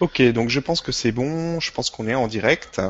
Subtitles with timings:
[0.00, 2.80] Ok, donc je pense que c'est bon, je pense qu'on est en direct.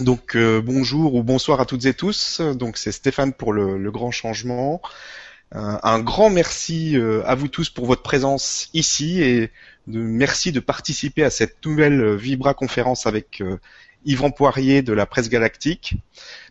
[0.00, 2.40] Donc euh, bonjour ou bonsoir à toutes et tous.
[2.40, 4.82] Donc c'est Stéphane pour le, grand changement.
[5.54, 9.52] Euh, un grand merci euh, à vous tous pour votre présence ici et
[9.86, 13.40] de, merci de participer à cette nouvelle Vibra conférence avec
[14.04, 15.94] Yvan Poirier de la presse galactique.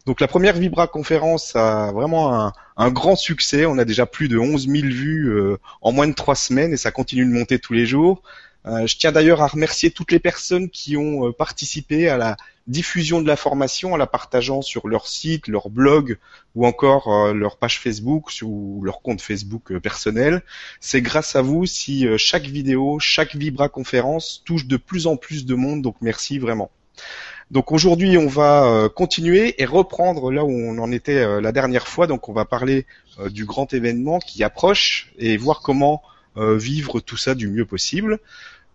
[0.05, 3.66] Donc la première Vibra conférence a vraiment un, grand succès.
[3.66, 6.92] On a déjà plus de 11 000 vues en moins de trois semaines et ça
[6.92, 8.23] continue de monter tous les jours.
[8.68, 12.36] Euh, je tiens d'ailleurs à remercier toutes les personnes qui ont euh, participé à la
[12.65, 16.18] diffusion de la formation en la partageant sur leur site, leur blog
[16.55, 20.41] ou encore euh, leur page Facebook ou leur compte Facebook personnel.
[20.79, 25.46] C'est grâce à vous si chaque vidéo, chaque Vibra conférence touche de plus en plus
[25.46, 26.71] de monde, donc merci vraiment.
[27.52, 32.08] Donc aujourd'hui, on va continuer et reprendre là où on en était la dernière fois.
[32.08, 32.88] Donc on va parler
[33.30, 36.02] du grand événement qui approche et voir comment
[36.36, 38.19] vivre tout ça du mieux possible.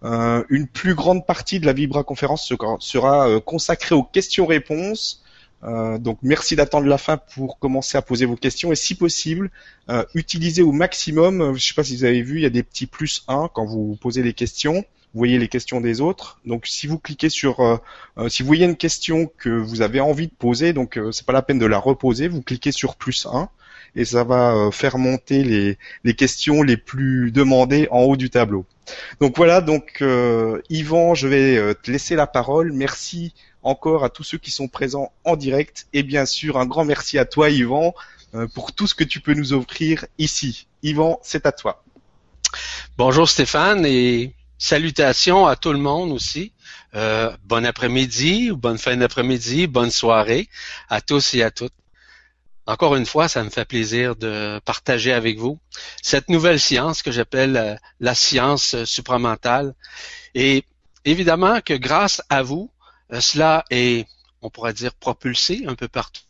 [0.03, 5.23] Euh, une plus grande partie de la Vibra conférence sera euh, consacrée aux questions-réponses.
[5.63, 9.51] Euh, donc merci d'attendre la fin pour commencer à poser vos questions et si possible,
[10.15, 12.63] utilisez au maximum, je ne sais pas si vous avez vu, il y a des
[12.63, 16.39] petits plus 1 quand vous posez les questions vous voyez les questions des autres.
[16.47, 17.81] Donc si vous cliquez sur,
[18.29, 21.43] si vous voyez une question que vous avez envie de poser, donc c'est pas la
[21.43, 23.49] peine de la reposer, vous cliquez sur plus 1
[23.97, 28.67] et ça va faire monter les, les questions les plus demandées en haut du tableau.
[29.21, 32.73] Donc voilà, donc euh, Yvan, je vais euh, te laisser la parole.
[32.73, 36.85] Merci encore à tous ceux qui sont présents en direct et bien sûr un grand
[36.85, 37.95] merci à toi Yvan
[38.35, 40.67] euh, pour tout ce que tu peux nous offrir ici.
[40.83, 41.83] Yvan, c'est à toi.
[42.97, 46.53] Bonjour Stéphane et salutations à tout le monde aussi.
[46.93, 50.49] bon après-midi, bonne fin d'après-midi, bonne soirée
[50.89, 51.73] à tous et à toutes.
[52.67, 55.59] Encore une fois, ça me fait plaisir de partager avec vous
[56.03, 59.75] cette nouvelle science que j'appelle euh, la science supramentale.
[60.35, 60.65] Et
[61.05, 62.71] évidemment que grâce à vous,
[63.13, 64.07] euh, cela est,
[64.43, 66.21] on pourrait dire, propulsé un peu partout.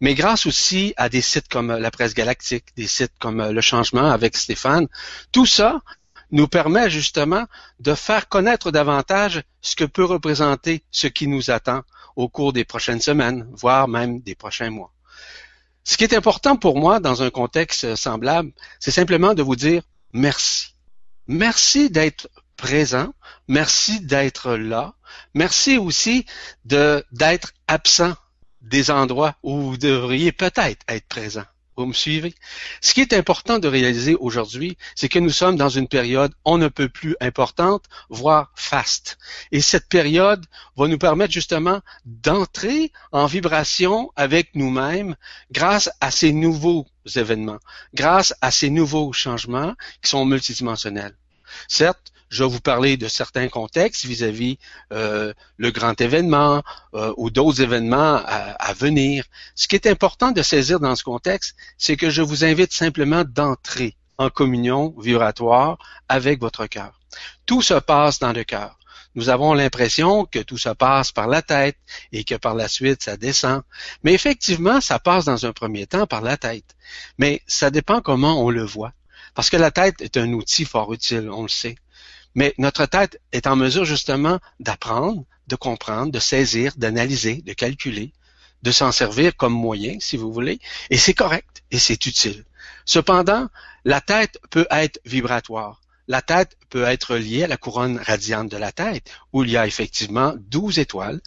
[0.00, 4.10] Mais grâce aussi à des sites comme la presse galactique, des sites comme Le Changement
[4.10, 4.86] avec Stéphane,
[5.30, 5.82] tout ça
[6.30, 7.46] nous permet justement
[7.78, 11.82] de faire connaître davantage ce que peut représenter ce qui nous attend
[12.16, 14.92] au cours des prochaines semaines, voire même des prochains mois.
[15.84, 18.50] Ce qui est important pour moi dans un contexte semblable,
[18.80, 19.82] c'est simplement de vous dire
[20.12, 20.74] merci.
[21.28, 23.12] Merci d'être présent,
[23.46, 24.94] merci d'être là,
[25.34, 26.26] merci aussi
[26.64, 28.14] d'être absent
[28.62, 31.44] des endroits où vous devriez peut-être être présent.
[31.76, 32.34] Vous me suivez?
[32.80, 36.56] Ce qui est important de réaliser aujourd'hui, c'est que nous sommes dans une période on
[36.56, 39.18] ne peut plus importante, voire faste.
[39.52, 40.44] Et cette période
[40.76, 45.16] va nous permettre justement d'entrer en vibration avec nous-mêmes
[45.50, 47.60] grâce à ces nouveaux événements,
[47.92, 51.16] grâce à ces nouveaux changements qui sont multidimensionnels.
[51.68, 54.58] Certes, je vais vous parler de certains contextes vis-à-vis
[54.92, 56.62] euh, le grand événement
[56.94, 59.24] euh, ou d'autres événements à, venir.
[59.54, 63.24] Ce qui est important de saisir dans ce contexte, c'est que je vous invite simplement
[63.24, 65.78] d'entrer en communion vibratoire
[66.08, 67.00] avec votre cœur.
[67.46, 68.78] Tout se passe dans le cœur.
[69.14, 71.78] Nous avons l'impression que tout se passe par la tête
[72.12, 73.62] et que par la suite ça descend.
[74.02, 76.76] Mais effectivement, ça passe dans un premier temps par la tête.
[77.18, 78.92] Mais ça dépend comment on le voit.
[79.34, 81.76] Parce que la tête est un outil fort utile, on le sait.
[82.36, 88.12] Mais notre tête est en mesure justement d'apprendre, de comprendre, de saisir, d'analyser, de calculer,
[88.62, 90.60] de s'en servir comme moyen, si vous voulez,
[90.90, 92.44] et c'est correct et c'est utile.
[92.84, 93.48] Cependant,
[93.86, 95.80] la tête peut être vibratoire.
[96.08, 99.56] La tête peut être liée à la couronne radiante de la tête, où il y
[99.56, 101.20] a effectivement douze étoiles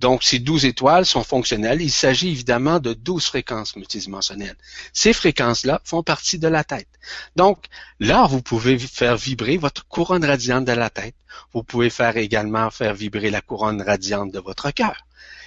[0.00, 1.80] donc, ces 12 étoiles sont fonctionnelles.
[1.80, 4.56] Il s'agit évidemment de 12 fréquences multidimensionnelles.
[4.92, 6.88] Ces fréquences-là font partie de la tête.
[7.36, 7.66] Donc,
[8.00, 11.14] là, vous pouvez faire vibrer votre couronne radiante de la tête.
[11.52, 15.06] Vous pouvez faire également faire vibrer la couronne radiante de votre cœur.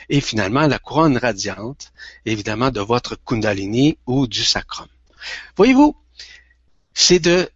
[0.10, 1.92] Et finalement, la couronne radiante,
[2.26, 4.88] évidemment, de votre kundalini ou du sacrum.
[5.58, 5.96] Voyez-vous,
[6.94, 7.50] c'est de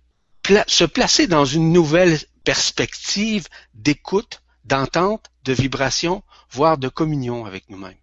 [0.68, 7.95] se placer dans une nouvelle perspective d'écoute, d'entente, de vibration voire de communion avec nous-mêmes.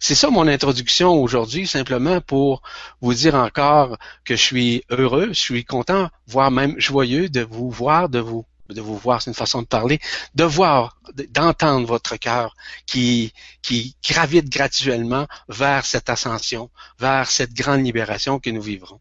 [0.00, 2.62] C'est ça mon introduction aujourd'hui, simplement pour
[3.00, 7.70] vous dire encore que je suis heureux, je suis content, voire même joyeux de vous
[7.70, 8.44] voir, de vous
[8.74, 9.98] de vous voir, c'est une façon de parler,
[10.34, 10.98] de voir,
[11.30, 12.54] d'entendre votre cœur
[12.86, 13.32] qui,
[13.62, 19.00] qui gravite graduellement vers cette ascension, vers cette grande libération que nous vivrons.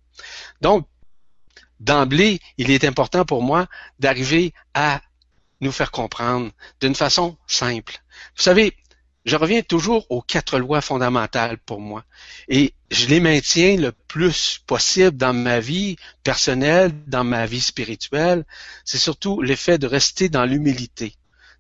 [0.62, 0.88] Donc,
[1.80, 3.68] d'emblée, il est important pour moi
[4.00, 5.02] d'arriver à
[5.62, 8.02] nous faire comprendre d'une façon simple
[8.36, 8.76] vous savez,
[9.26, 12.06] je reviens toujours aux quatre lois fondamentales pour moi.
[12.48, 18.46] Et je les maintiens le plus possible dans ma vie personnelle, dans ma vie spirituelle,
[18.86, 21.16] c'est surtout l'effet de rester dans l'humilité,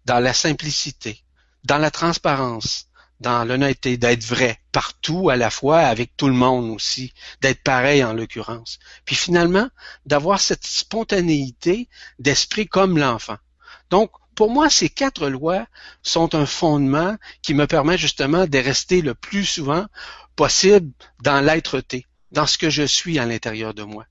[0.05, 1.23] dans la simplicité,
[1.63, 2.87] dans la transparence,
[3.19, 8.03] dans l'honnêteté, d'être vrai partout à la fois, avec tout le monde aussi, d'être pareil
[8.03, 8.77] en l'occurrence.
[9.03, 9.67] Puis finalement,
[10.05, 11.89] d'avoir cette spontanéité
[12.19, 13.37] d'esprit comme l'enfant.
[13.89, 15.65] Donc, pour moi, ces quatre lois
[16.03, 19.85] sont un fondement qui me permet justement de rester le plus souvent
[20.35, 20.91] possible
[21.23, 24.05] dans l'être-té, dans ce que je suis à l'intérieur de moi.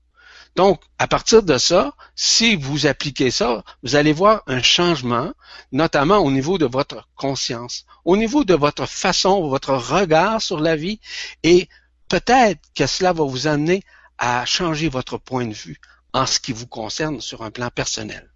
[0.57, 5.31] Donc, à partir de ça, si vous appliquez ça, vous allez voir un changement,
[5.71, 10.75] notamment au niveau de votre conscience, au niveau de votre façon, votre regard sur la
[10.75, 10.99] vie,
[11.43, 11.69] et
[12.09, 13.83] peut-être que cela va vous amener
[14.17, 15.79] à changer votre point de vue
[16.11, 18.27] en ce qui vous concerne sur un plan personnel.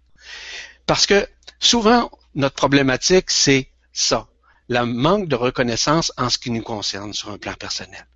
[0.86, 1.26] Parce que
[1.58, 4.26] souvent, notre problématique, c'est ça,
[4.68, 8.06] le manque de reconnaissance en ce qui nous concerne sur un plan personnel.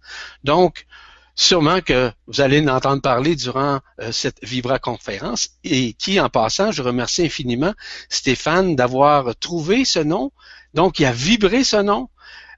[0.45, 0.87] Donc,
[1.35, 6.31] sûrement que vous allez en entendre parler durant euh, cette Vibra conférence et qui, en
[6.31, 7.75] passant, je remercie infiniment
[8.09, 10.33] Stéphane d'avoir trouvé ce nom.
[10.75, 12.09] Donc, il a vibré ce nom.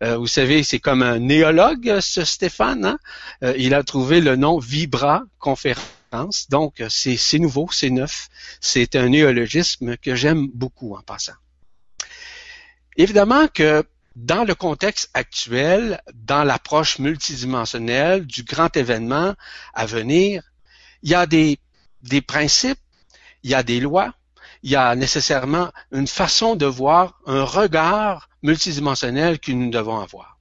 [0.02, 2.84] Euh, vous savez, c'est comme un néologue, ce Stéphane.
[2.84, 2.98] Hein.
[3.42, 5.97] Euh, il a trouvé le nom Vibra conférence.
[6.48, 8.28] Donc, c'est nouveau, c'est neuf.
[8.60, 11.34] C'est un néologisme que j'aime beaucoup en passant.
[12.96, 13.84] Évidemment que
[14.16, 19.34] dans le contexte actuel, dans l'approche multidimensionnelle du grand événement
[19.74, 20.42] à venir,
[21.02, 21.58] il y a des,
[22.02, 22.80] des principes,
[23.44, 24.12] il y a des lois,
[24.64, 30.38] il y a nécessairement une façon de voir, un regard multidimensionnel que nous devons avoir.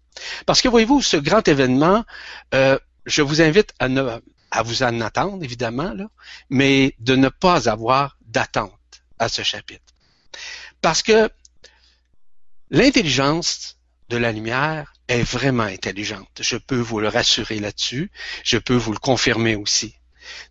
[0.47, 2.03] Parce que voyez-vous, ce grand événement,
[2.55, 4.19] euh, je vous invite à, ne,
[4.51, 6.07] à vous en attendre, évidemment, là,
[6.49, 8.73] mais de ne pas avoir d'attente
[9.19, 9.93] à ce chapitre.
[10.81, 11.29] Parce que
[12.69, 13.77] L'intelligence
[14.09, 16.41] de la lumière est vraiment intelligente.
[16.41, 18.11] Je peux vous le rassurer là-dessus.
[18.43, 19.95] Je peux vous le confirmer aussi.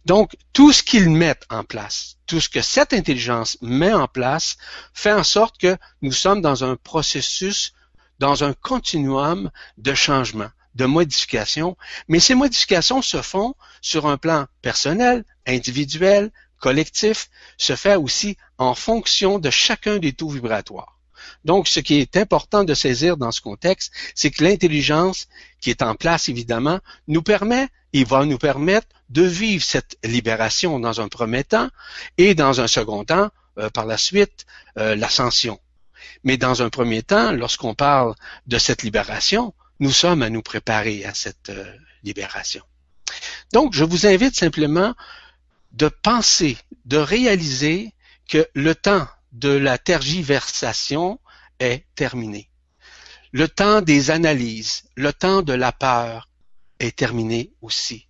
[0.07, 4.57] Donc, tout ce qu'ils mettent en place, tout ce que cette intelligence met en place,
[4.95, 7.75] fait en sorte que nous sommes dans un processus,
[8.19, 11.77] dans un continuum de changement, de modification,
[12.09, 16.31] mais ces modifications se font sur un plan personnel, individuel,
[16.61, 20.99] collectif, se fait aussi en fonction de chacun des taux vibratoires.
[21.45, 25.29] Donc, ce qui est important de saisir dans ce contexte, c'est que l'intelligence
[25.61, 30.79] qui est en place, évidemment, nous permet et va nous permettre de vivre cette libération
[30.79, 31.69] dans un premier temps
[32.19, 34.45] et dans un second temps, euh, par la suite,
[34.79, 35.59] euh, l'ascension.
[36.23, 38.15] Mais dans un premier temps, lorsqu'on parle
[38.47, 42.63] de cette libération, nous sommes à nous préparer à cette euh, libération.
[43.53, 44.95] Donc, je vous invite simplement
[45.73, 47.93] de penser, de réaliser
[48.29, 51.21] que le temps de la tergiversation
[51.61, 52.51] est terminé.
[53.33, 56.29] Le temps des analyses, le temps de la peur
[56.79, 58.07] est terminé aussi.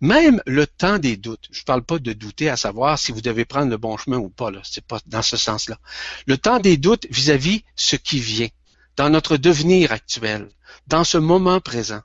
[0.00, 1.48] Même le temps des doutes.
[1.52, 4.18] Je ne parle pas de douter à savoir si vous devez prendre le bon chemin
[4.18, 4.50] ou pas.
[4.50, 5.78] Là, c'est pas dans ce sens-là.
[6.26, 8.48] Le temps des doutes vis-à-vis -vis ce qui vient,
[8.96, 10.48] dans notre devenir actuel,
[10.86, 12.02] dans ce moment présent,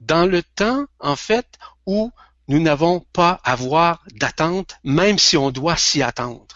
[0.00, 1.46] dans le temps en fait
[1.86, 2.10] où
[2.48, 6.46] nous n'avons pas à avoir d'attente, même si on doit s'y attendre.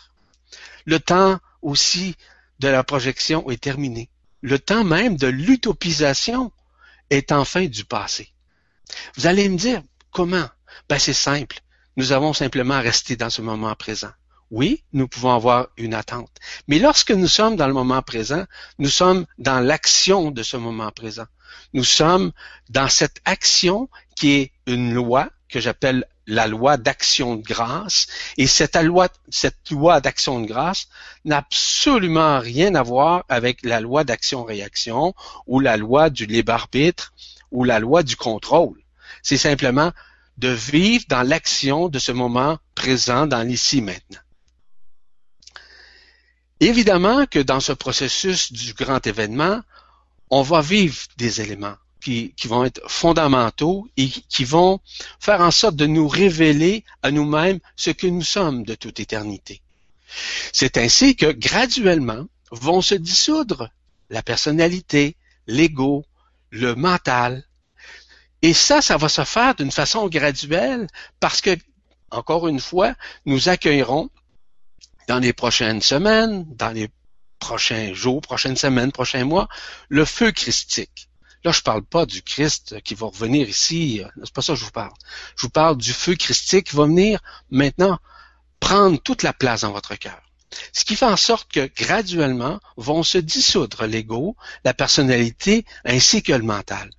[0.87, 2.17] Le temps aussi
[2.61, 4.09] de la projection est terminé.
[4.41, 6.50] Le temps même de l'utopisation
[7.11, 8.33] est enfin du passé.
[9.17, 10.49] Vous allez me dire, comment?
[10.89, 11.61] Ben, c'est simple.
[11.97, 14.11] Nous avons simplement resté dans ce moment présent.
[14.52, 16.31] Oui, nous pouvons avoir une attente.
[16.69, 18.44] Mais lorsque nous sommes dans le moment présent,
[18.79, 21.24] nous sommes dans l'action de ce moment présent.
[21.72, 22.32] Nous sommes
[22.69, 28.08] dans cette action qui est une loi que j'appelle la loi d'action de grâce.
[28.36, 30.86] Et cette loi, cette loi d'action de grâce
[31.24, 35.15] n'a absolument rien à voir avec la loi d'action-réaction
[35.46, 37.15] ou la loi du libre-arbitre
[37.53, 38.79] ou la loi du contrôle.
[39.22, 39.93] C'est simplement
[40.36, 44.20] de vivre dans l'action de ce moment présent dans l'ici maintenant.
[46.62, 49.60] Évidemment que dans ce processus du grand événement,
[50.31, 54.78] on va vivre des éléments qui, vont être fondamentaux et qui vont
[55.19, 59.60] faire en sorte de nous révéler à nous-mêmes ce que nous sommes de toute éternité.
[60.52, 63.69] C'est ainsi que graduellement vont se dissoudre
[64.08, 65.16] la personnalité,
[65.48, 66.04] l'ego,
[66.50, 67.44] le mental.
[68.40, 70.86] Et ça, ça va se faire d'une façon graduelle
[71.19, 71.56] parce que,
[72.12, 72.94] encore une fois,
[73.26, 74.10] nous accueillerons
[75.09, 76.89] dans les prochaines semaines, dans les
[77.39, 79.49] prochains jours, prochaines semaines, prochains mois,
[79.89, 81.09] le feu christique.
[81.44, 84.01] Là, je parle pas du Christ qui va revenir ici.
[84.01, 84.93] Euh, c'est pas ça que je vous parle.
[85.37, 87.99] Je vous parle du feu christique qui va venir maintenant
[88.61, 90.23] prendre toute la place dans votre cœur.
[90.73, 96.32] Ce qui fait en sorte que graduellement vont se dissoudre l'ego, la personnalité ainsi que
[96.32, 96.91] le mental.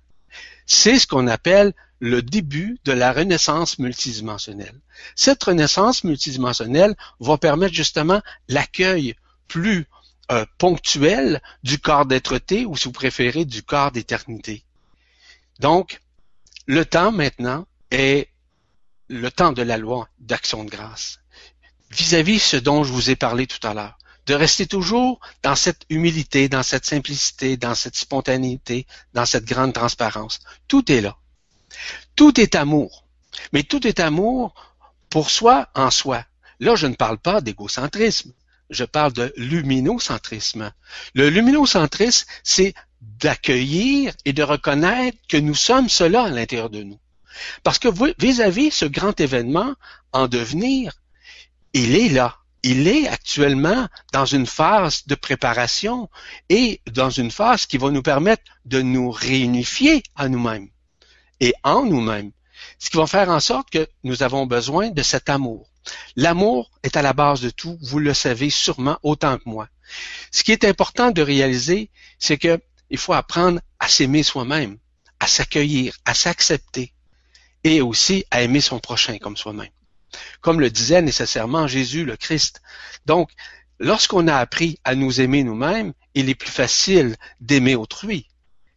[0.66, 4.80] c'est ce qu'on appelle le début de la renaissance multidimensionnelle.
[5.14, 9.14] Cette renaissance multidimensionnelle va permettre justement l'accueil
[9.48, 9.86] plus
[10.32, 14.64] euh, ponctuel du corps d'être-té ou si vous préférez du corps d'éternité.
[15.60, 16.00] Donc,
[16.66, 18.28] le temps maintenant est
[19.08, 21.20] le temps de la loi d'action de grâce.
[21.90, 25.82] Vis-à-vis ce dont je vous ai parlé tout à l'heure, de rester toujours dans cette
[25.90, 30.40] humilité, dans cette simplicité, dans cette spontanéité, dans cette grande transparence.
[30.66, 31.16] Tout est là.
[32.16, 33.04] Tout est amour.
[33.52, 34.54] Mais tout est amour
[35.10, 36.24] pour soi en soi.
[36.60, 38.32] Là, je ne parle pas d'égocentrisme.
[38.70, 40.72] Je parle de luminocentrisme.
[41.14, 46.98] Le luminocentrisme, c'est d'accueillir et de reconnaître que nous sommes cela à l'intérieur de nous.
[47.62, 47.88] Parce que
[48.18, 49.74] vis-à-vis ce grand événement
[50.12, 50.92] en devenir,
[51.72, 52.36] il est là.
[52.62, 56.08] Il est actuellement dans une phase de préparation
[56.48, 60.70] et dans une phase qui va nous permettre de nous réunifier à nous-mêmes
[61.40, 62.32] et en nous-mêmes.
[62.78, 65.68] Ce qui va faire en sorte que nous avons besoin de cet amour.
[66.16, 69.68] L'amour est à la base de tout, vous le savez sûrement autant que moi.
[70.30, 72.60] Ce qui est important de réaliser, c'est que
[72.90, 74.78] il faut apprendre à s'aimer soi-même,
[75.20, 76.92] à s'accueillir, à s'accepter
[77.64, 79.70] et aussi à aimer son prochain comme soi-même.
[80.40, 82.60] Comme le disait nécessairement Jésus le Christ.
[83.06, 83.30] Donc,
[83.78, 88.28] lorsqu'on a appris à nous aimer nous-mêmes, il est plus facile d'aimer autrui.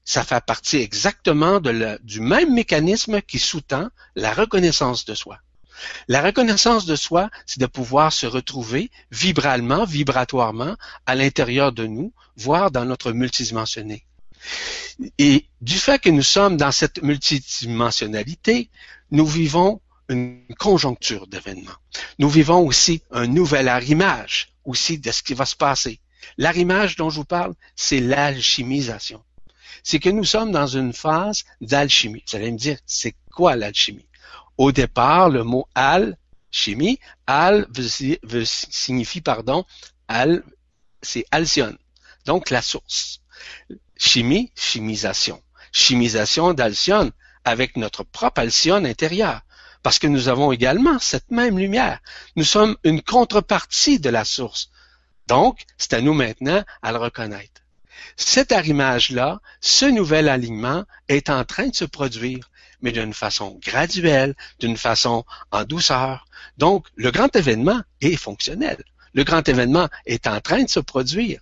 [0.10, 5.40] Ça fait partie exactement du même mécanisme qui sous-tend la reconnaissance de soi.
[6.08, 12.14] La reconnaissance de soi, c'est de pouvoir se retrouver vibralement, vibratoirement à l'intérieur de nous,
[12.38, 14.06] voire dans notre multidimensionné.
[15.18, 18.70] Et du fait que nous sommes dans cette multidimensionnalité,
[19.12, 21.80] nous vivons une conjoncture d'événements.
[22.18, 26.00] Nous vivons aussi un nouvel arrimage aussi de ce qui va se passer.
[26.38, 29.22] L'arrimage dont je vous parle, c'est l'alchimisation.
[29.90, 32.22] C'est que nous sommes dans une phase d'alchimie.
[32.28, 34.10] Vous allez me dire, c'est quoi l'alchimie?
[34.58, 36.18] Au départ, le mot al,
[36.52, 39.64] chimie, al veut, signifie, pardon,
[40.10, 40.44] al,
[41.02, 41.78] c'est alcyone.
[42.26, 43.22] Donc, la source.
[43.96, 45.42] Chimie, chimisation.
[45.72, 47.12] Chimisation d'alcyone
[47.46, 49.40] avec notre propre alcyone intérieure.
[49.84, 52.02] Parce que nous avons également cette même lumière.
[52.36, 54.70] Nous sommes une contrepartie de la source.
[55.28, 57.62] Donc, c'est à nous maintenant à le reconnaître.
[58.16, 62.50] Cet arrimage-là, ce nouvel alignement est en train de se produire
[62.82, 66.28] mais d'une façon graduelle, d'une façon en douceur.
[66.58, 68.84] Donc, le grand événement est fonctionnel.
[69.14, 71.42] Le grand événement est en train de se produire.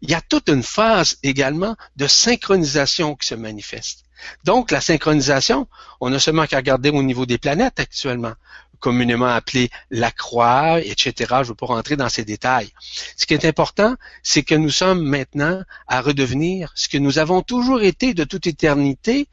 [0.00, 4.04] Il y a toute une phase également de synchronisation qui se manifeste.
[4.44, 5.68] Donc, la synchronisation,
[6.00, 8.34] on n'a seulement qu'à regarder au niveau des planètes actuellement
[8.80, 11.12] communément appelé la croix, etc.
[11.18, 12.70] Je ne veux pas rentrer dans ces détails.
[13.16, 17.42] Ce qui est important, c'est que nous sommes maintenant à redevenir ce que nous avons
[17.42, 19.28] toujours été de toute éternité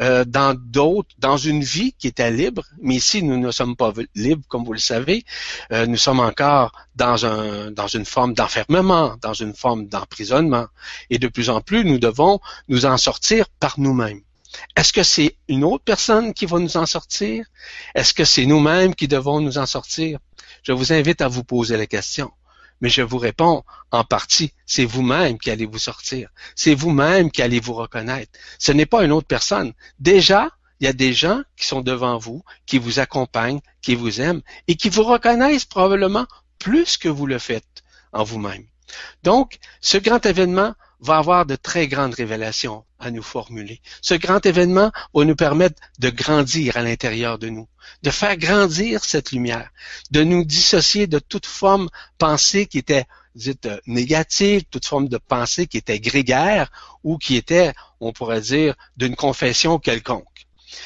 [0.00, 2.64] euh, dans d'autres, dans une vie qui était libre.
[2.80, 5.24] Mais ici, nous ne sommes pas libres, comme vous le savez.
[5.72, 10.66] Euh, nous sommes encore dans un dans une forme d'enfermement, dans une forme d'emprisonnement.
[11.10, 14.22] Et de plus en plus, nous devons nous en sortir par nous-mêmes.
[14.76, 17.46] Est-ce que c'est une autre personne qui va nous en sortir?
[17.94, 20.18] Est-ce que c'est nous-mêmes qui devons nous en sortir?
[20.62, 22.30] Je vous invite à vous poser la question.
[22.80, 26.30] Mais je vous réponds en partie, c'est vous-même qui allez vous sortir.
[26.56, 28.32] C'est vous-même qui allez vous reconnaître.
[28.58, 29.74] Ce n'est pas une autre personne.
[29.98, 30.48] Déjà,
[30.80, 34.40] il y a des gens qui sont devant vous, qui vous accompagnent, qui vous aiment
[34.66, 36.26] et qui vous reconnaissent probablement
[36.58, 38.64] plus que vous le faites en vous-même.
[39.22, 43.80] Donc, ce grand événement va avoir de très grandes révélations à nous formuler.
[44.02, 47.68] Ce grand événement va nous permettre de grandir à l'intérieur de nous,
[48.02, 49.70] de faire grandir cette lumière,
[50.10, 51.88] de nous dissocier de toute forme
[52.18, 56.70] pensée qui était dite euh, négative, toute forme de pensée qui était grégaire
[57.04, 60.26] ou qui était, on pourrait dire, d'une confession quelconque.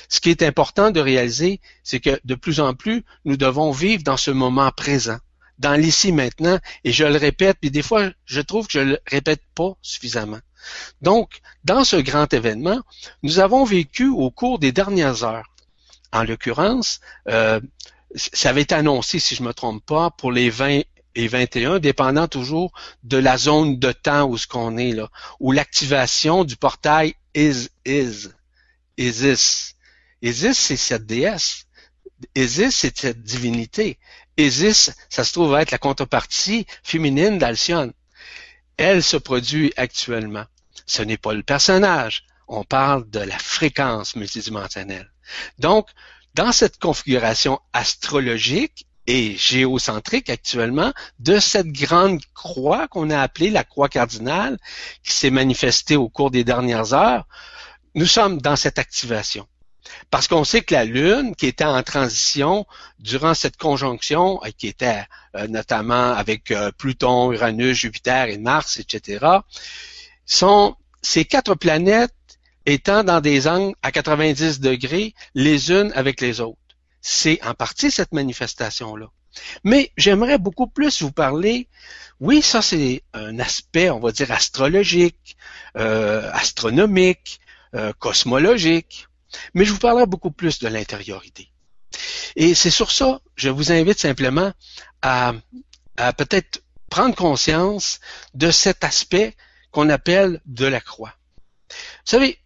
[0.09, 4.03] Ce qui est important de réaliser, c'est que de plus en plus, nous devons vivre
[4.03, 5.19] dans ce moment présent
[5.59, 8.99] dans l'ici maintenant, et je le répète, puis des fois, je trouve que je le
[9.07, 10.41] répète pas suffisamment.
[11.03, 12.81] Donc, dans ce grand événement,
[13.23, 15.47] nous avons vécu au cours des dernières heures.
[16.13, 17.61] En l'occurrence, euh,
[18.15, 20.83] ça avait été annoncé, si je me trompe pas, pour les 20
[21.17, 25.09] et 21, dépendant toujours de la zone de temps où ce qu'on est là,
[25.39, 28.29] où l'activation du portail is is
[28.97, 29.75] Isis.
[30.23, 31.67] Isis, c'est cette déesse.
[32.35, 33.99] Isis, c'est cette divinité.
[34.37, 37.93] Isis, ça se trouve être la contrepartie féminine d'Alcyone.
[38.77, 40.45] Elle se produit actuellement.
[40.87, 42.25] Ce n'est pas le personnage.
[42.49, 45.11] On parle de la fréquence multidimensionnelle.
[45.59, 45.89] Donc,
[46.35, 53.65] dans cette configuration astrologique et géocentrique actuellement de cette grande croix qu'on a appelée la
[53.65, 54.59] croix cardinale,
[55.03, 57.27] qui s'est manifestée au cours des dernières heures,
[57.95, 59.47] nous sommes dans cette activation.
[60.11, 62.67] Parce qu'on sait que la Lune, qui était en transition
[62.99, 65.05] durant cette conjonction, euh, qui était
[65.37, 69.27] euh, notamment avec euh, Pluton, Uranus, Jupiter et Mars, etc.,
[70.27, 72.13] sont ces quatre planètes
[72.67, 76.59] étant dans des angles à 90 degrés les unes avec les autres.
[77.03, 79.07] C'est en partie cette manifestation-là.
[79.65, 81.69] Mais j'aimerais beaucoup plus vous parler,
[82.21, 85.37] oui, ça c'est un aspect, on va dire, astrologique,
[85.75, 87.41] astronomique,
[87.99, 89.09] cosmologique,
[89.55, 91.51] mais je vous parlerai beaucoup plus de l'intériorité.
[92.37, 94.53] Et c'est sur ça, je vous invite simplement
[95.03, 95.35] à,
[96.17, 98.01] peut-être prendre conscience
[98.35, 99.37] de cet aspect
[99.71, 101.15] qu'on appelle de la croix.
[101.71, 101.77] Vous
[102.11, 102.39] savez,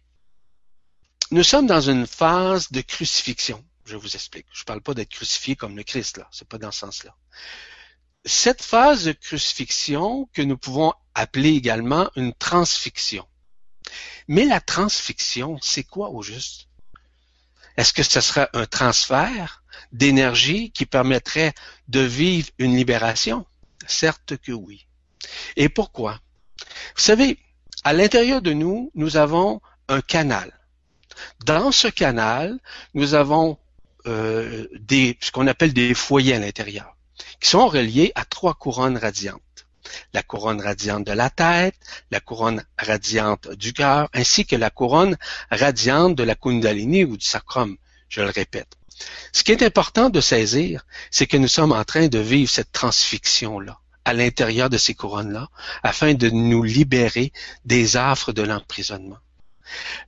[1.31, 3.63] nous sommes dans une phase de crucifixion.
[3.85, 4.45] Je vous explique.
[4.51, 6.27] Je ne parle pas d'être crucifié comme le Christ, là.
[6.31, 7.15] C'est pas dans ce sens-là.
[8.25, 13.27] Cette phase de crucifixion que nous pouvons appeler également une transfixion.
[14.27, 16.68] Mais la transfixion, c'est quoi au juste?
[17.79, 21.53] Est-ce que ce serait un transfert d'énergie qui permettrait
[21.87, 23.45] de vivre une libération?
[23.87, 24.85] Certes que oui.
[25.55, 26.19] Et pourquoi?
[26.57, 27.39] Vous savez,
[27.85, 30.59] à l'intérieur de nous, nous avons un canal.
[31.45, 32.59] Dans ce canal,
[32.95, 33.57] nous avons
[34.07, 34.67] euh,
[35.21, 36.97] ce qu'on appelle des foyers à l'intérieur,
[37.39, 39.68] qui sont reliés à trois couronnes radiantes
[40.13, 41.75] la couronne radiante de la tête,
[42.11, 45.17] la couronne radiante du cœur, ainsi que la couronne
[45.51, 47.77] radiante de la Kundalini ou du sacrum,
[48.09, 48.75] je le répète.
[49.31, 52.71] Ce qui est important de saisir, c'est que nous sommes en train de vivre cette
[52.71, 55.49] transfixion-là à l'intérieur de ces couronnes-là,
[55.83, 57.31] afin de nous libérer
[57.65, 59.19] des affres de l'emprisonnement.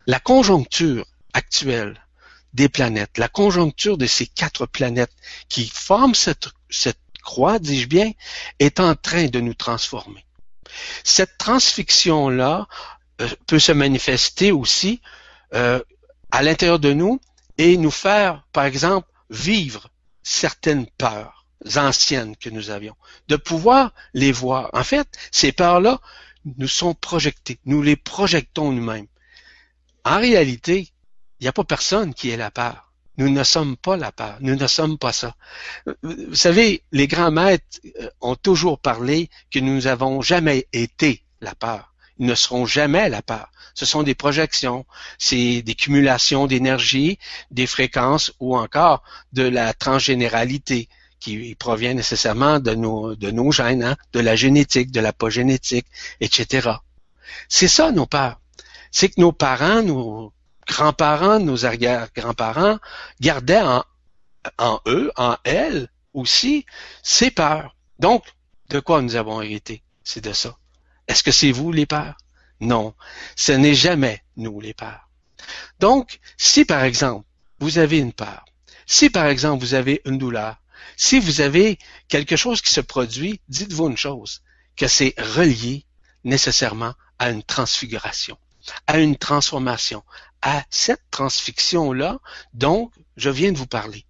[0.08, 2.02] La conjoncture actuelle
[2.54, 5.14] des planètes, la conjoncture de ces quatre planètes
[5.50, 8.12] qui forment cette, cette croix, dis-je bien,
[8.60, 10.26] est en train de nous transformer.
[11.04, 12.68] Cette transfixion-là
[13.22, 15.02] euh, peut se manifester aussi
[15.54, 15.82] euh,
[16.32, 17.20] à l'intérieur de nous
[17.58, 19.90] et nous faire, par exemple, vivre
[20.24, 22.96] certaines peurs anciennes que nous avions,
[23.28, 24.70] de pouvoir les voir.
[24.74, 26.00] En fait, ces peurs-là
[26.58, 29.08] nous sont projetées, nous les projetons nous-mêmes.
[30.04, 30.92] En réalité,
[31.40, 32.91] il n'y a pas personne qui ait la peur.
[33.18, 34.38] Nous ne sommes pas la peur.
[34.40, 35.36] Nous ne sommes pas ça.
[36.02, 41.54] Vous savez, les grands maîtres euh, ont toujours parlé que nous n'avons jamais été la
[41.56, 41.94] peur.
[42.20, 43.52] Ils ne seront jamais la peur.
[43.74, 44.86] Ce sont des projections,
[45.18, 47.18] c'est des cumulations d'énergie,
[47.52, 49.02] des fréquences ou encore
[49.34, 54.92] de la transgénéralité qui provient nécessairement de nos, de nos gènes, hein, de la génétique,
[54.92, 55.86] de l'apogénétique,
[56.20, 56.72] etc.
[57.48, 58.42] C'est ça nos peurs.
[58.92, 60.34] C'est que nos parents, nous
[60.68, 62.80] grands-parents, nos arrière-grands-parents
[63.20, 63.62] gardaient
[64.58, 66.66] en, eux, en elles aussi,
[67.04, 67.76] ces peurs.
[68.00, 68.24] Donc,
[68.70, 69.84] de quoi nous avons hérité?
[70.04, 70.58] C'est de ça.
[71.08, 72.18] Est-ce que c'est vous les peurs?
[72.60, 72.94] Non,
[73.36, 75.10] ce n'est jamais nous les peurs.
[75.80, 77.26] Donc, si par exemple,
[77.60, 78.46] vous avez une peur,
[78.86, 80.58] si par exemple vous avez une douleur,
[80.98, 84.44] si vous avez quelque chose qui se produit, dites-vous une chose,
[84.76, 85.86] que c'est relié
[86.24, 88.38] nécessairement à une transfiguration,
[88.88, 90.04] à une transformation,
[90.42, 92.20] à cette transfixion-là
[92.54, 94.06] dont je viens de vous parler.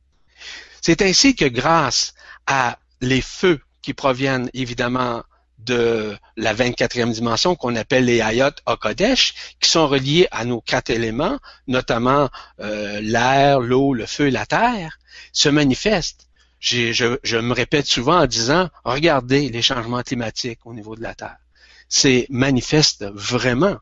[0.81, 2.13] C'est ainsi que grâce
[2.47, 5.23] à les feux qui proviennent évidemment
[5.59, 10.89] de la 24e dimension qu'on appelle les Ayot Okodesh, qui sont reliés à nos quatre
[10.89, 14.97] éléments, notamment euh, l'air, l'eau, le feu et la terre,
[15.31, 16.27] se manifestent.
[16.59, 21.15] Je, je, me répète souvent en disant, regardez les changements climatiques au niveau de la
[21.15, 21.37] Terre.
[21.89, 23.77] C'est manifeste vraiment.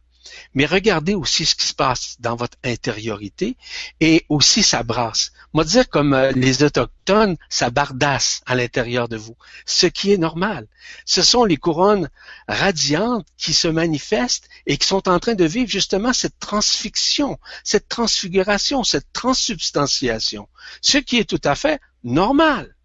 [0.54, 3.58] Mais regardez aussi ce qui se passe dans votre intériorité
[4.00, 5.32] et aussi ça brasse.
[5.54, 10.18] Moi dire comme euh, les autochtones, ça bardasse à l'intérieur de vous, ce qui est
[10.18, 10.68] normal.
[11.06, 12.10] Ce sont les couronnes
[12.48, 17.88] radiantes qui se manifestent et qui sont en train de vivre justement cette transfixion, cette
[17.88, 20.48] transfiguration, cette transsubstantiation,
[20.82, 22.76] ce qui est tout à fait normal.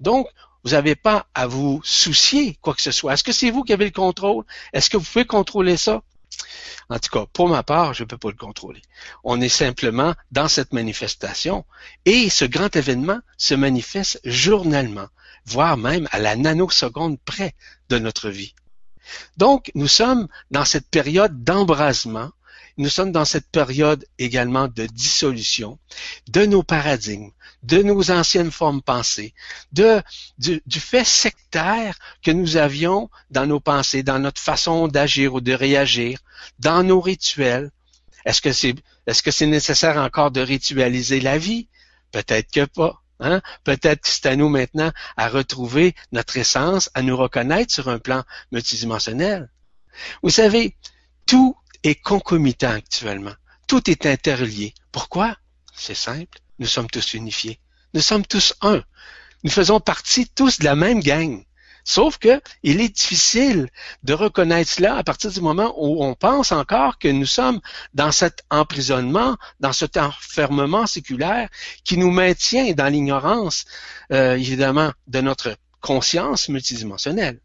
[0.00, 0.28] Donc,
[0.64, 3.12] vous n'avez pas à vous soucier quoi que ce soit.
[3.12, 4.44] Est-ce que c'est vous qui avez le contrôle?
[4.72, 6.02] Est-ce que vous pouvez contrôler ça?
[6.88, 8.82] En tout cas, pour ma part, je ne peux pas le contrôler.
[9.22, 11.64] On est simplement dans cette manifestation
[12.04, 15.08] et ce grand événement se manifeste journellement,
[15.46, 17.54] voire même à la nanoseconde près
[17.88, 18.54] de notre vie.
[19.36, 22.30] Donc, nous sommes dans cette période d'embrasement
[22.76, 25.78] nous sommes dans cette période également de dissolution
[26.28, 27.30] de nos paradigmes,
[27.62, 29.34] de nos anciennes formes pensées,
[29.72, 30.02] de,
[30.38, 35.52] du, fait sectaire que nous avions dans nos pensées, dans notre façon d'agir ou de
[35.52, 36.18] réagir,
[36.58, 37.70] dans nos rituels.
[38.24, 38.74] Est-ce que c'est
[39.06, 41.68] est-ce que c'est nécessaire encore de ritualiser la vie?
[42.10, 43.02] Peut-être que pas.
[43.20, 43.42] Hein?
[43.64, 47.98] Peut-être que c'est à nous maintenant à retrouver notre essence, à nous reconnaître sur un
[47.98, 49.50] plan multidimensionnel.
[50.22, 50.76] Vous savez,
[51.26, 53.34] tout est concomitant actuellement.
[53.68, 54.74] Tout est interrelié.
[54.90, 55.36] Pourquoi?
[55.74, 56.38] C'est simple.
[56.58, 57.60] Nous sommes tous unifiés.
[57.92, 58.82] Nous sommes tous un.
[59.44, 61.44] Nous faisons partie tous de la même gang.
[61.84, 63.68] Sauf que il est difficile
[64.02, 67.60] de reconnaître cela à partir du moment où on pense encore que nous sommes
[67.92, 71.50] dans cet emprisonnement, dans cet enfermement séculaire
[71.84, 73.66] qui nous maintient dans l'ignorance,
[74.12, 77.40] euh, évidemment, de notre conscience multidimensionnelle.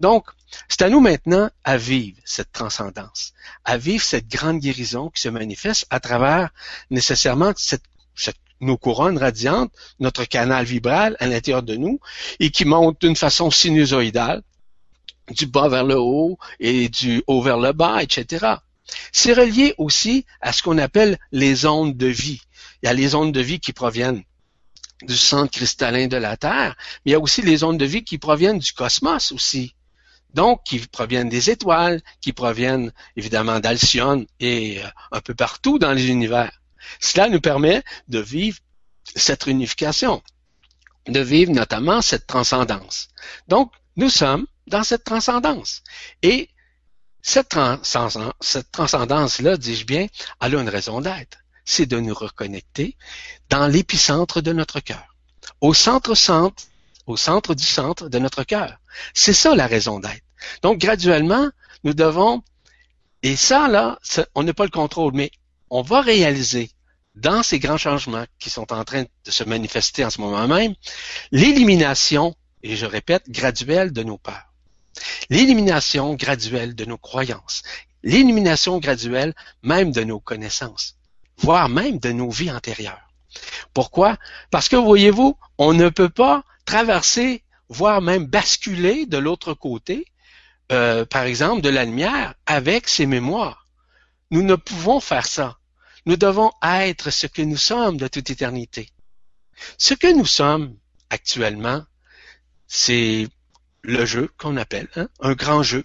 [0.00, 0.26] Donc,
[0.68, 3.32] c'est à nous maintenant à vivre cette transcendance,
[3.64, 6.50] à vivre cette grande guérison qui se manifeste à travers
[6.90, 7.84] nécessairement cette,
[8.60, 12.00] nos couronnes radiantes, notre canal vibral à l'intérieur de nous,
[12.40, 14.42] et qui monte d'une façon sinusoïdale,
[15.30, 18.56] du bas vers le haut et du haut vers le bas, etc.
[19.12, 22.40] C'est relié aussi à ce qu'on appelle les ondes de vie.
[22.82, 24.24] Il y a les ondes de vie qui proviennent
[25.02, 28.04] du centre cristallin de la Terre, mais il y a aussi les ondes de vie
[28.04, 29.74] qui proviennent du cosmos aussi.
[30.34, 35.92] Donc, qui proviennent des étoiles, qui proviennent évidemment d'Alcyone et euh, un peu partout dans
[35.92, 36.52] les univers.
[37.00, 38.58] Cela nous permet de vivre
[39.16, 40.22] cette unification,
[41.08, 43.08] de vivre notamment cette transcendance.
[43.48, 45.82] Donc, nous sommes dans cette transcendance.
[46.22, 46.48] Et
[47.22, 47.48] cette,
[48.72, 50.06] transcendance-là, dis-je bien,
[50.40, 51.38] elle a une raison d'être.
[51.64, 52.96] C'est de nous reconnecter
[53.48, 55.14] dans l'épicentre de notre cœur,
[55.60, 56.64] au centre-centre,
[57.10, 58.78] au centre du centre de notre cœur.
[59.14, 60.24] C'est ça la raison d'être.
[60.62, 61.50] Donc, graduellement,
[61.84, 62.42] nous devons,
[63.22, 63.98] et ça, là,
[64.34, 65.30] on n'a pas le contrôle, mais
[65.68, 66.70] on va réaliser
[67.16, 70.74] dans ces grands changements qui sont en train de se manifester en ce moment même,
[71.32, 74.52] l'élimination, et je répète, graduelle de nos peurs,
[75.28, 77.62] l'élimination graduelle de nos croyances,
[78.02, 80.96] l'élimination graduelle même de nos connaissances,
[81.38, 83.08] voire même de nos vies antérieures.
[83.74, 84.16] Pourquoi?
[84.50, 90.04] Parce que, voyez-vous, on ne peut pas traverser, voire même basculer de l'autre côté,
[90.70, 93.66] euh, par exemple, de la lumière avec ses mémoires.
[94.30, 95.58] Nous ne pouvons faire ça.
[96.06, 98.88] Nous devons être ce que nous sommes de toute éternité.
[99.78, 100.76] Ce que nous sommes
[101.10, 101.84] actuellement,
[102.68, 103.26] c'est
[103.82, 105.82] le jeu qu'on appelle hein, un grand jeu,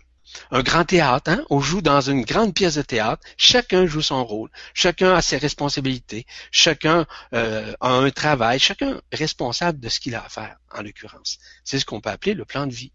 [0.52, 1.32] un grand théâtre.
[1.32, 1.45] Hein?
[1.50, 3.24] On joue dans une grande pièce de théâtre.
[3.38, 4.50] Chacun joue son rôle.
[4.74, 6.26] Chacun a ses responsabilités.
[6.52, 8.60] Chacun euh, a un travail.
[8.60, 11.38] Chacun responsable de ce qu'il a à faire, en l'occurrence.
[11.63, 12.91] C'est ce qu'on peut appeler le plan de vie.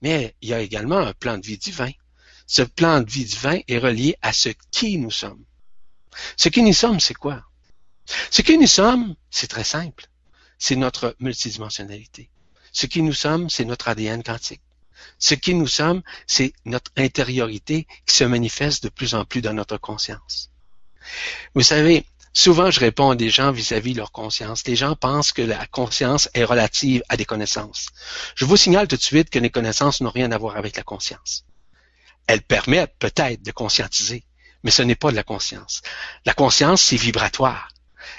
[0.00, 1.90] Mais il y a également un plan de vie divin.
[2.46, 5.44] Ce plan de vie divin est relié à ce qui nous sommes.
[6.36, 7.44] Ce qui nous sommes, c'est quoi?
[8.30, 10.06] Ce qui nous sommes, c'est très simple.
[10.58, 12.30] C'est notre multidimensionnalité.
[12.72, 14.62] Ce qui nous sommes, c'est notre ADN quantique.
[15.18, 19.52] Ce qui nous sommes, c'est notre intériorité qui se manifeste de plus en plus dans
[19.52, 20.50] notre conscience.
[21.54, 24.66] Vous savez, souvent je réponds à des gens vis-à-vis de leur conscience.
[24.66, 27.88] Les gens pensent que la conscience est relative à des connaissances.
[28.34, 30.82] Je vous signale tout de suite que les connaissances n'ont rien à voir avec la
[30.82, 31.44] conscience.
[32.26, 34.24] Elles permettent peut-être de conscientiser,
[34.62, 35.82] mais ce n'est pas de la conscience.
[36.24, 37.68] La conscience, c'est vibratoire.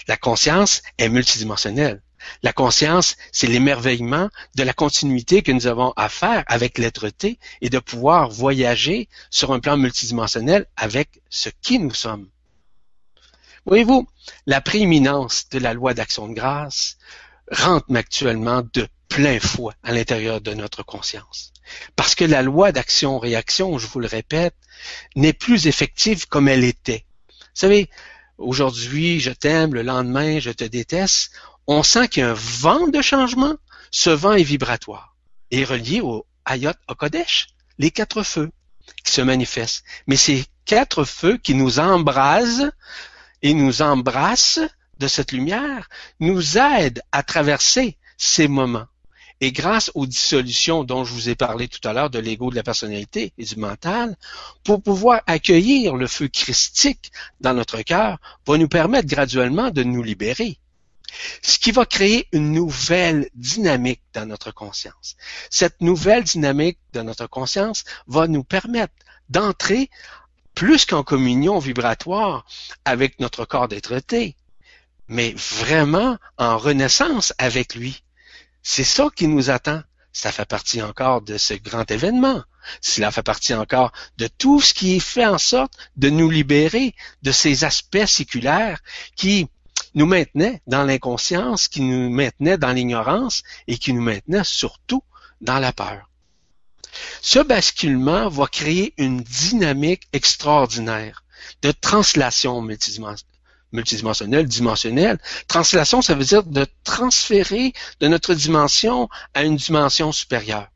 [0.08, 2.02] La conscience est multidimensionnelle.
[2.42, 7.70] La conscience, c'est l'émerveillement de la continuité que nous avons à faire avec l'être-té et
[7.70, 12.30] de pouvoir voyager sur un plan multidimensionnel avec ce qui nous sommes.
[13.66, 14.08] Voyez-vous,
[14.46, 16.98] la prééminence de la loi d'action de grâce
[17.50, 21.54] rentre actuellement de plein fouet à l'intérieur de notre conscience.
[21.96, 24.56] Parce que la loi d'action-réaction, je vous le répète,
[25.16, 27.06] n'est plus effective comme elle était.
[27.30, 27.90] Vous savez,
[28.38, 31.32] aujourd'hui, je t'aime, le lendemain, je te déteste.
[31.68, 33.56] On sent qu'il y a un vent de changement.
[33.92, 35.16] Ce vent est vibratoire
[35.52, 37.48] et relié au Ayot Okodesh,
[37.78, 38.50] les quatre feux
[39.06, 39.84] qui se manifestent.
[40.08, 42.72] Mais ces quatre feux qui nous embrasent
[43.42, 44.60] et nous embrassent
[45.00, 48.88] de cette lumière nous aident à traverser ces moments.
[49.42, 52.56] Et grâce aux dissolutions dont je vous ai parlé tout à l'heure de l'ego, de
[52.56, 54.16] la personnalité et du mental,
[54.64, 60.02] pour pouvoir accueillir le feu christique dans notre cœur, va nous permettre graduellement de nous
[60.04, 60.58] libérer.
[61.42, 65.16] Ce qui va créer une nouvelle dynamique dans notre conscience.
[65.50, 68.94] Cette nouvelle dynamique de notre conscience va nous permettre
[69.30, 69.90] d'entrer
[70.56, 72.46] plus qu'en communion vibratoire
[72.86, 74.36] avec notre corps d'être-té,
[75.08, 78.04] mais vraiment en renaissance avec lui.
[78.62, 79.82] C'est ça qui nous attend.
[80.16, 82.44] Ça fait partie encore de ce grand événement.
[82.82, 87.32] Cela fait partie encore de tout ce qui fait en sorte de nous libérer de
[87.32, 88.80] ces aspects séculaires
[89.16, 89.50] qui
[89.96, 95.04] nous maintenaient dans l'inconscience, qui nous maintenaient dans l'ignorance et qui nous maintenaient surtout
[95.42, 96.10] dans la peur.
[97.22, 101.24] Ce basculement va créer une dynamique extraordinaire
[101.62, 103.34] de translation multidimensionnelle
[103.74, 105.20] multidimensionnel, dimensionnel.
[105.48, 110.68] Translation, ça veut dire de transférer de notre dimension à une dimension supérieure.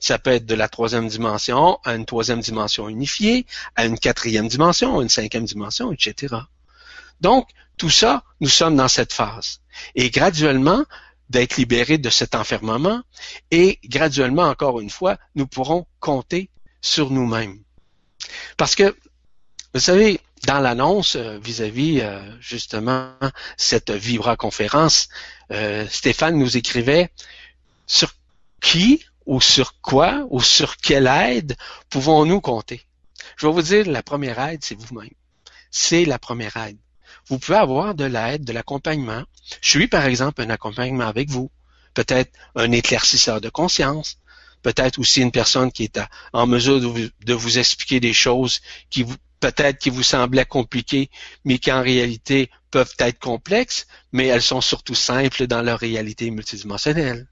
[0.00, 3.44] Ça peut être de la troisième dimension à une troisième dimension unifiée,
[3.76, 6.36] à une quatrième dimension, à une cinquième dimension, etc.
[7.20, 9.60] Donc, tout ça, nous sommes dans cette phase.
[9.94, 10.84] Et graduellement,
[11.30, 13.02] d'être libérés de cet enfermement
[13.50, 16.50] et graduellement, encore une fois, nous pourrons compter
[16.80, 17.58] sur nous-mêmes.
[18.56, 18.96] Parce que,
[19.72, 23.14] vous savez, dans l'annonce euh, vis-à-vis euh, justement
[23.56, 25.08] cette Vibra conférence,
[25.50, 27.10] euh, Stéphane nous écrivait
[27.86, 28.12] sur
[28.60, 31.56] qui ou sur quoi ou sur quelle aide
[31.88, 32.82] pouvons-nous compter?
[33.36, 35.10] Je vais vous dire, la première aide, c'est vous-même.
[35.70, 36.78] C'est la première aide.
[37.28, 39.24] Vous pouvez avoir de l'aide, de l'accompagnement.
[39.60, 41.50] Je suis par exemple un accompagnement avec vous,
[41.94, 44.18] peut-être un éclaircisseur de conscience,
[44.62, 46.00] peut-être aussi une personne qui est
[46.32, 48.60] en mesure de vous, expliquer des choses
[48.90, 51.10] qui vous peut-être qui vous semblaient compliquées,
[51.44, 56.30] mais qui en réalité peuvent être complexes, mais elles sont surtout simples dans leur réalité
[56.30, 57.26] multidimensionnelle.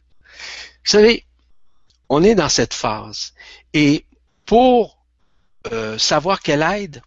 [0.85, 1.25] Vous savez,
[2.11, 3.33] on est dans cette phase.
[3.73, 4.05] Et
[4.45, 5.03] pour
[5.73, 7.01] euh, savoir quelle aide,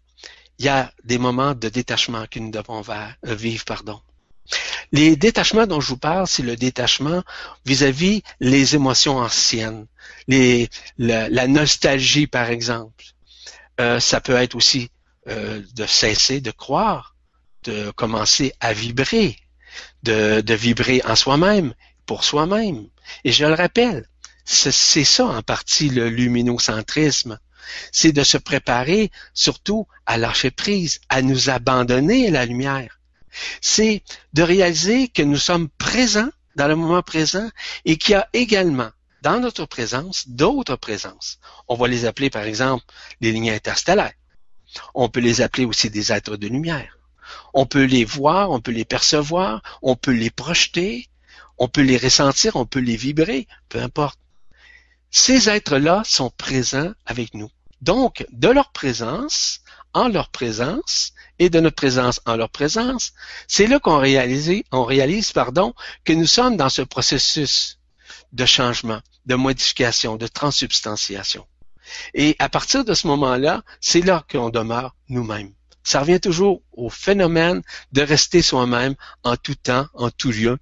[0.59, 3.65] il y a des moments de détachement que nous devons euh, vivre.
[3.65, 3.99] Pardon.
[4.91, 7.23] Les détachements dont je vous parle, c'est le détachement
[7.65, 9.87] vis-à-vis les émotions anciennes,
[10.27, 13.05] la, nostalgie par exemple.
[13.81, 14.91] Euh, ça peut être aussi
[15.27, 17.15] euh, de cesser de croire,
[17.63, 19.37] de commencer à vibrer,
[20.03, 21.73] de, de vibrer en soi-même,
[22.05, 22.87] pour soi-même.
[23.23, 24.07] Et je le rappelle,
[24.45, 27.39] c'est ça en partie le luminocentrisme.
[27.91, 32.99] C'est de se préparer surtout à lâcher prise, à nous abandonner à la lumière
[33.61, 37.49] c'est de réaliser que nous sommes présents dans le moment présent
[37.83, 38.89] et qu'il y a également
[39.21, 41.39] dans notre présence d'autres présences.
[41.67, 42.85] On va les appeler par exemple
[43.21, 44.13] les lignes interstellaires.
[44.93, 46.97] On peut les appeler aussi des êtres de lumière.
[47.53, 51.09] On peut les voir, on peut les percevoir, on peut les projeter,
[51.57, 54.19] on peut les ressentir, on peut les vibrer, peu importe.
[55.17, 57.49] Ces êtres-là sont présents avec nous.
[57.79, 59.61] Donc, de leur présence,
[59.93, 63.13] en leur présence, et de notre présence en leur présence,
[63.47, 65.73] c'est là qu'on réalise, on réalise pardon,
[66.03, 67.79] que nous sommes dans ce processus
[68.33, 71.47] de changement, de modification, de transsubstantiation.
[72.13, 75.53] Et à partir de ce moment-là, c'est là qu'on demeure nous-mêmes.
[75.81, 77.61] Ça revient toujours au phénomène
[77.93, 80.57] de rester soi-même en tout temps, en tout lieu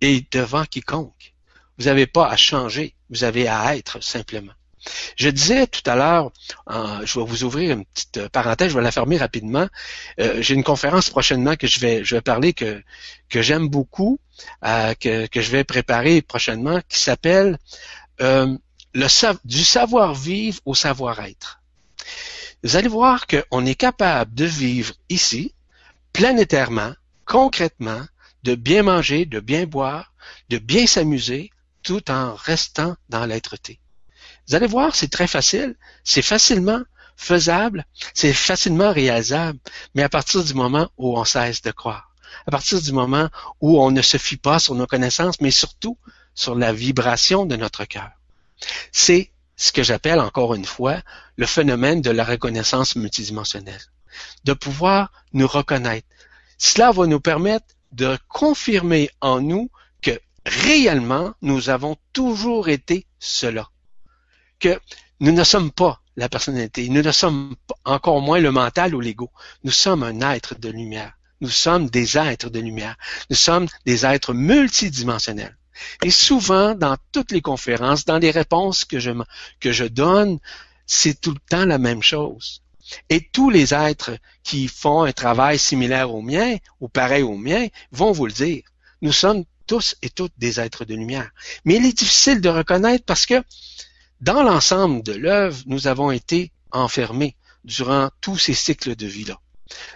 [0.00, 1.34] et devant quiconque.
[1.78, 4.52] Vous n'avez pas à changer, vous avez à être simplement.
[5.16, 6.32] Je disais tout à l'heure,
[7.04, 9.68] je vais vous ouvrir une petite parenthèse, je vais la fermer rapidement.
[10.20, 12.82] Euh, j'ai une conférence prochainement que je vais, je vais parler que,
[13.28, 14.18] que j'aime beaucoup,
[14.64, 17.58] euh, que, que je vais préparer prochainement, qui s'appelle
[18.20, 18.56] euh,
[19.44, 21.60] du savoir-vivre au savoir-être.
[22.64, 25.54] Vous allez voir qu'on est capable de vivre ici,
[26.12, 26.92] planétairement,
[27.24, 28.02] concrètement,
[28.42, 30.12] de bien manger, de bien boire,
[30.48, 31.50] de bien s'amuser,
[31.88, 33.80] tout en restant dans l'être-té.
[34.46, 35.74] Vous allez voir, c'est très facile,
[36.04, 36.82] c'est facilement
[37.16, 39.58] faisable, c'est facilement réalisable,
[39.94, 42.12] mais à partir du moment où on cesse de croire,
[42.46, 43.30] à partir du moment
[43.62, 45.96] où on ne se fie pas sur nos connaissances, mais surtout
[46.34, 48.10] sur la vibration de notre cœur.
[48.92, 51.00] C'est ce que j'appelle encore une fois
[51.36, 53.80] le phénomène de la reconnaissance multidimensionnelle,
[54.44, 56.06] de pouvoir nous reconnaître.
[56.58, 59.70] Cela va nous permettre de confirmer en nous
[60.48, 63.68] réellement nous avons toujours été cela
[64.58, 64.80] que
[65.20, 69.30] nous ne sommes pas la personnalité, nous ne sommes encore moins le mental ou l'ego.
[69.62, 71.12] Nous sommes un être de lumière.
[71.40, 72.96] Nous sommes des êtres de lumière.
[73.30, 75.56] Nous sommes des êtres multidimensionnels.
[76.02, 79.12] Et souvent, dans toutes les conférences, dans les réponses que je,
[79.60, 80.40] que je donne,
[80.86, 82.62] c'est tout le temps la même chose.
[83.08, 87.68] Et tous les êtres qui font un travail similaire au mien, ou pareil au mien,
[87.92, 88.62] vont vous le dire.
[89.02, 91.30] Nous sommes tous et toutes des êtres de lumière.
[91.64, 93.40] Mais il est difficile de reconnaître parce que
[94.20, 99.38] dans l'ensemble de l'œuvre, nous avons été enfermés durant tous ces cycles de vie-là.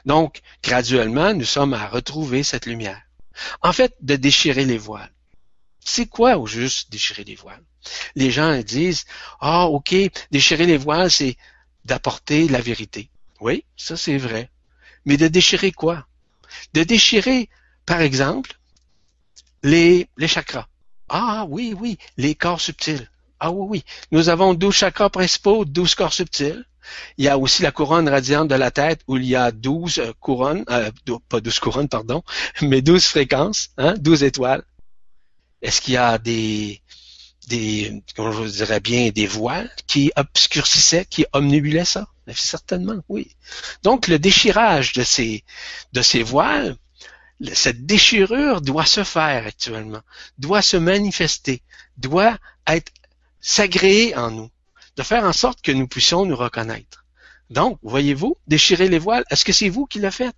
[0.05, 3.01] Donc, graduellement, nous sommes à retrouver cette lumière.
[3.63, 5.13] En fait, de déchirer les voiles.
[5.85, 7.65] C'est quoi au juste déchirer les voiles?
[8.15, 9.05] Les gens disent,
[9.41, 9.95] ah, ok,
[10.31, 11.37] déchirer les voiles, c'est
[11.85, 13.11] d'apporter la vérité.
[13.41, 14.51] Oui, ça c'est vrai.
[15.05, 16.07] Mais de déchirer quoi?
[16.75, 17.49] De déchirer,
[17.87, 18.61] par exemple,
[19.62, 20.66] les, les chakras.
[21.09, 23.09] Ah oui, oui, les corps subtils.
[23.40, 23.85] Ah oui, oui.
[24.12, 26.64] Nous avons 12 chakras principaux, 12 corps subtils.
[27.16, 29.98] Il y a aussi la couronne radiante de la tête où il y a 12
[29.98, 30.90] euh, couronnes, euh,
[31.29, 32.22] pas 12 couronnes, pardon,
[32.62, 34.64] mais 12 fréquences, hein, 12 étoiles.
[35.61, 36.83] Est-ce qu'il y a des,
[37.48, 42.09] des, comment je dirais bien, des voiles qui obscurcissaient, qui omnibulaient ça?
[42.35, 43.37] Certainement, oui.
[43.83, 45.44] Donc, le déchirage de ces,
[45.92, 46.77] de ces voiles,
[47.53, 50.03] cette déchirure doit se faire actuellement,
[50.39, 51.63] doit se manifester,
[51.97, 52.93] doit être
[53.41, 54.51] s'agréer en nous,
[54.97, 57.05] de faire en sorte que nous puissions nous reconnaître.
[57.51, 60.37] Donc, voyez-vous, déchirer les voiles, est-ce que c'est vous qui le faites?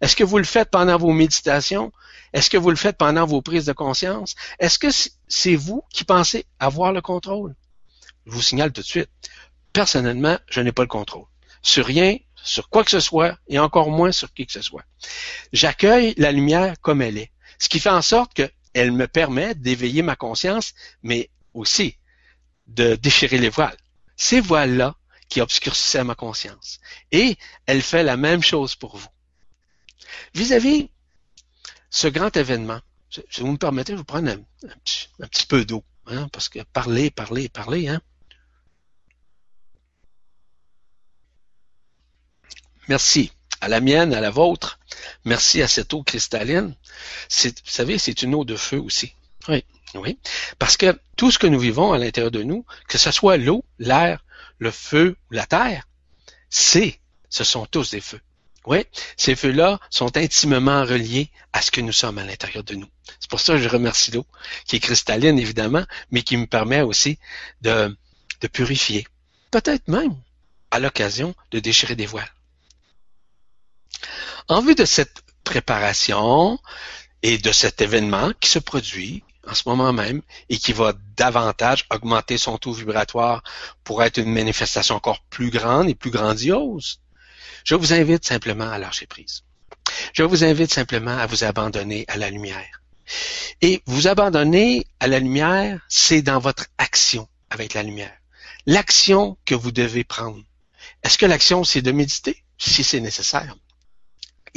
[0.00, 1.92] Est-ce que vous le faites pendant vos méditations?
[2.32, 4.34] Est-ce que vous le faites pendant vos prises de conscience?
[4.58, 4.88] Est-ce que
[5.28, 7.54] c'est vous qui pensez avoir le contrôle?
[8.26, 9.08] Je vous signale tout de suite.
[9.72, 11.26] Personnellement, je n'ai pas le contrôle.
[11.62, 14.84] Sur rien, sur quoi que ce soit, et encore moins sur qui que ce soit.
[15.52, 17.32] J'accueille la lumière comme elle est.
[17.58, 21.96] Ce qui fait en sorte qu'elle me permet d'éveiller ma conscience, mais aussi
[22.66, 23.76] de déchirer les voiles.
[24.16, 24.94] Ces voiles-là
[25.28, 26.80] qui obscurcissaient ma conscience.
[27.10, 29.08] Et elle fait la même chose pour vous.
[30.34, 30.90] Vis-à-vis
[31.90, 32.80] ce grand événement,
[33.10, 37.10] si vous me permettez, je vous prendre un, petit, peu d'eau, hein, parce que parler,
[37.10, 38.00] parler, parler, hein.
[42.88, 44.78] Merci à la mienne, à la vôtre.
[45.24, 46.74] Merci à cette eau cristalline.
[47.30, 49.14] Vous savez, c'est une eau de feu aussi.
[49.48, 50.18] Oui, oui.
[50.58, 53.64] Parce que tout ce que nous vivons à l'intérieur de nous, que ce soit l'eau,
[53.78, 54.24] l'air,
[54.58, 55.86] le feu ou la terre,
[56.50, 58.20] c'est, ce sont tous des feux.
[58.66, 58.84] Oui,
[59.16, 62.88] ces feux-là sont intimement reliés à ce que nous sommes à l'intérieur de nous.
[63.20, 64.26] C'est pour ça que je remercie l'eau,
[64.66, 67.18] qui est cristalline évidemment, mais qui me permet aussi
[67.62, 67.96] de,
[68.40, 69.06] de purifier.
[69.52, 70.16] Peut-être même,
[70.72, 72.28] à l'occasion, de déchirer des voiles.
[74.48, 76.58] En vue de cette préparation
[77.22, 81.86] et de cet événement qui se produit en ce moment même et qui va davantage
[81.90, 83.42] augmenter son taux vibratoire
[83.84, 87.00] pour être une manifestation encore plus grande et plus grandiose,
[87.64, 89.42] je vous invite simplement à lâcher prise.
[90.12, 92.82] Je vous invite simplement à vous abandonner à la lumière.
[93.62, 98.14] Et vous abandonner à la lumière, c'est dans votre action avec la lumière.
[98.66, 100.42] L'action que vous devez prendre.
[101.02, 102.42] Est-ce que l'action, c'est de méditer?
[102.58, 103.54] Si c'est nécessaire.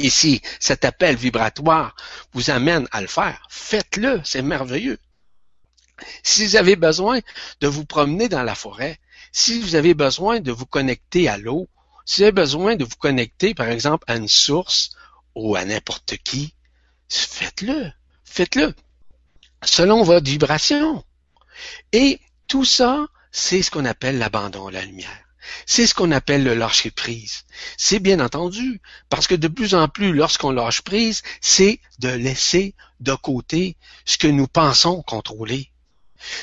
[0.02, 1.94] Et si cet appel vibratoire
[2.32, 4.98] vous amène à le faire, faites-le, c'est merveilleux.
[6.22, 7.20] Si vous avez besoin
[7.60, 8.98] de vous promener dans la forêt,
[9.30, 11.68] si vous avez besoin de vous connecter à l'eau,
[12.06, 14.92] si vous avez besoin de vous connecter, par exemple, à une source
[15.34, 16.54] ou à n'importe qui,
[17.10, 17.92] faites-le.
[18.24, 18.74] Faites-le.
[19.62, 21.04] Selon votre vibration.
[21.92, 25.29] Et tout ça, c'est ce qu'on appelle l'abandon à la lumière.
[25.66, 27.44] C'est ce qu'on appelle le lâcher prise.
[27.76, 32.74] C'est bien entendu, parce que de plus en plus, lorsqu'on lâche prise, c'est de laisser
[33.00, 35.70] de côté ce que nous pensons contrôler.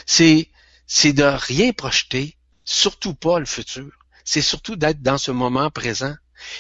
[0.06, 0.50] C'est,
[0.88, 3.92] c'est de rien projeter, surtout pas le futur
[4.28, 6.14] c'est surtout d'être dans ce moment présent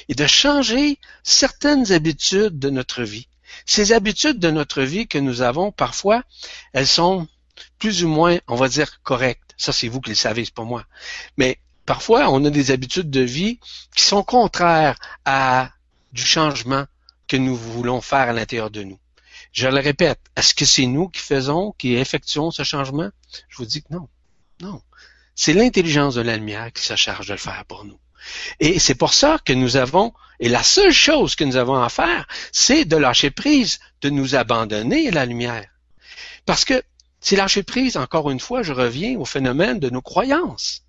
[0.08, 3.28] et de changer certaines habitudes de notre vie.
[3.66, 6.24] Ces habitudes de notre vie que nous avons, parfois,
[6.72, 7.28] elles sont
[7.78, 9.54] plus ou moins, on va dire, correctes.
[9.58, 10.86] Ça, c'est vous qui le savez, c'est pas moi.
[11.36, 13.60] Mais parfois, on a des habitudes de vie
[13.96, 15.72] qui sont contraires à
[16.12, 16.86] du changement
[17.28, 19.00] que nous voulons faire à l'intérieur de nous.
[19.54, 23.10] Je le répète, est-ce que c'est nous qui faisons, qui effectuons ce changement?
[23.50, 24.08] Je vous dis que non.
[24.62, 24.82] Non.
[25.34, 28.00] C'est l'intelligence de la lumière qui se charge de le faire pour nous.
[28.60, 31.90] Et c'est pour ça que nous avons, et la seule chose que nous avons à
[31.90, 35.70] faire, c'est de lâcher prise, de nous abandonner à la lumière.
[36.46, 36.84] Parce que
[37.22, 40.84] c'est lâcher prise, encore une fois, je reviens au phénomène de nos croyances,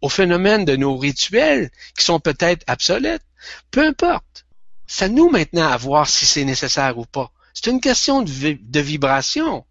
[0.00, 3.24] au phénomène de nos rituels qui sont peut-être obsolètes.
[3.70, 4.46] Peu importe.
[4.86, 7.30] C'est à nous maintenant à voir si c'est nécessaire ou pas.
[7.54, 9.64] C'est une question de, de vibration.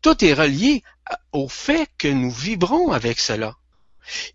[0.00, 0.82] Tout est relié
[1.32, 3.54] au fait que nous vibrons avec cela.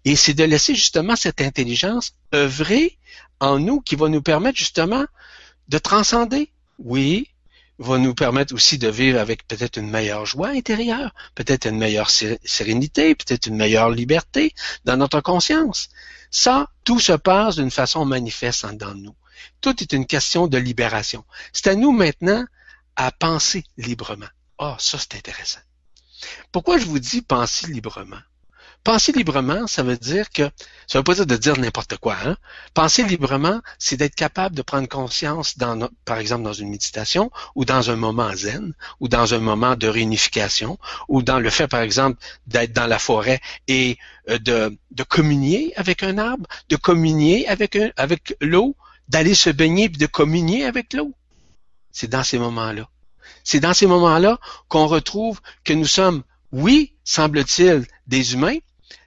[0.05, 2.97] Et c'est de laisser justement cette intelligence œuvrer
[3.39, 5.05] en nous qui va nous permettre justement
[5.69, 6.51] de transcender.
[6.77, 7.30] Oui,
[7.81, 12.09] va nous permettre aussi de vivre avec peut-être une meilleure joie intérieure, peut-être une meilleure
[12.09, 14.53] sérénité, peut-être une meilleure liberté
[14.85, 15.89] dans notre conscience.
[16.29, 19.15] Ça, tout se passe d'une façon manifeste de nous.
[19.61, 21.25] Tout est une question de libération.
[21.53, 22.45] C'est à nous maintenant
[22.95, 24.29] à penser librement.
[24.59, 25.61] Ah, ça c'est intéressant.
[26.51, 28.21] Pourquoi je vous dis penser librement?
[28.83, 30.49] Penser librement, ça veut dire que,
[30.87, 32.35] ça veut pas dire de dire n'importe quoi, hein?
[32.73, 37.63] Penser librement, c'est d'être capable de prendre conscience dans, par exemple, dans une méditation, ou
[37.63, 41.81] dans un moment zen, ou dans un moment de réunification, ou dans le fait, par
[41.81, 47.47] exemple, d'être dans la forêt et euh, de, de communier avec un arbre, de communier
[47.47, 48.75] avec un, avec l'eau,
[49.09, 51.13] d'aller se baigner et de communier avec l'eau.
[51.91, 52.89] C'est dans ces moments-là.
[53.43, 54.39] C'est dans ces moments-là
[54.69, 58.57] qu'on retrouve que nous sommes, oui, semble-t-il, des humains,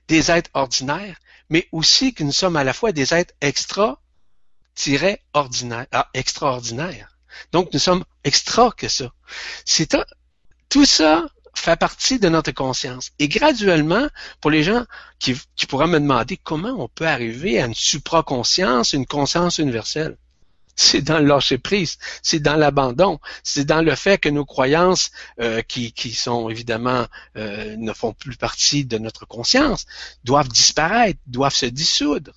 [0.09, 4.01] des êtres ordinaires, mais aussi que nous sommes à la fois des êtres extra
[5.33, 7.17] ordinaires, ah, extraordinaires.
[7.53, 9.13] Donc, nous sommes extra que ça.
[9.65, 9.97] C'est
[10.69, 13.13] tout ça fait partie de notre conscience.
[13.19, 14.09] Et graduellement,
[14.41, 14.85] pour les gens
[15.21, 20.17] qui, qui pourraient me demander comment on peut arriver à une supraconscience, une conscience universelle,
[20.77, 25.11] c'est dans le lâcher prise, c'est dans l'abandon, c'est dans le fait que nos croyances,
[25.41, 27.07] euh, qui, qui, sont évidemment
[27.37, 29.87] euh, ne font plus partie de notre conscience,
[30.25, 32.33] doivent disparaître, doivent se dissoudre.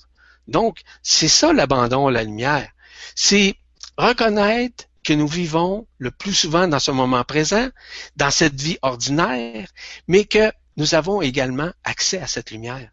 [0.48, 2.70] Donc, c'est ça l'abandon à la lumière.
[3.16, 3.56] C'est
[3.98, 7.70] reconnaître que nous vivons le plus souvent dans ce moment présent,
[8.16, 9.70] dans cette vie ordinaire,
[10.08, 12.90] mais que nous avons également accès à cette lumière.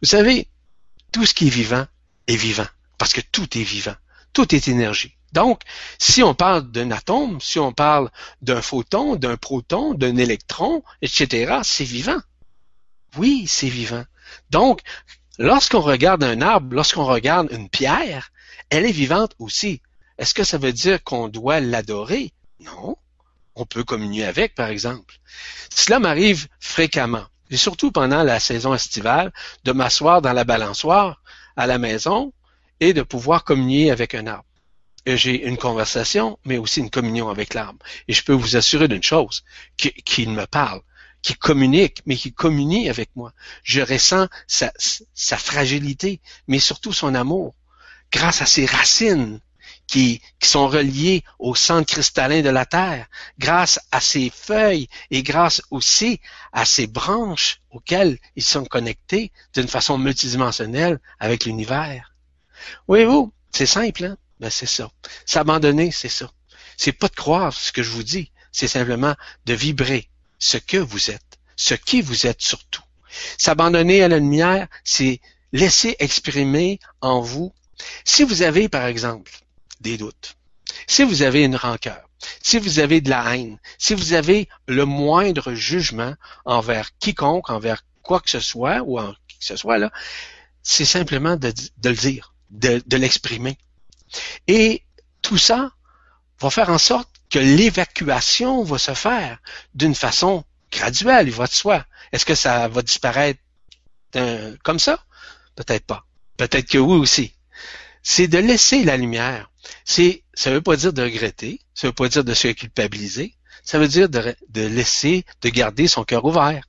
[0.00, 0.48] Vous savez,
[1.12, 1.86] tout ce qui est vivant
[2.26, 2.66] est vivant,
[2.98, 3.94] parce que tout est vivant.
[4.32, 5.16] Tout est énergie.
[5.32, 5.62] Donc,
[5.98, 8.10] si on parle d'un atome, si on parle
[8.42, 12.20] d'un photon, d'un proton, d'un électron, etc., c'est vivant.
[13.16, 14.04] Oui, c'est vivant.
[14.50, 14.80] Donc,
[15.38, 18.30] lorsqu'on regarde un arbre, lorsqu'on regarde une pierre,
[18.68, 19.80] elle est vivante aussi.
[20.18, 22.32] Est-ce que ça veut dire qu'on doit l'adorer?
[22.60, 22.96] Non.
[23.54, 25.18] On peut communier avec, par exemple.
[25.74, 29.32] Cela m'arrive fréquemment, et surtout pendant la saison estivale,
[29.64, 31.22] de m'asseoir dans la balançoire
[31.56, 32.32] à la maison
[32.82, 34.48] et de pouvoir communier avec un arbre.
[35.06, 37.78] J'ai une conversation, mais aussi une communion avec l'arbre.
[38.08, 39.44] Et je peux vous assurer d'une chose,
[39.76, 40.80] qu'il me parle,
[41.22, 43.32] qu'il communique, mais qu'il communie avec moi.
[43.62, 44.72] Je ressens sa,
[45.38, 47.54] fragilité, mais surtout son amour,
[48.10, 49.38] grâce à ses racines
[49.86, 53.06] qui, qui, sont reliées au centre cristallin de la Terre,
[53.38, 56.18] grâce à ses feuilles et grâce aussi
[56.52, 62.11] à ses branches auxquelles ils sont connectés d'une façon multidimensionnelle avec l'univers.
[62.88, 64.16] Voyez-vous, c'est simple, hein?
[64.40, 64.90] Ben, c'est ça.
[65.24, 66.30] S'abandonner, c'est ça.
[66.76, 68.32] C'est pas de croire ce que je vous dis.
[68.50, 69.14] C'est simplement
[69.46, 70.08] de vibrer
[70.38, 72.82] ce que vous êtes, ce qui vous êtes surtout.
[73.38, 75.20] S'abandonner à la lumière, c'est
[75.52, 77.52] laisser exprimer en vous.
[78.04, 79.30] Si vous avez, par exemple,
[79.80, 80.36] des doutes,
[80.86, 82.08] si vous avez une rancœur,
[82.42, 87.84] si vous avez de la haine, si vous avez le moindre jugement envers quiconque, envers
[88.02, 89.92] quoi que ce soit, ou en qui que ce soit, là,
[90.62, 93.58] c'est simplement de, de le dire de, l'exprimer.
[94.46, 94.84] Et
[95.22, 95.72] tout ça
[96.40, 99.38] va faire en sorte que l'évacuation va se faire
[99.74, 101.86] d'une façon graduelle, il va de soi.
[102.12, 103.40] Est-ce que ça va disparaître
[104.62, 105.04] comme ça?
[105.56, 106.04] Peut-être pas.
[106.36, 107.34] Peut-être que oui aussi.
[108.02, 109.50] C'est de laisser la lumière.
[109.84, 113.78] C'est, ça veut pas dire de regretter, ça veut pas dire de se culpabiliser, ça
[113.78, 116.64] veut dire de, de laisser, de garder son cœur ouvert.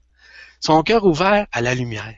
[0.59, 2.15] Son cœur ouvert à la lumière.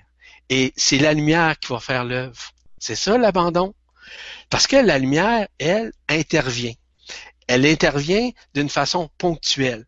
[0.50, 2.52] Et c'est la lumière qui va faire l'œuvre.
[2.86, 3.74] C'est ça l'abandon?
[4.52, 6.76] Parce que la lumière, elle, intervient.
[7.48, 9.88] Elle intervient d'une façon ponctuelle.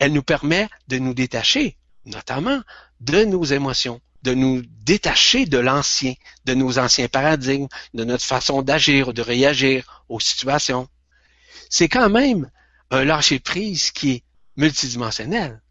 [0.00, 2.60] Elle nous permet de nous détacher, notamment
[2.98, 6.14] de nos émotions, de nous détacher de l'ancien,
[6.44, 10.88] de nos anciens paradigmes, de notre façon d'agir, de réagir aux situations.
[11.70, 12.50] C'est quand même
[12.90, 14.24] un lâcher-prise qui est
[14.56, 15.62] multidimensionnel,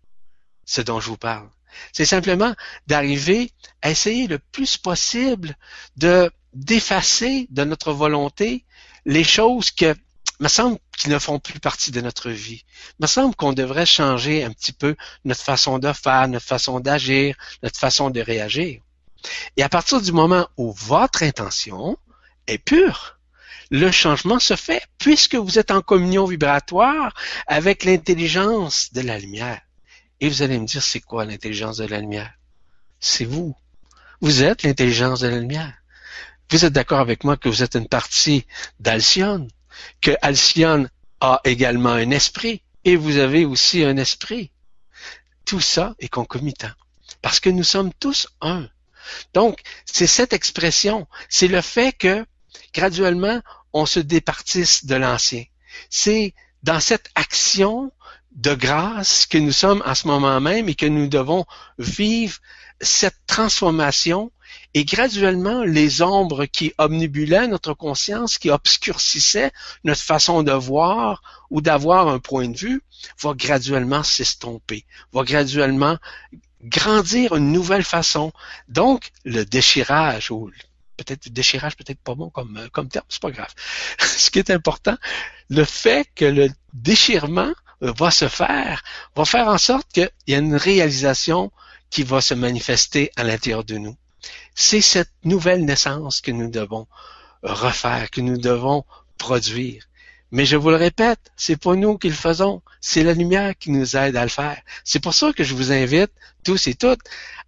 [0.63, 1.49] ce dont je vous parle.
[1.91, 2.55] C'est simplement
[2.87, 3.51] d'arriver
[3.81, 5.57] à essayer le plus possible
[5.97, 8.65] de d'effacer de notre volonté
[9.05, 9.95] les choses que
[10.39, 12.63] me semble qui ne font plus partie de notre vie.
[12.99, 17.35] me semble qu'on devrait changer un petit peu notre façon de faire, notre façon d'agir,
[17.63, 18.81] notre façon de réagir.
[19.57, 21.97] Et à partir du moment où votre intention
[22.47, 23.19] est pure,
[23.69, 27.13] le changement se fait puisque vous êtes en communion vibratoire
[27.47, 29.61] avec l'intelligence de la lumière.
[30.19, 32.33] Et vous allez me dire, c'est quoi l'intelligence de la lumière?
[32.99, 33.55] C'est vous.
[34.21, 35.80] Vous êtes l'intelligence de la lumière.
[36.51, 38.45] Vous êtes d'accord avec moi que vous êtes une partie
[38.81, 39.47] d'Alcyone,
[40.01, 40.89] que Alcyone
[41.21, 44.51] a également un esprit et vous avez aussi un esprit.
[45.45, 46.71] Tout ça est concomitant
[47.21, 48.67] parce que nous sommes tous un.
[49.33, 52.25] Donc, c'est cette expression, c'est le fait que
[52.73, 53.41] graduellement,
[53.71, 55.45] on se départisse de l'ancien.
[55.89, 57.93] C'est dans cette action
[58.33, 61.45] de grâce que nous sommes en ce moment même et que nous devons
[61.77, 62.39] vivre
[62.81, 64.33] cette transformation
[64.73, 69.51] et graduellement, les ombres qui omnibulaient notre conscience, qui obscurcissaient
[69.83, 72.81] notre façon de voir ou d'avoir un point de vue,
[73.19, 75.97] vont graduellement s'estomper, vont graduellement
[76.63, 78.31] grandir une nouvelle façon.
[78.69, 80.49] Donc, le déchirage, ou
[80.95, 83.53] peut-être déchirage, peut-être pas bon comme, comme terme, c'est pas grave.
[83.99, 84.97] Ce qui est important,
[85.49, 87.51] le fait que le déchirement
[87.81, 88.83] va se faire,
[89.15, 91.51] va faire en sorte qu'il y a une réalisation
[91.89, 93.97] qui va se manifester à l'intérieur de nous.
[94.55, 96.87] C'est cette nouvelle naissance que nous devons
[97.43, 98.85] refaire, que nous devons
[99.17, 99.87] produire.
[100.31, 103.69] Mais je vous le répète, c'est pas nous qui le faisons, c'est la lumière qui
[103.69, 104.61] nous aide à le faire.
[104.85, 106.11] C'est pour ça que je vous invite
[106.43, 107.01] tous et toutes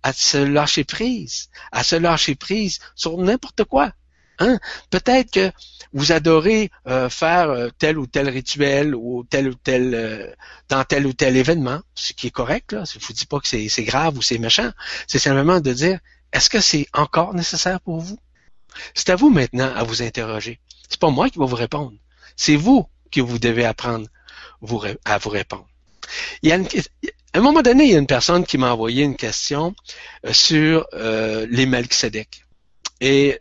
[0.04, 3.94] à se lâcher prise, à se lâcher prise sur n'importe quoi.
[4.40, 4.60] Hein?
[4.90, 5.52] Peut-être que
[5.94, 10.28] vous adorez euh, faire euh, tel ou tel rituel ou tel ou tel euh,
[10.70, 12.74] dans tel ou tel événement, ce qui est correct.
[12.74, 12.84] Là.
[12.92, 14.72] Je vous dis pas que c'est grave ou c'est méchant.
[15.08, 16.00] C'est simplement de dire
[16.34, 18.20] est-ce que c'est encore nécessaire pour vous?
[18.94, 20.60] C'est à vous maintenant à vous interroger.
[20.90, 21.94] C'est pas moi qui vais vous répondre.
[22.36, 24.08] C'est vous que vous devez apprendre
[25.06, 25.68] à vous répondre.
[26.42, 26.58] Il y a
[27.36, 29.74] à un moment donné, il y a une personne qui m'a envoyé une question
[30.26, 32.46] euh, sur euh, les Melchizedek.
[33.02, 33.40] Et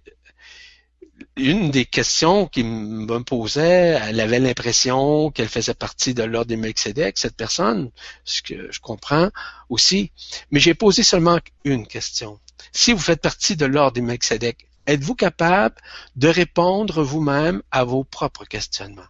[1.37, 6.57] une des questions qu'il me posait, elle avait l'impression qu'elle faisait partie de l'ordre des
[6.57, 7.91] Melchizedek, cette personne,
[8.25, 9.31] ce que je comprends
[9.69, 10.11] aussi.
[10.51, 12.39] Mais j'ai posé seulement une question.
[12.73, 15.75] Si vous faites partie de l'ordre des Melchizedek, êtes-vous capable
[16.17, 19.07] de répondre vous-même à vos propres questionnements?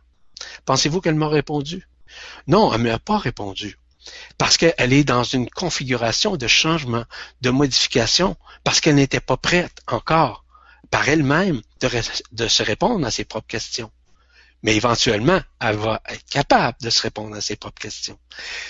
[0.65, 1.87] Pensez-vous qu'elle m'a répondu?
[2.47, 3.79] Non, elle ne m'a pas répondu.
[4.37, 7.05] Parce qu'elle est dans une configuration de changement,
[7.41, 10.45] de modification, parce qu'elle n'était pas prête encore
[10.91, 11.89] par elle-même de,
[12.33, 13.91] de, se répondre à ses propres questions.
[14.63, 18.19] Mais éventuellement, elle va être capable de se répondre à ses propres questions.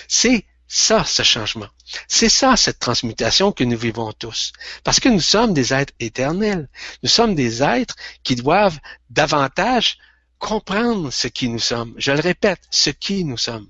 [0.07, 0.45] C'est
[0.75, 1.67] ça, ce changement.
[2.07, 4.53] C'est ça, cette transmutation que nous vivons tous.
[4.83, 6.67] Parce que nous sommes des êtres éternels.
[7.03, 8.79] Nous sommes des êtres qui doivent
[9.11, 9.99] davantage
[10.39, 11.93] comprendre ce qui nous sommes.
[11.97, 13.67] Je le répète, ce qui nous sommes.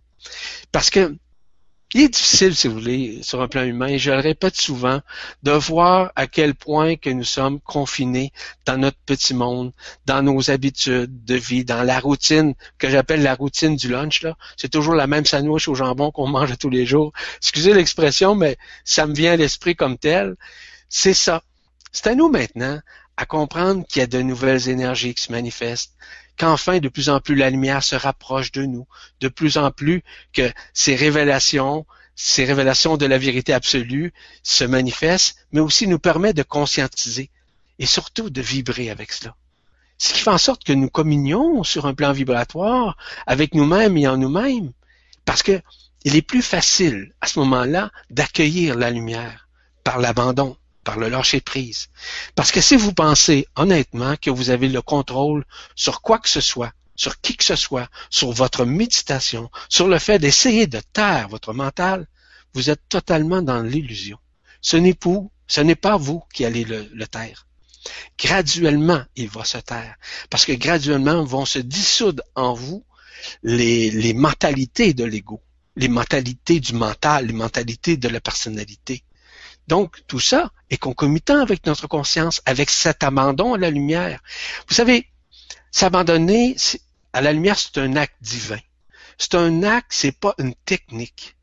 [0.71, 1.17] Parce que
[1.93, 5.01] il est difficile, si vous voulez, sur un plan humain, et je le répète souvent,
[5.43, 8.31] de voir à quel point que nous sommes confinés
[8.65, 9.71] dans notre petit monde,
[10.05, 14.23] dans nos habitudes de vie, dans la routine que j'appelle la routine du lunch.
[14.23, 17.13] Là, c'est toujours la même sandwich au jambon qu'on mange tous les jours.
[17.37, 20.35] Excusez l'expression, mais ça me vient à l'esprit comme tel.
[20.89, 21.43] C'est ça.
[21.91, 22.79] C'est à nous maintenant
[23.17, 25.93] à comprendre qu'il y a de nouvelles énergies qui se manifestent,
[26.37, 28.87] qu'enfin de plus en plus la lumière se rapproche de nous,
[29.19, 30.03] de plus en plus
[30.33, 31.85] que ces révélations,
[32.15, 37.29] ces révélations de la vérité absolue se manifestent, mais aussi nous permet de conscientiser
[37.79, 39.35] et surtout de vibrer avec cela.
[39.97, 42.97] Ce qui fait en sorte que nous communions sur un plan vibratoire
[43.27, 44.71] avec nous-mêmes et en nous-mêmes,
[45.25, 45.61] parce que
[46.03, 49.47] il est plus facile à ce moment-là d'accueillir la lumière
[49.83, 51.87] par l'abandon, par le lâcher prise.
[52.35, 56.41] Parce que si vous pensez honnêtement que vous avez le contrôle sur quoi que ce
[56.41, 61.29] soit, sur qui que ce soit, sur votre méditation, sur le fait d'essayer de taire
[61.29, 62.07] votre mental,
[62.53, 64.17] vous êtes totalement dans l'illusion.
[64.61, 67.47] Ce n'est pas, ce n'est pas vous qui allez le, taire.
[68.17, 69.95] Graduellement, il va se taire.
[70.29, 72.85] Parce que graduellement vont se dissoudre en vous
[73.41, 75.41] les mentalités de l'ego,
[75.75, 79.03] les mentalités du mental, les mentalités de la personnalité.
[79.67, 84.19] Donc, tout ça est concomitant avec notre conscience, avec cet abandon à la lumière.
[84.67, 85.07] Vous savez,
[85.71, 86.55] s'abandonner
[87.13, 88.59] à la lumière, c'est un acte divin.
[89.17, 91.35] C'est un acte, c'est pas une technique.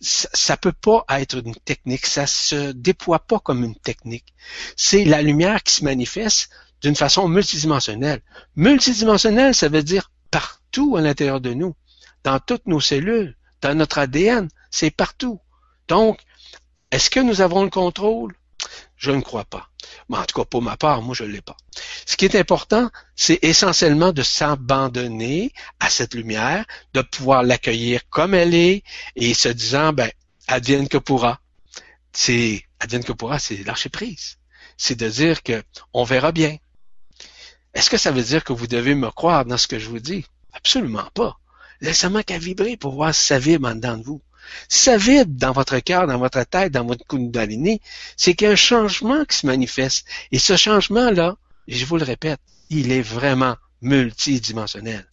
[0.00, 2.06] Ça, ça peut pas être une technique.
[2.06, 4.34] Ça se déploie pas comme une technique.
[4.76, 6.50] C'est la lumière qui se manifeste
[6.82, 8.20] d'une façon multidimensionnelle.
[8.56, 11.74] Multidimensionnelle, ça veut dire partout à l'intérieur de nous,
[12.24, 15.40] dans toutes nos cellules, dans notre ADN, c'est partout.
[15.88, 16.18] Donc,
[16.94, 18.36] est-ce que nous avons le contrôle?
[18.96, 19.68] Je ne crois pas.
[20.08, 21.56] Mais en tout cas, pour ma part, moi, je ne l'ai pas.
[22.06, 28.32] Ce qui est important, c'est essentiellement de s'abandonner à cette lumière, de pouvoir l'accueillir comme
[28.32, 28.84] elle est
[29.16, 30.08] et se disant, ben,
[30.46, 31.40] advienne que pourra.
[32.12, 34.38] C'est, advienne que pourra, c'est lâcher prise.
[34.76, 35.64] C'est de dire que
[35.94, 36.58] on verra bien.
[37.74, 39.98] Est-ce que ça veut dire que vous devez me croire dans ce que je vous
[39.98, 40.26] dis?
[40.52, 41.40] Absolument pas.
[41.80, 44.22] Laissez-moi qu'à vibrer pour voir si ça vibre en dedans de vous.
[44.68, 47.80] Si ça vibre dans votre cœur, dans votre tête, dans votre kundalini,
[48.16, 50.06] c'est qu'il y a un changement qui se manifeste.
[50.32, 51.36] Et ce changement-là,
[51.68, 52.40] je vous le répète,
[52.70, 55.06] il est vraiment multidimensionnel.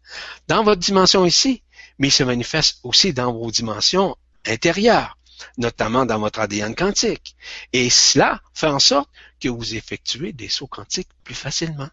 [0.47, 1.63] Dans votre dimension ici,
[1.99, 4.15] mais il se manifeste aussi dans vos dimensions
[4.47, 5.17] intérieures,
[5.57, 7.35] notamment dans votre ADN quantique.
[7.73, 9.09] Et cela fait en sorte
[9.39, 11.89] que vous effectuez des sauts quantiques plus facilement.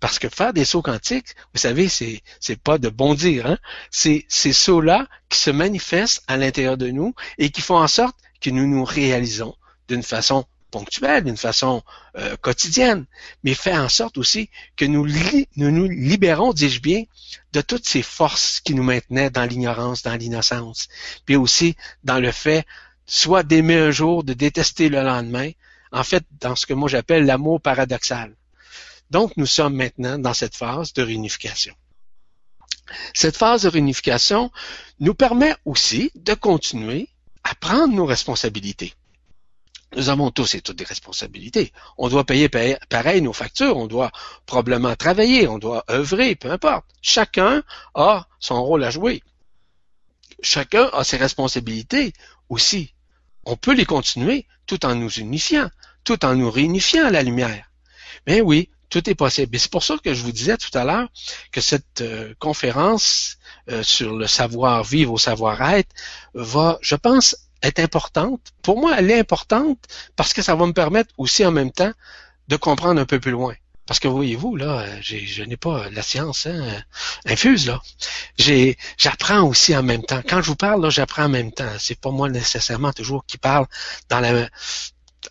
[0.00, 3.58] Parce que faire des sauts quantiques, vous savez, c'est c'est pas de bondir, hein?
[3.90, 8.16] C'est ces sauts-là qui se manifestent à l'intérieur de nous et qui font en sorte
[8.40, 9.54] que nous nous réalisons
[9.88, 11.82] d'une façon ponctuelle, d'une façon
[12.16, 13.06] euh, quotidienne,
[13.44, 15.06] mais fait en sorte aussi que nous,
[15.56, 17.04] nous nous libérons, dis-je bien,
[17.52, 20.88] de toutes ces forces qui nous maintenaient dans l'ignorance, dans l'innocence,
[21.24, 22.66] puis aussi dans le fait
[23.06, 25.50] soit d'aimer un jour, de détester le lendemain,
[25.92, 28.34] en fait, dans ce que moi j'appelle l'amour paradoxal.
[29.10, 31.74] Donc, nous sommes maintenant dans cette phase de réunification.
[33.14, 34.50] Cette phase de réunification
[35.00, 37.08] nous permet aussi de continuer
[37.44, 38.94] à prendre nos responsabilités.
[39.94, 41.72] Nous avons tous et toutes des responsabilités.
[41.96, 44.10] On doit payer pareil nos factures, on doit
[44.44, 46.86] probablement travailler, on doit œuvrer, peu importe.
[47.00, 47.62] Chacun
[47.94, 49.22] a son rôle à jouer.
[50.42, 52.12] Chacun a ses responsabilités
[52.48, 52.94] aussi.
[53.44, 55.70] On peut les continuer tout en nous unifiant,
[56.04, 57.70] tout en nous réunifiant à la lumière.
[58.26, 59.54] Mais oui, tout est possible.
[59.54, 61.08] Et c'est pour ça que je vous disais tout à l'heure
[61.52, 63.38] que cette euh, conférence
[63.70, 65.90] euh, sur le savoir-vivre au savoir-être
[66.34, 68.40] va, je pense, être importante.
[68.62, 69.78] Pour moi, elle est importante
[70.14, 71.92] parce que ça va me permettre aussi en même temps
[72.48, 73.54] de comprendre un peu plus loin.
[73.86, 76.82] Parce que voyez-vous, là, je n'ai pas la science hein,
[77.24, 77.80] infuse, là.
[78.98, 80.22] J'apprends aussi en même temps.
[80.28, 81.70] Quand je vous parle, là, j'apprends en même temps.
[81.78, 83.66] C'est pas moi nécessairement toujours qui parle
[84.08, 84.48] dans la.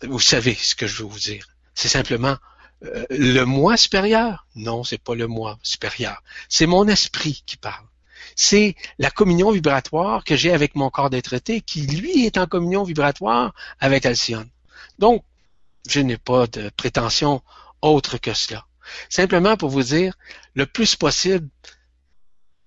[0.02, 1.46] Vous savez ce que je veux vous dire.
[1.74, 2.38] C'est simplement
[2.84, 4.46] euh, le moi supérieur?
[4.54, 6.22] Non, c'est pas le moi supérieur.
[6.48, 7.86] C'est mon esprit qui parle.
[8.34, 12.82] C'est la communion vibratoire que j'ai avec mon corps d'être qui lui est en communion
[12.82, 14.50] vibratoire avec Alcyone.
[14.98, 15.24] Donc,
[15.88, 17.42] je n'ai pas de prétention
[17.80, 18.66] autre que cela.
[19.08, 20.14] Simplement pour vous dire,
[20.54, 21.48] le plus possible,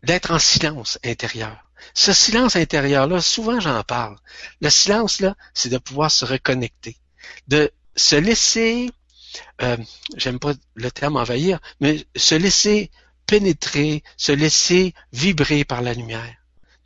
[0.03, 1.64] d'être en silence intérieur.
[1.93, 4.18] Ce silence intérieur-là, souvent j'en parle.
[4.62, 6.97] Le silence, là, c'est de pouvoir se reconnecter,
[7.47, 8.89] de se laisser,
[9.61, 9.77] euh,
[10.15, 12.91] j'aime pas le terme envahir, mais se laisser
[13.25, 16.36] pénétrer, se laisser vibrer par la lumière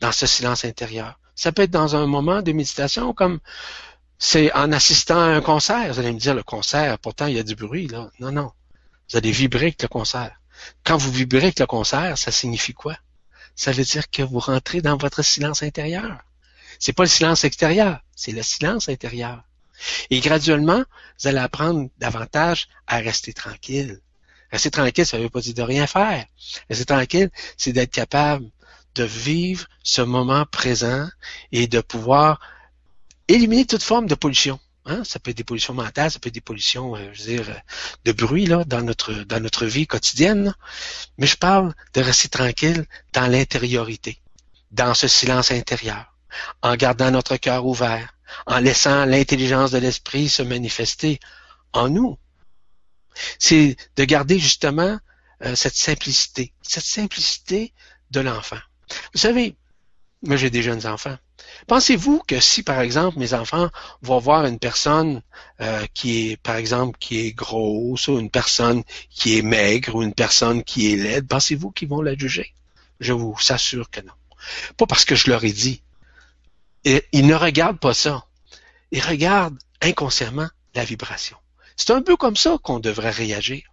[0.02, 1.20] dans ce silence intérieur.
[1.36, 3.40] Ça peut être dans un moment de méditation comme
[4.20, 5.92] c'est en assistant à un concert.
[5.94, 8.10] Vous allez me dire, le concert, pourtant il y a du bruit, là.
[8.20, 8.52] Non, non.
[9.10, 10.40] Vous allez vibrer avec le concert.
[10.84, 12.98] Quand vous vibrez avec le concert, ça signifie quoi?
[13.56, 16.20] Ça veut dire que vous rentrez dans votre silence intérieur.
[16.80, 19.44] C'est pas le silence extérieur, c'est le silence intérieur.
[20.10, 20.84] Et graduellement,
[21.20, 24.00] vous allez apprendre davantage à rester tranquille.
[24.52, 26.26] Rester tranquille, ça veut pas dire de rien faire.
[26.70, 28.46] Rester tranquille, c'est d'être capable
[28.96, 31.08] de vivre ce moment présent
[31.52, 32.40] et de pouvoir
[33.28, 34.60] éliminer toute forme de pollution.
[34.86, 35.04] Hein?
[35.04, 37.62] Ça peut être des pollutions mentales, ça peut être des pollutions, euh, je veux dire,
[38.04, 40.54] de bruit là, dans notre dans notre vie quotidienne.
[41.18, 44.20] Mais je parle de rester tranquille dans l'intériorité,
[44.72, 46.13] dans ce silence intérieur,
[46.62, 48.14] en gardant notre cœur ouvert,
[48.46, 51.20] en laissant l'intelligence de l'esprit se manifester
[51.74, 52.18] en nous.
[53.40, 54.98] C'est de garder justement
[55.46, 57.74] euh, cette simplicité, cette simplicité
[58.12, 58.60] de l'enfant.
[59.14, 59.56] Vous savez,
[60.24, 61.18] moi j'ai des jeunes enfants.
[61.68, 63.70] Pensez-vous que si, par exemple, mes enfants
[64.02, 65.22] vont voir une personne
[65.62, 70.04] euh, qui est, par exemple, qui est grosse, ou une personne qui est maigre, ou
[70.04, 72.54] une personne qui est laide, pensez-vous qu'ils vont la juger?
[73.00, 74.14] Je vous assure que non.
[74.78, 75.82] Pas parce que je leur ai dit.
[76.86, 78.26] Ils ne regardent pas ça.
[78.92, 81.38] Ils regardent inconsciemment la vibration.
[81.76, 83.64] C'est un peu comme ça qu'on devrait réagir.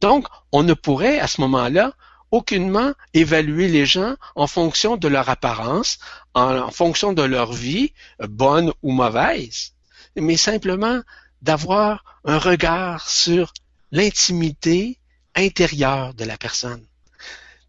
[0.00, 1.92] Donc, on ne pourrait, à ce moment-là,
[2.30, 5.98] aucunement évaluer les gens en fonction de leur apparence,
[6.34, 9.72] en, fonction de leur vie, bonne ou mauvaise,
[10.16, 11.00] mais simplement
[11.42, 13.52] d'avoir un regard sur
[13.92, 14.98] l'intimité
[15.36, 16.84] intérieure de la personne.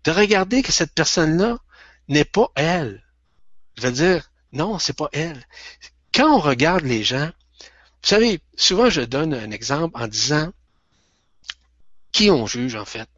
[0.04, 1.58] De regarder que cette personne-là
[2.08, 3.04] n'est pas elle.
[3.78, 5.46] Je veux dire, non, c'est pas elle.
[6.14, 7.30] Quand on regarde les gens,
[7.60, 10.52] vous savez, souvent je donne un exemple en disant
[12.12, 13.10] qui on juge en fait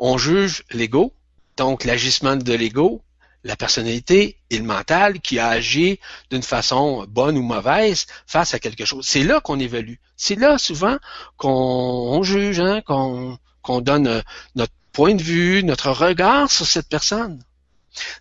[0.00, 1.12] on juge l'ego,
[1.56, 3.02] donc l'agissement de l'ego,
[3.44, 6.00] la personnalité et le mental qui a agi
[6.30, 9.06] d'une façon bonne ou mauvaise face à quelque chose.
[9.06, 9.94] C'est là qu'on évalue.
[10.16, 10.96] C'est là souvent
[11.36, 14.22] qu'on juge, hein, qu'on donne euh,
[14.54, 17.42] notre point de vue, notre regard sur cette personne.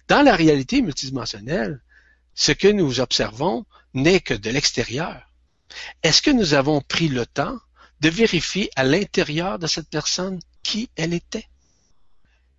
[0.07, 1.81] Dans la réalité multidimensionnelle,
[2.39, 5.29] ce que nous observons n'est que de l'extérieur.
[6.03, 7.57] Est-ce que nous avons pris le temps
[7.99, 11.49] de vérifier à l'intérieur de cette personne qui elle était?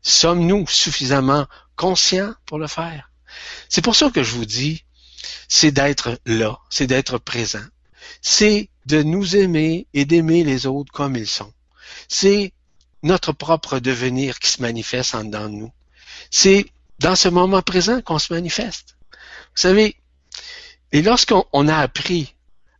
[0.02, 3.10] Sommes-nous suffisamment conscients pour le faire?
[3.70, 4.84] C'est pour ça que je vous dis,
[5.48, 7.64] c'est d'être là, c'est d'être présent.
[8.20, 11.54] C'est de nous aimer et d'aimer les autres comme ils sont.
[12.06, 12.52] C'est
[13.02, 15.72] notre propre devenir qui se manifeste en dedans de nous.
[16.30, 16.66] C'est
[16.98, 18.98] dans ce moment présent qu'on se manifeste.
[19.54, 19.96] Vous savez,
[20.92, 22.34] et lorsqu'on a appris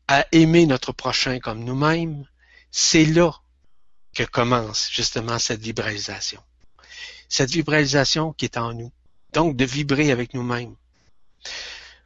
[0.08, 2.24] à aimer notre prochain comme nous-mêmes,
[2.70, 3.32] c'est là
[4.14, 6.42] que commence justement cette libéralisation
[7.30, 8.92] cette vibralisation qui est en nous.
[9.32, 10.74] Donc, de vibrer avec nous-mêmes.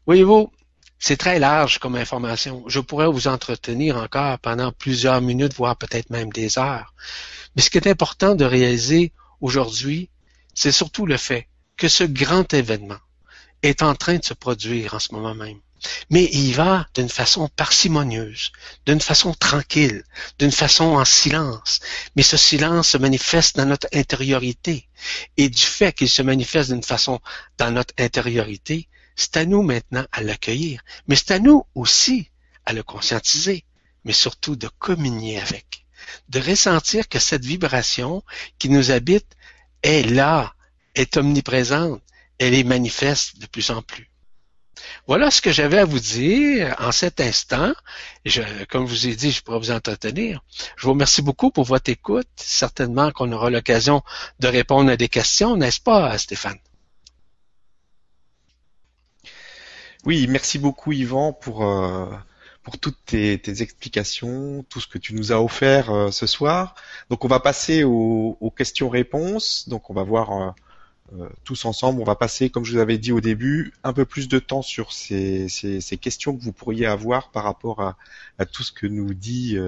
[0.06, 0.52] Voyez-vous,
[0.98, 2.62] c'est très large comme information.
[2.68, 6.94] Je pourrais vous entretenir encore pendant plusieurs minutes, voire peut-être même des heures.
[7.56, 10.10] Mais ce qui est important de réaliser aujourd'hui,
[10.52, 11.48] c'est surtout le fait
[11.78, 12.98] que ce grand événement
[13.64, 15.60] est en train de se produire en ce moment même
[16.10, 18.52] mais il va d'une façon parcimonieuse,
[18.86, 20.04] d'une façon tranquille,
[20.38, 21.80] d'une façon en silence.
[22.16, 24.88] Mais ce silence se manifeste dans notre intériorité.
[25.36, 27.20] Et du fait qu'il se manifeste d'une façon
[27.58, 30.82] dans notre intériorité, c'est à nous maintenant à l'accueillir.
[31.06, 32.30] Mais c'est à nous aussi
[32.66, 33.64] à le conscientiser,
[34.04, 35.86] mais surtout de communier avec,
[36.28, 38.22] de ressentir que cette vibration
[38.58, 39.36] qui nous habite
[39.82, 40.54] est là,
[40.94, 42.00] est omniprésente,
[42.38, 44.10] elle est manifeste de plus en plus.
[45.06, 47.72] Voilà ce que j'avais à vous dire en cet instant.
[48.24, 50.42] Je, comme je vous ai dit, je pourrais vous entretenir.
[50.76, 52.28] Je vous remercie beaucoup pour votre écoute.
[52.36, 54.02] Certainement qu'on aura l'occasion
[54.40, 56.58] de répondre à des questions, n'est-ce pas, Stéphane?
[60.06, 62.10] Oui, merci beaucoup Yvan pour, euh,
[62.62, 66.74] pour toutes tes, explications, tout ce que tu nous as offert euh, ce soir.
[67.08, 69.68] Donc on va passer aux, questions-réponses.
[69.68, 70.50] Donc on va voir euh,
[71.12, 74.04] euh, tous ensemble, on va passer, comme je vous avais dit au début, un peu
[74.04, 75.48] plus de temps sur ces,
[76.00, 79.58] questions que vous pourriez avoir par rapport à, tout ce que nous dit,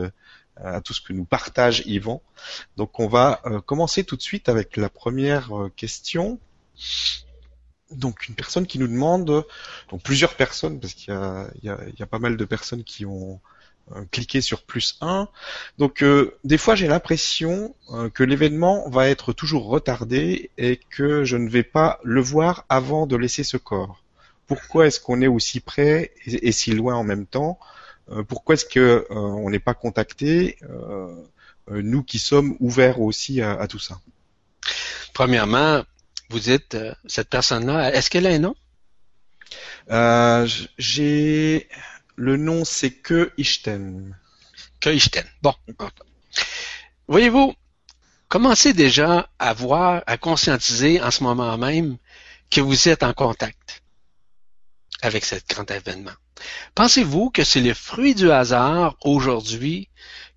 [0.56, 2.22] à tout ce que nous partage Yvan.
[2.76, 6.40] Donc on va commencer tout de suite avec la première question
[7.90, 9.44] donc une personne qui nous demande,
[9.90, 11.14] donc plusieurs personnes, parce qu'il
[11.62, 13.40] y a, pas mal de personnes qui ont
[13.92, 15.28] euh, cliqué sur plus 1.
[15.78, 21.24] Donc euh, des fois j'ai l'impression euh, que l'événement va être toujours retardé et que
[21.24, 24.02] je ne vais pas le voir avant de laisser ce corps.
[24.46, 27.58] Pourquoi est-ce qu'on est aussi près et, si loin en même temps?
[28.28, 30.56] Pourquoi est-ce que on n'est pas contacté?
[31.68, 33.98] Nous qui sommes ouverts aussi à tout ça
[35.16, 35.82] Premièrement,
[36.28, 38.54] vous euh, cette personne-là, est-ce qu'elle a un nom?
[39.90, 41.68] Euh, j'ai
[42.16, 44.16] le nom, c'est que Ishten.
[44.80, 45.24] Que Ishten.
[45.42, 45.54] Bon.
[47.08, 47.54] Voyez-vous,
[48.28, 51.98] commencez déjà à voir, à conscientiser en ce moment même
[52.50, 53.82] que vous êtes en contact
[55.02, 56.12] avec ce grand événement.
[56.74, 59.88] Pensez-vous que c'est le fruit du hasard aujourd'hui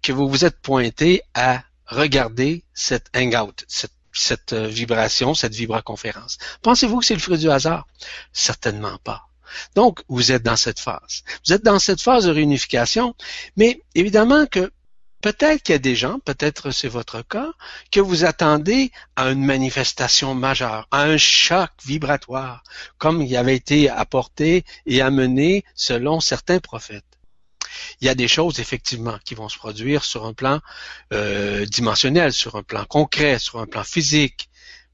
[0.02, 6.40] que vous vous êtes pointé à regarder cette hangout, cette cette euh, vibration, cette vibraconférence?
[6.62, 7.88] Pensez-vous que c'est le fruit du hasard?
[8.34, 9.29] Certainement pas.
[9.76, 11.24] Donc, vous êtes dans cette phase.
[11.46, 13.16] Vous êtes dans cette phase de réunification,
[13.58, 14.72] mais évidemment que
[15.22, 17.52] peut-être qu'il y a des gens, peut-être c'est votre cas,
[17.92, 22.64] que vous attendez à une manifestation majeure, à un choc vibratoire,
[22.98, 27.06] comme il avait été apporté et amené selon certains prophètes
[28.02, 30.60] il y a des choses effectivement qui vont se produire sur un plan
[31.14, 34.49] euh, dimensionnel, sur un plan concret, sur un plan physique,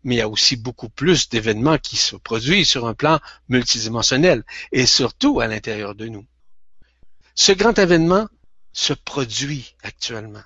[0.06, 4.46] mais il y a aussi beaucoup plus d'événements qui se produisent sur un plan multidimensionnel
[4.72, 6.26] et surtout à l'intérieur de nous.
[7.36, 8.30] Ce grand événement
[8.72, 10.44] se produit actuellement.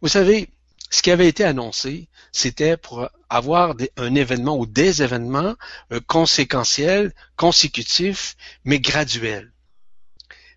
[0.00, 0.48] Vous savez,
[0.90, 5.56] ce qui avait été annoncé, c'était pour avoir un événement ou des événements
[5.90, 9.52] euh, conséquentiels, consécutifs, mais graduels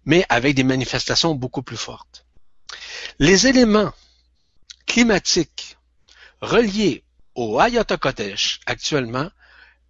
[0.05, 2.25] mais avec des manifestations beaucoup plus fortes.
[3.19, 3.91] Les éléments
[4.85, 5.77] climatiques
[6.41, 7.03] reliés
[7.35, 9.29] au Ayatollah Kodesh actuellement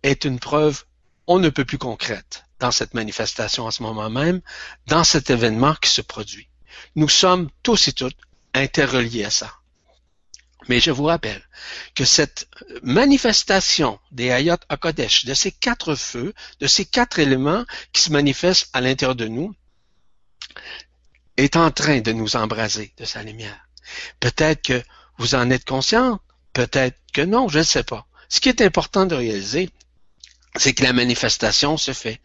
[0.03, 0.83] est une preuve
[1.27, 4.41] on ne peut plus concrète dans cette manifestation en ce moment même,
[4.87, 6.47] dans cet événement qui se produit.
[6.95, 8.17] Nous sommes tous et toutes
[8.53, 9.51] interreliés à ça.
[10.67, 11.43] Mais je vous rappelle
[11.93, 12.47] que cette
[12.81, 18.69] manifestation des Ayat HaKodesh, de ces quatre feux, de ces quatre éléments qui se manifestent
[18.73, 19.53] à l'intérieur de nous,
[21.37, 23.67] est en train de nous embraser de sa lumière.
[24.19, 24.83] Peut-être que
[25.17, 26.19] vous en êtes conscient,
[26.53, 28.05] peut-être non, je ne sais pas.
[28.29, 29.69] Ce qui est important de réaliser,
[30.55, 32.19] c'est que la manifestation se fait.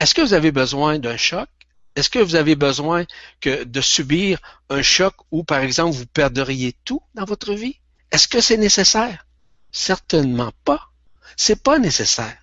[0.00, 1.48] Est-ce que vous avez besoin d'un choc?
[1.94, 3.04] Est-ce que vous avez besoin
[3.44, 4.38] de subir
[4.68, 7.78] un choc où, par exemple, vous perdriez tout dans votre vie?
[8.12, 9.26] Est-ce que c'est nécessaire?
[9.72, 10.90] Certainement pas.
[11.36, 12.36] C'est pas nécessaire.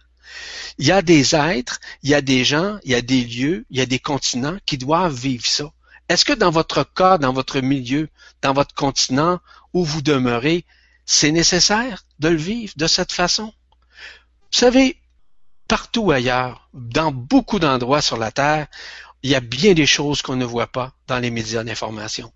[0.80, 3.66] Il y a des êtres, il y a des gens, il y a des lieux,
[3.70, 5.72] il y a des continents qui doivent vivre ça.
[6.10, 8.10] Est-ce que dans votre cas, dans votre milieu,
[8.42, 9.40] dans votre continent
[9.74, 10.66] où vous demeurez,
[11.06, 13.54] c'est nécessaire de le vivre de cette façon?
[14.52, 14.98] Vous savez,
[15.68, 18.68] partout ailleurs, dans beaucoup d'endroits sur la Terre,
[19.24, 22.32] il y a bien des choses qu'on ne voit pas dans les médias d'information.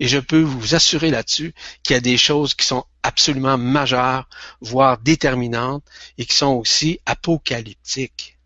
[0.00, 4.28] Et je peux vous assurer là-dessus qu'il y a des choses qui sont absolument majeures,
[4.60, 5.84] voire déterminantes,
[6.18, 8.38] et qui sont aussi apocalyptiques.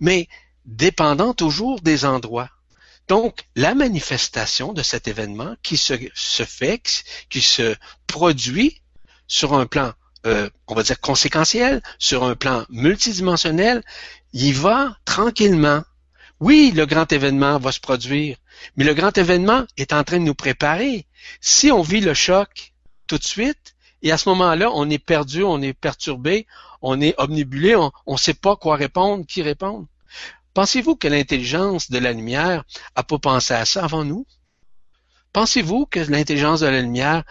[0.00, 0.28] Mais
[0.64, 2.50] dépendant toujours des endroits.
[3.08, 6.44] Donc, la manifestation de cet événement qui se, se
[7.28, 7.76] qui se
[8.06, 8.81] produit
[9.32, 9.92] sur un plan,
[10.26, 13.82] euh, on va dire conséquentiel, sur un plan multidimensionnel,
[14.34, 15.82] il va tranquillement.
[16.38, 18.36] Oui, le grand événement va se produire,
[18.76, 21.06] mais le grand événement est en train de nous préparer.
[21.40, 22.74] Si on vit le choc
[23.06, 26.46] tout de suite, et à ce moment-là, on est perdu, on est perturbé,
[26.82, 29.86] on est omnibulé, on ne sait pas quoi répondre, qui répondre.
[30.52, 32.64] Pensez-vous que l'intelligence de la lumière
[32.96, 34.26] a pas pensé à ça avant nous?
[35.32, 37.24] Pensez-vous que l'intelligence de la lumière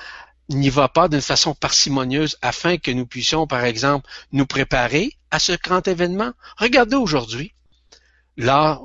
[0.49, 5.39] n'y va pas d'une façon parcimonieuse afin que nous puissions, par exemple, nous préparer à
[5.39, 6.33] ce grand événement?
[6.57, 7.53] Regardez aujourd'hui.
[8.37, 8.79] Là,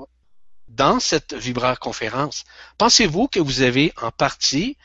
[0.69, 2.45] dans cette vibra-conférence,
[2.79, 4.77] pensez-vous que vous avez en partie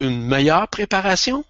[0.00, 1.44] une meilleure préparation?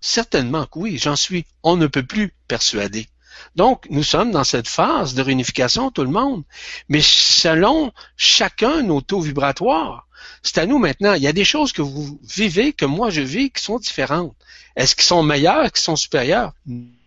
[0.00, 3.08] Certainement que oui, j'en suis, on ne peut plus persuader.
[3.56, 6.44] Donc, nous sommes dans cette phase de réunification, tout le monde,
[6.88, 10.08] mais selon chacun nos taux vibratoires.
[10.42, 11.14] C'est à nous maintenant.
[11.14, 14.34] Il y a des choses que vous vivez, que moi je vis, qui sont différentes.
[14.76, 16.52] Est-ce qu'ils sont meilleurs, qu'ils sont supérieurs?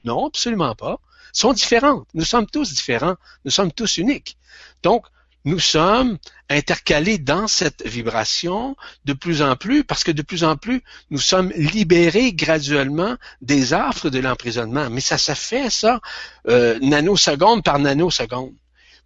[0.04, 1.00] Non, absolument pas.
[1.36, 2.08] Ils sont différentes.
[2.14, 3.16] Nous sommes tous différents.
[3.46, 4.38] Nous sommes tous uniques.
[4.84, 5.06] Donc,
[5.48, 6.18] nous sommes
[6.50, 11.20] intercaler dans cette vibration de plus en plus, parce que de plus en plus, nous
[11.20, 14.90] sommes libérés graduellement des affres de l'emprisonnement.
[14.90, 16.02] Mais ça se fait, ça,
[16.50, 18.56] euh, nanoseconde par nanoseconde.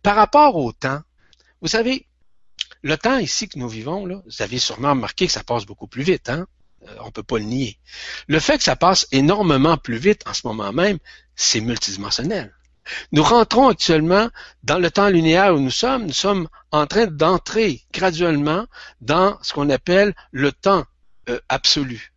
[0.01, 1.01] Par rapport au temps,
[1.62, 2.07] vous savez,
[2.84, 6.04] le temps ici que nous vivons, vous avez sûrement remarqué que ça passe beaucoup plus
[6.04, 6.48] vite, hein?
[6.88, 7.78] Euh, on peut pas le nier.
[8.28, 10.98] Le fait que ça passe énormément plus vite en ce moment même,
[11.36, 12.56] c'est multidimensionnel.
[13.12, 14.30] Nous rentrons actuellement
[14.64, 16.08] dans le temps linéaire où nous sommes.
[16.08, 18.66] Nous sommes en train d'entrer graduellement
[19.00, 20.86] dans ce qu'on appelle le temps
[21.30, 22.12] euh, absolu.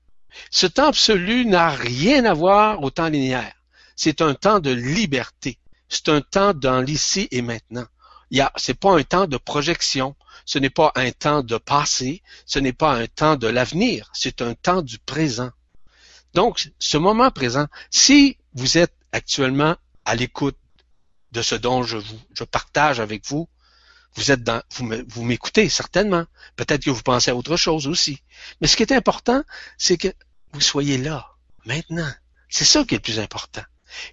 [0.51, 3.53] Ce temps absolu n'a rien à voir au temps linéaire.
[3.97, 5.59] C'est un temps de liberté.
[5.89, 7.87] C'est un temps dans l'ici et maintenant.
[8.57, 10.17] Ce n'est pas un temps de projection.
[10.45, 12.23] Ce n'est pas un temps de passé.
[12.47, 14.11] Ce n'est pas un temps de l'avenir.
[14.13, 15.51] C'est un temps du présent.
[16.35, 20.59] Donc, ce moment présent, si vous êtes actuellement à l'écoute
[21.33, 23.49] de ce dont je partage avec vous,
[24.17, 26.25] vous êtes dans, vous m'écoutez certainement.
[26.57, 28.23] Peut-être que vous pensez à autre chose aussi.
[28.61, 29.43] Mais ce qui est important,
[29.77, 30.09] c'est que
[30.53, 31.29] vous soyez là,
[31.67, 32.11] maintenant.
[32.49, 33.63] C'est ça qui est le plus important.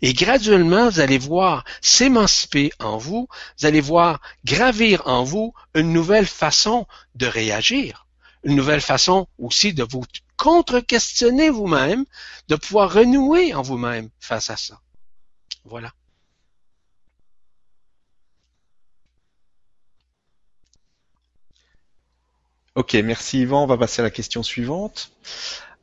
[0.02, 3.28] Et graduellement, vous allez voir s'émanciper en vous,
[3.60, 8.08] vous allez voir gravir en vous une nouvelle façon de réagir,
[8.44, 10.04] une nouvelle façon aussi de vous
[10.38, 12.06] contre-questionner vous-même,
[12.48, 14.82] de pouvoir renouer en vous-même face à ça.
[15.66, 15.94] Voilà.
[22.76, 23.64] Ok, merci Yvan.
[23.64, 25.12] On va passer à la question suivante.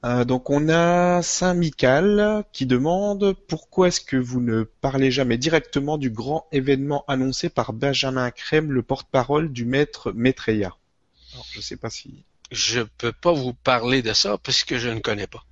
[0.05, 5.39] Euh, donc on a Saint Michael qui demande pourquoi est-ce que vous ne parlez jamais
[5.39, 10.77] directement du grand événement annoncé par Benjamin Crème, le porte-parole du maître Maitreya?
[11.33, 12.25] Alors, je sais pas si.
[12.53, 15.45] Je peux pas vous parler de ça puisque je ne connais pas.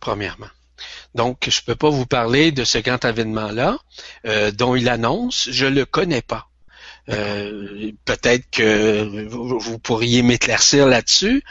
[0.00, 0.50] Premièrement.
[1.14, 3.78] Donc, je peux pas vous parler de ce grand événement-là
[4.26, 5.48] euh, dont il annonce.
[5.50, 6.48] Je le connais pas.
[7.08, 11.42] Euh, peut-être que vous pourriez m'éclaircir là-dessus.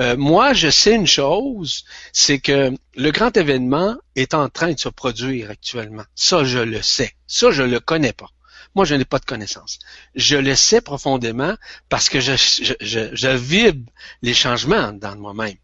[0.00, 4.78] Euh, moi, je sais une chose, c'est que le grand événement est en train de
[4.78, 6.04] se produire actuellement.
[6.14, 7.12] Ça, je le sais.
[7.26, 8.30] Ça, je le connais pas.
[8.76, 9.80] Moi, je n'ai pas de connaissance.
[10.14, 11.56] Je le sais profondément
[11.88, 13.90] parce que je, je, je, je vibre
[14.22, 15.56] les changements dans moi-même.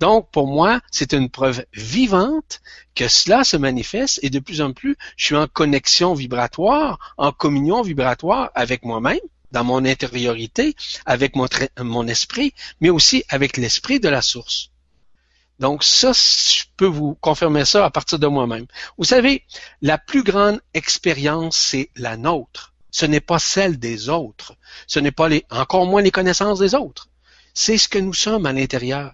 [0.00, 2.60] Donc, pour moi, c'est une preuve vivante
[2.94, 7.32] que cela se manifeste et de plus en plus, je suis en connexion vibratoire, en
[7.32, 9.20] communion vibratoire avec moi-même,
[9.50, 10.74] dans mon intériorité,
[11.06, 11.48] avec mon,
[11.80, 14.70] mon esprit, mais aussi avec l'esprit de la source.
[15.58, 18.66] Donc ça, je peux vous confirmer ça à partir de moi-même.
[18.96, 19.44] Vous savez,
[19.82, 22.74] la plus grande expérience, c'est la nôtre.
[22.90, 24.54] Ce n'est pas celle des autres.
[24.86, 27.08] Ce n'est pas les, encore moins les connaissances des autres.
[27.54, 29.12] C'est ce que nous sommes à l'intérieur.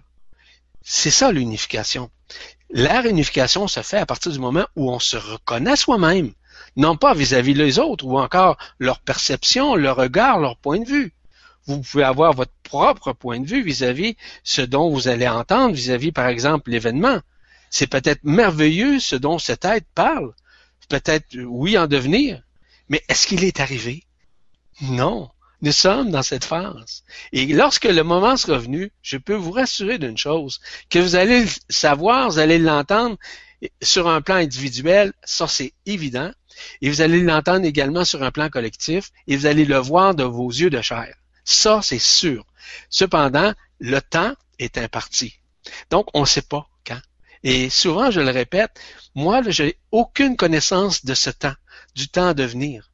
[0.87, 2.11] C'est ça l'unification.
[2.69, 6.31] La réunification se fait à partir du moment où on se reconnaît soi-même,
[6.75, 11.13] non pas vis-à-vis des autres ou encore leur perception, leur regard, leur point de vue.
[11.65, 16.11] Vous pouvez avoir votre propre point de vue vis-à-vis ce dont vous allez entendre, vis-à-vis,
[16.11, 17.19] par exemple, l'événement.
[17.71, 20.33] C'est peut-être merveilleux ce dont cet être parle.
[20.87, 22.43] Peut-être, oui, en devenir.
[22.89, 24.03] Mais est-ce qu'il est arrivé?
[24.81, 25.31] Non.
[25.65, 27.03] Nous sommes dans cette phase.
[27.31, 30.61] Et lorsque le moment sera venu, je peux vous rassurer d'une chose,
[30.91, 33.17] que vous allez le savoir, vous allez l'entendre
[33.81, 36.31] sur un plan individuel, ça c'est évident,
[36.83, 40.23] et vous allez l'entendre également sur un plan collectif, et vous allez le voir de
[40.23, 41.15] vos yeux de chair.
[41.45, 42.45] Ça, c'est sûr.
[42.91, 45.39] Cependant, le temps est imparti.
[45.89, 47.01] Donc, on ne sait pas quand.
[47.41, 48.79] Et souvent, je le répète,
[49.15, 51.55] moi, je n'ai aucune connaissance de ce temps,
[51.95, 52.91] du temps à devenir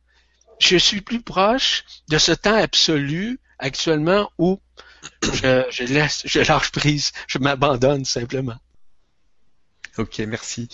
[0.62, 4.60] je suis plus proche de ce temps absolu actuellement où
[5.22, 8.58] je, laisse, je lâche prise, je m'abandonne simplement.
[9.98, 10.70] Ok, merci.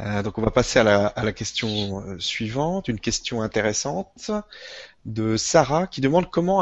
[0.00, 4.30] Euh, donc on va passer à la, question euh, suivante, une question intéressante
[5.04, 6.60] de Sarah qui demande comment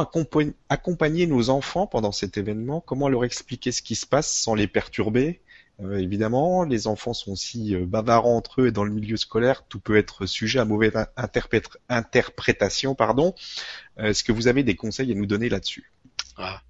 [0.68, 4.66] accompagner nos enfants pendant cet événement, comment leur expliquer ce qui se passe sans les
[4.66, 5.42] perturber,
[5.82, 9.64] euh, évidemment, les enfants sont aussi euh, bavards entre eux et dans le milieu scolaire,
[9.68, 10.92] tout peut être sujet à mauvaise
[11.88, 12.94] interprétation.
[12.94, 13.34] Pardon.
[13.98, 15.92] Euh, est-ce que vous avez des conseils à nous donner là-dessus?
[16.38, 16.62] Ah.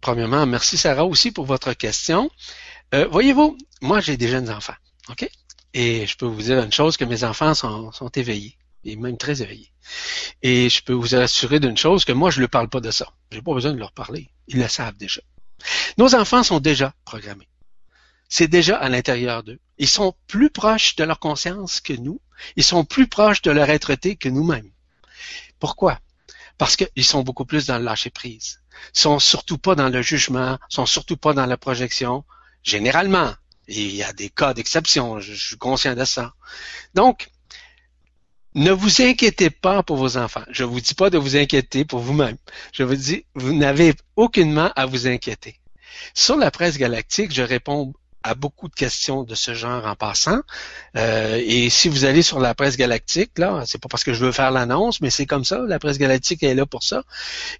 [0.00, 2.30] Premièrement, merci Sarah aussi pour votre question.
[3.10, 4.76] Voyez-vous, moi j'ai des jeunes enfants,
[5.08, 5.28] ok?
[5.72, 9.16] Et je peux vous dire une chose que mes enfants sont, sont éveillés et même
[9.16, 9.72] très éveillés.
[10.42, 13.08] Et je peux vous assurer d'une chose que moi je ne parle pas de ça.
[13.32, 14.30] J'ai pas besoin de leur parler.
[14.46, 15.22] Ils le savent déjà.
[15.98, 17.48] Nos enfants sont déjà programmés
[18.28, 19.60] c'est déjà à l'intérieur d'eux.
[19.78, 22.20] Ils sont plus proches de leur conscience que nous.
[22.56, 24.70] Ils sont plus proches de leur être-té que nous-mêmes.
[25.58, 26.00] Pourquoi?
[26.58, 28.60] Parce qu'ils sont beaucoup plus dans le lâcher-prise.
[28.94, 32.24] Ils sont surtout pas dans le jugement, sont surtout pas dans la projection.
[32.62, 33.34] Généralement.
[33.68, 36.34] il y a des cas d'exception, je, suis conscient de ça.
[36.94, 37.28] Donc,
[38.54, 40.44] ne vous inquiétez pas pour vos enfants.
[40.50, 42.36] Je vous dis pas de vous inquiéter pour vous-même.
[42.72, 45.60] Je vous dis, vous n'avez aucunement à vous inquiéter.
[46.14, 47.92] Sur la presse galactique, je réponds
[48.24, 50.40] à beaucoup de questions de ce genre en passant.
[50.96, 54.24] Euh, et si vous allez sur la presse galactique, là, c'est pas parce que je
[54.24, 57.04] veux faire l'annonce, mais c'est comme ça, la presse galactique est là pour ça.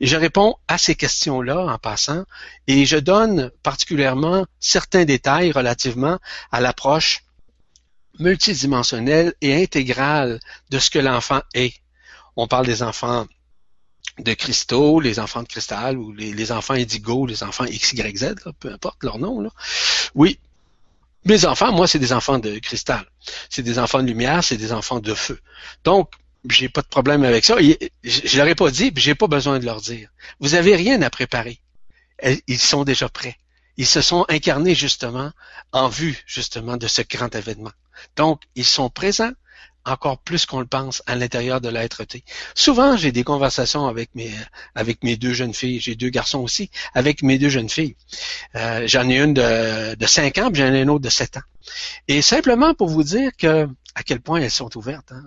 [0.01, 2.25] Et je réponds à ces questions-là en passant,
[2.67, 6.19] et je donne particulièrement certains détails relativement
[6.51, 7.25] à l'approche
[8.19, 10.41] multidimensionnelle et intégrale
[10.71, 11.75] de ce que l'enfant est.
[12.37, 13.27] On parle des enfants
[14.19, 19.03] de cristaux, les enfants de cristal ou les, enfants indigo, les enfants XYZ, peu importe
[19.03, 19.41] leur nom.
[19.41, 19.51] Là.
[20.15, 20.39] Oui,
[21.25, 23.05] mes enfants, moi, c'est des enfants de cristal.
[23.49, 25.41] C'est des enfants de lumière, c'est des enfants de feu.
[25.85, 26.11] Donc,
[26.49, 27.57] j'ai pas de problème avec ça.
[28.03, 30.09] Je, leur ai pas dit, puis j'ai pas besoin de leur dire.
[30.41, 31.61] Vous avez rien à préparer.
[32.47, 33.37] Ils sont déjà prêts.
[33.77, 35.33] Ils se sont incarnés justement
[35.73, 37.73] en vue justement de ce grand événement.
[38.17, 39.33] Donc, ils sont présents
[39.85, 42.25] encore plus qu'on le pense à l'intérieur de l'être-té.
[42.55, 45.81] Souvent, j'ai des conversations avec mes deux jeunes filles.
[45.81, 47.97] J'ai deux garçons aussi avec mes deux jeunes filles.
[48.55, 51.39] Euh, j'en ai une de, de 5 ans, puis j'en ai une autre de 7
[51.39, 51.43] ans.
[52.09, 53.31] Et simplement pour vous dire
[53.95, 55.13] à quel point elles sont ouvertes.
[55.13, 55.23] Hein.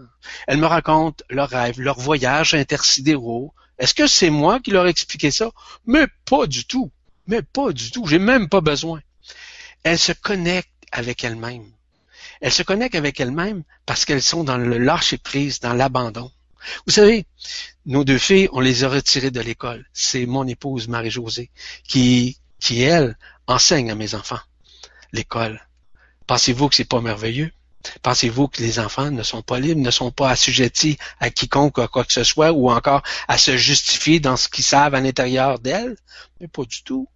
[0.47, 3.53] Elles me racontent leurs rêves, leurs voyages intersidéraux.
[3.79, 5.51] Est-ce que c'est moi qui leur ai expliqué ça?
[5.85, 6.91] Mais pas du tout.
[7.27, 8.05] Mais pas du tout.
[8.07, 9.01] J'ai même pas besoin.
[9.83, 11.71] Elles se connectent avec elles-mêmes.
[12.41, 16.31] Elles se connectent avec elles-mêmes parce qu'elles sont dans le lâcher prise, dans l'abandon.
[16.85, 17.25] Vous savez,
[17.85, 19.85] nos deux filles, on les a retirées de l'école.
[19.93, 21.49] C'est mon épouse, Marie-Josée,
[21.87, 23.17] qui, qui, elle,
[23.47, 24.39] enseigne à mes enfants
[25.13, 25.67] l'école.
[26.25, 27.51] Pensez-vous que c'est pas merveilleux?
[28.01, 31.87] Pensez-vous que les enfants ne sont pas libres, ne sont pas assujettis à quiconque, à
[31.87, 35.59] quoi que ce soit, ou encore à se justifier dans ce qu'ils savent à l'intérieur
[35.59, 35.95] d'elles?
[36.41, 37.07] Mais pas du tout.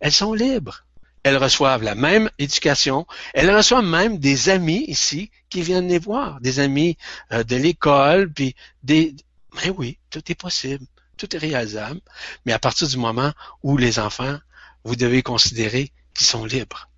[0.00, 0.85] Elles sont libres
[1.26, 3.04] elles reçoivent la même éducation.
[3.34, 6.96] Elles reçoivent même des amis ici qui viennent les voir, des amis
[7.32, 8.54] euh, de l'école, puis
[8.84, 9.12] des.
[9.56, 12.00] Mais oui, tout est possible, tout est réalisable.
[12.44, 13.32] Mais à partir du moment
[13.64, 14.38] où les enfants,
[14.84, 16.88] vous devez considérer qu'ils sont libres.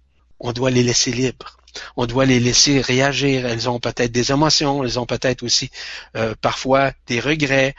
[0.41, 1.57] On doit les laisser libres.
[1.97, 3.47] On doit les laisser réagir.
[3.47, 5.70] Elles ont peut-être des émotions, elles ont peut-être aussi
[6.16, 7.74] euh, parfois des regrets.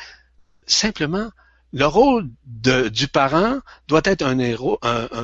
[0.66, 1.30] Simplement,
[1.72, 4.56] le rôle du parent doit être un,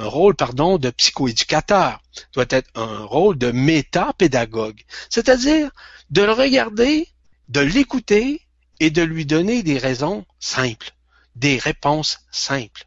[0.07, 2.01] rôle pardon, de psychoéducateur,
[2.33, 5.71] doit être un rôle de métapédagogue, c'est-à-dire
[6.11, 7.07] de le regarder,
[7.49, 8.41] de l'écouter
[8.79, 10.91] et de lui donner des raisons simples,
[11.35, 12.85] des réponses simples.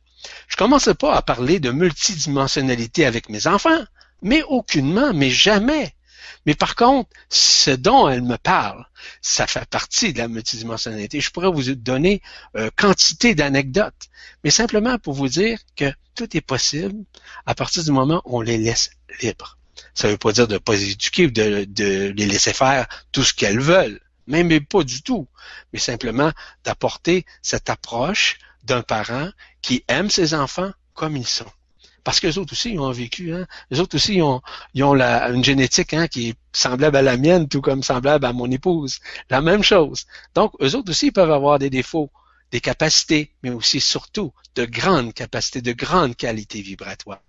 [0.48, 3.84] Je ne commence pas à parler de multidimensionnalité avec mes enfants,
[4.22, 5.94] mais aucunement, mais jamais.
[6.46, 8.86] Mais par contre, ce dont elle me parle,
[9.20, 11.20] ça fait partie de la multidimensionnalité.
[11.20, 12.22] Je pourrais vous donner
[12.56, 14.08] euh, quantité d'anecdotes,
[14.44, 17.04] mais simplement pour vous dire que tout est possible
[17.46, 19.58] à partir du moment où on les laisse libres.
[19.94, 22.86] Ça ne veut pas dire de ne pas éduquer ou de, de les laisser faire
[23.12, 25.28] tout ce qu'elles veulent, même pas du tout,
[25.72, 26.32] mais simplement
[26.64, 29.30] d'apporter cette approche d'un parent
[29.62, 31.50] qui aime ses enfants comme ils sont.
[32.04, 33.34] Parce qu'eux autres aussi, ils ont vécu.
[33.34, 33.46] Hein?
[33.72, 34.40] Eux autres aussi, ils ont,
[34.74, 38.24] ils ont la, une génétique hein, qui est semblable à la mienne, tout comme semblable
[38.24, 39.00] à mon épouse.
[39.30, 40.06] La même chose.
[40.34, 42.10] Donc, eux autres aussi, ils peuvent avoir des défauts,
[42.50, 47.20] des capacités, mais aussi, surtout, de grandes capacités, de grandes qualités vibratoires.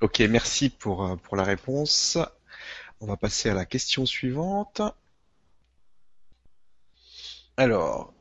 [0.00, 2.18] Ok, merci pour, euh, pour la réponse.
[3.00, 4.80] On va passer à la question suivante.
[7.56, 8.14] Alors,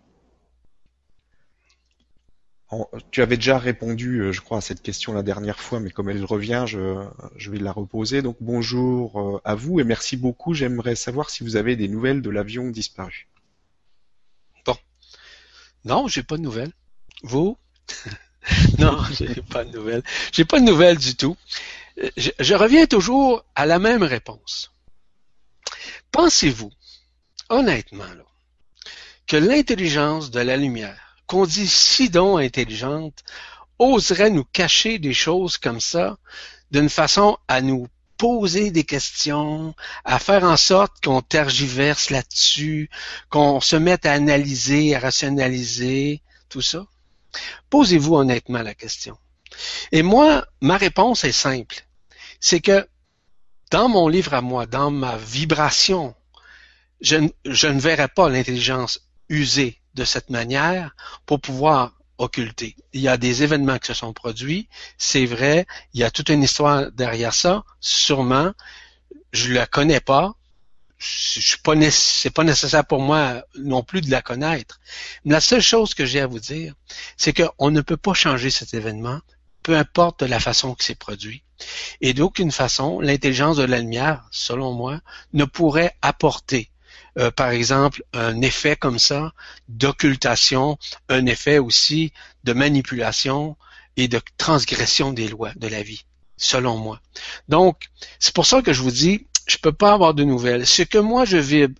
[3.11, 6.09] tu avais déjà répondu, euh, je crois, à cette question la dernière fois, mais comme
[6.09, 7.03] elle revient, je,
[7.35, 8.21] je vais la reposer.
[8.21, 10.53] Donc bonjour euh, à vous et merci beaucoup.
[10.53, 13.27] J'aimerais savoir si vous avez des nouvelles de l'avion disparu.
[14.65, 14.77] Bon.
[15.83, 16.73] Non, j'ai pas de nouvelles.
[17.23, 17.57] Vous?
[18.77, 20.03] non, j'ai pas de nouvelles.
[20.31, 21.37] J'ai pas de nouvelles du tout.
[22.17, 24.71] Je, je reviens toujours à la même réponse.
[26.11, 26.71] Pensez-vous,
[27.49, 28.25] honnêtement, là,
[29.27, 33.23] que l'intelligence de la lumière qu'on dit si donc intelligente,
[33.77, 36.17] oserait nous cacher des choses comme ça
[36.71, 39.73] d'une façon à nous poser des questions,
[40.03, 42.89] à faire en sorte qu'on tergiverse là-dessus,
[43.29, 46.85] qu'on se mette à analyser, à rationaliser, tout ça?
[47.69, 49.15] Posez-vous honnêtement la question.
[49.91, 51.85] Et moi, ma réponse est simple.
[52.39, 52.87] C'est que
[53.69, 56.15] dans mon livre à moi, dans ma vibration,
[57.01, 58.99] je, ne verrai pas l'intelligence
[59.29, 60.95] usée de cette manière
[61.25, 62.75] pour pouvoir occulter.
[62.93, 66.29] Il y a des événements qui se sont produits, c'est vrai, il y a toute
[66.29, 68.53] une histoire derrière ça, sûrement.
[69.31, 70.33] Je la connais pas,
[70.97, 71.75] je suis pas
[72.33, 74.79] pas nécessaire pour moi non plus de la connaître.
[75.23, 76.73] Mais la seule chose que j'ai à vous dire,
[77.15, 79.19] c'est qu'on ne peut pas changer cet événement,
[79.63, 81.43] peu importe la façon que c'est produit.
[82.01, 84.99] Et d'aucune façon, l'intelligence de la lumière, selon moi,
[85.33, 86.69] ne pourrait apporter,
[87.17, 89.33] euh, par exemple, un effet comme ça
[89.67, 90.77] d'occultation,
[91.09, 93.57] un effet aussi de manipulation
[93.97, 96.05] et de transgression des lois de la vie,
[96.37, 97.01] selon moi.
[97.47, 97.89] Donc,
[98.19, 100.65] c'est pour ça que je vous dis, je peux pas avoir de nouvelles.
[100.65, 101.75] Ce que moi je vibre,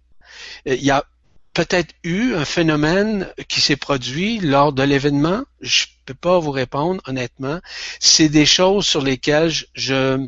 [0.67, 1.05] euh, il y a
[1.53, 5.43] peut-être eu un phénomène qui s'est produit lors de l'événement.
[5.61, 7.59] Je peux pas vous répondre honnêtement.
[7.99, 10.27] C'est des choses sur lesquelles je,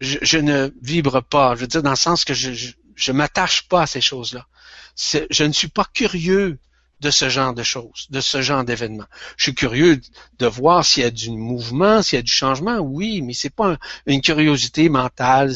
[0.00, 1.54] je, ne vibre pas.
[1.54, 4.46] Je veux dire dans le sens que je, je, je m'attache pas à ces choses-là.
[5.30, 6.58] Je ne suis pas curieux
[7.00, 9.04] de ce genre de choses, de ce genre d'événements.
[9.36, 10.00] Je suis curieux
[10.38, 13.50] de voir s'il y a du mouvement, s'il y a du changement, oui, mais c'est
[13.50, 13.76] pas
[14.06, 15.54] une curiosité mentale.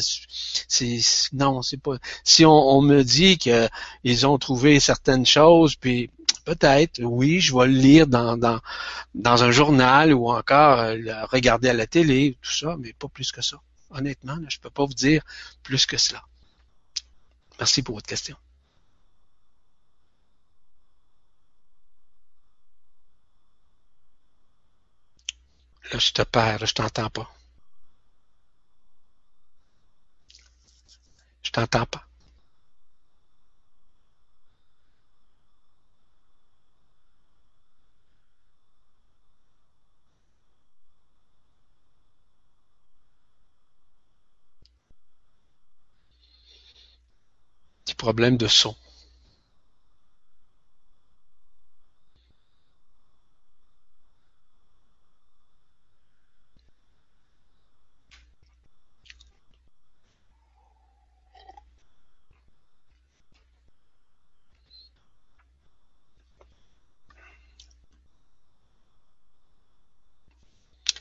[1.33, 1.97] Non, c'est pas.
[2.23, 6.11] Si on, me dit qu'ils ont trouvé certaines choses, puis
[6.45, 8.61] peut-être, oui, je vais le lire dans,
[9.25, 13.41] un journal ou encore euh, regarder à la télé, tout ça, mais pas plus que
[13.41, 13.57] ça.
[13.89, 15.23] Honnêtement, je peux pas vous dire
[15.63, 16.23] plus que cela.
[17.61, 18.35] Merci pour votre question.
[25.93, 27.29] Là, je te perds, je t'entends pas.
[31.43, 32.10] Je t'entends pas.
[48.01, 48.75] Problème de son.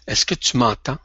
[0.06, 0.98] Est-ce que tu m'entends?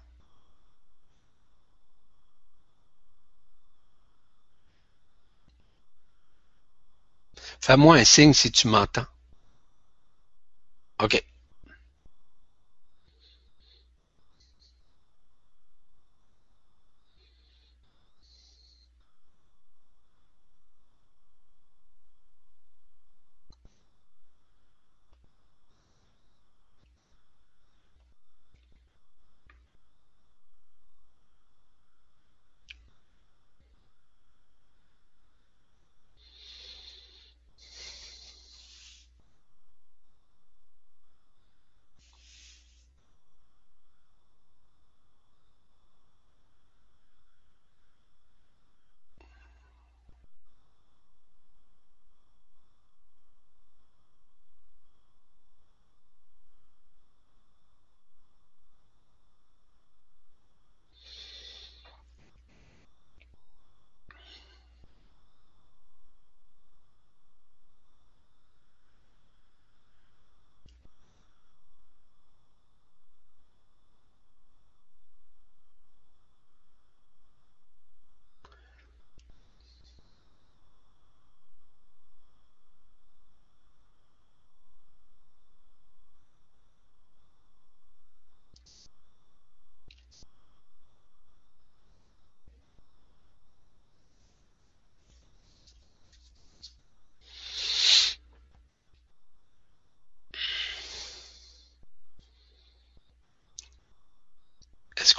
[7.65, 9.07] Fais-moi un signe si tu m'entends.
[11.01, 11.25] OK.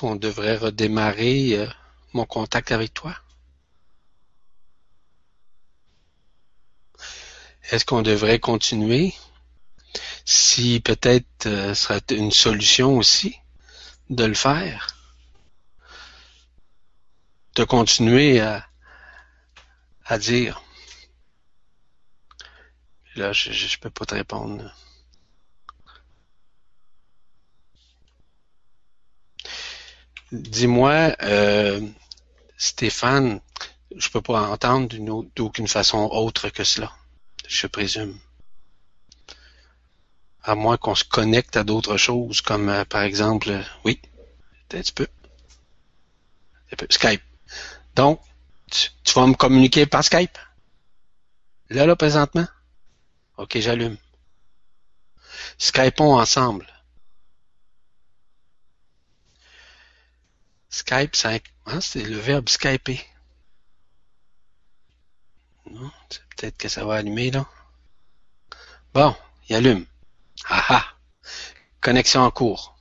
[0.07, 1.67] Qu'on devrait redémarrer euh,
[2.13, 3.17] mon contact avec toi?
[7.73, 9.15] Est-ce qu'on devrait continuer?
[10.25, 13.37] Si peut-être euh, serait une solution aussi
[14.09, 14.97] de le faire.
[17.57, 18.65] De continuer à,
[20.05, 20.63] à dire.
[23.17, 24.73] Là, je, je peux pas te répondre.
[30.33, 31.81] Dis-moi, euh,
[32.57, 33.41] Stéphane,
[33.95, 34.89] je peux pas entendre
[35.37, 36.93] d'aucune façon autre que cela,
[37.47, 38.19] je présume.
[40.43, 43.53] À moins qu'on se connecte à d'autres choses, comme euh, par exemple,
[43.85, 44.01] oui,
[44.75, 45.07] un petit peu.
[46.91, 47.23] Skype.
[47.95, 48.21] Donc,
[48.71, 50.37] tu, tu, vas me communiquer par Skype?
[51.71, 52.47] Là, là, présentement?
[53.37, 53.97] Ok, j'allume.
[55.59, 56.67] Skypeons ensemble.
[60.77, 61.17] Skype,
[61.65, 63.01] hein, c'est le verbe skyper.
[65.71, 67.47] Non, c'est peut-être que ça va allumer là.
[68.93, 69.17] Bon,
[69.49, 69.87] il allume.
[70.45, 70.85] Ah ah.
[71.81, 72.77] Connexion en cours.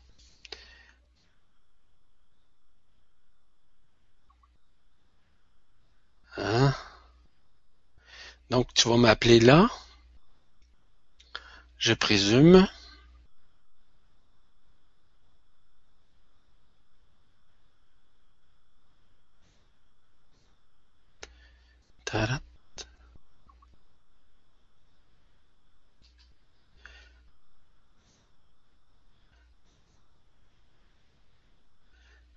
[6.36, 6.76] Hein?
[8.50, 9.70] Donc, tu vas m'appeler là,
[11.78, 12.68] je présume.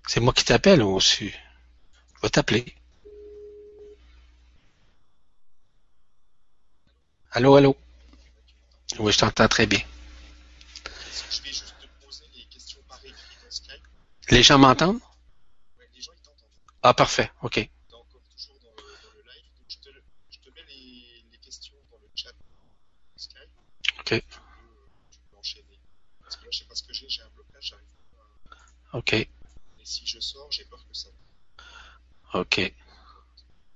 [0.09, 1.29] C'est moi qui t'appelle aussi.
[1.31, 2.75] Je vais t'appeler.
[7.31, 7.77] Allô, allô.
[8.99, 9.81] Oui, je t'entends très bien.
[11.31, 13.83] Je vais juste te poser les questions par écrit dans Skype?
[14.31, 15.01] Les gens m'entendent?
[15.79, 16.49] Ouais, les gens ils t'entendent.
[16.83, 17.31] Ah, parfait.
[17.43, 17.59] OK.
[17.91, 19.89] Donc, comme toujours dans le, dans le live, donc je, te,
[20.31, 22.33] je te mets les, les questions dans le chat
[23.17, 23.51] Skype.
[24.01, 24.05] OK.
[24.05, 24.25] Tu peux,
[25.11, 25.81] tu peux enchaîner.
[26.23, 28.57] Parce que là, je sais pas ce que j'ai, j'ai un blocage, j'arrive pas.
[28.88, 29.13] à- OK.
[29.13, 29.29] Et
[29.85, 31.09] si je sors, j'ai peur que ça.
[32.35, 32.73] OK.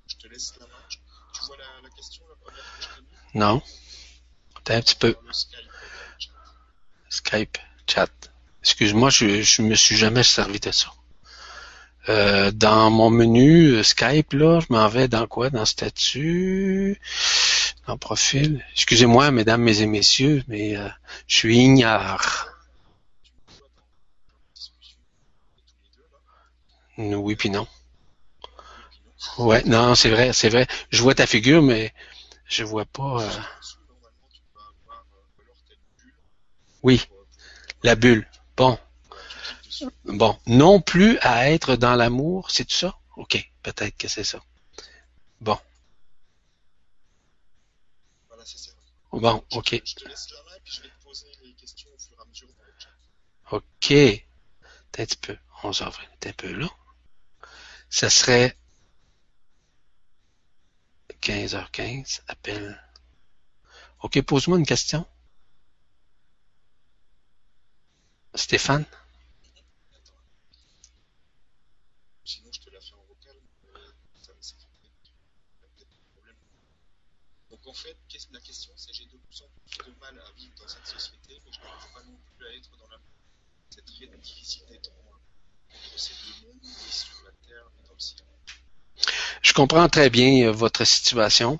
[0.09, 0.73] Je te laisse la main.
[0.89, 0.99] Tu
[1.35, 3.35] tu vois la, la question, la première que je t'ai mise?
[3.35, 3.63] Non?
[4.57, 5.17] Attends un petit peu.
[6.19, 6.31] chat.
[7.09, 8.11] Skype, chat.
[8.63, 10.93] Excuse-moi, je, je me suis jamais servi de ça.
[12.09, 15.51] Euh, dans mon menu euh, Skype, là, je m'en vais dans quoi?
[15.51, 17.01] Dans statut,
[17.87, 18.65] dans profil?
[18.73, 20.89] Excusez-moi, mesdames et messieurs, mais euh,
[21.29, 22.49] je suis ignare.
[23.23, 24.99] Tu me vois dans, dans la discussion
[25.57, 26.19] de tous les deux, là.
[26.97, 27.67] Oui puis non.
[29.39, 30.67] Ouais, non, c'est vrai, c'est vrai.
[30.91, 31.93] Je vois ta figure, mais
[32.47, 33.23] je vois pas.
[33.23, 33.31] euh.
[36.83, 37.03] Oui,
[37.83, 38.29] la bulle.
[38.57, 38.79] Bon,
[40.05, 40.37] bon.
[40.47, 42.95] Non plus à être dans l'amour, c'est tout ça?
[43.17, 44.41] OK, peut-être que c'est ça.
[45.41, 45.59] Bon,
[49.13, 49.83] bon, OK.
[53.53, 53.93] OK.
[54.95, 55.37] Attends un peu.
[55.65, 56.69] 11 avril, un peu là.
[57.93, 58.57] Ça serait
[61.21, 62.83] 15h15, appel.
[64.01, 65.07] OK, pose-moi une question.
[68.35, 68.87] Stéphane?
[72.25, 73.37] Sinon, je te la fais en vocal.
[74.23, 74.33] ça-
[76.15, 76.37] problème.
[77.51, 77.97] Donc, en fait,
[78.33, 81.39] la question, c'est j'ai de plus en plus de mal à vivre dans cette société,
[81.45, 82.99] mais je n'arrive pas non plus à être dans la.
[83.69, 85.21] C'est très difficile d'être en-
[85.77, 87.92] entre ces deux mondes, et sur la terre et dans le ciel.
[89.43, 91.59] Je comprends très bien euh, votre situation.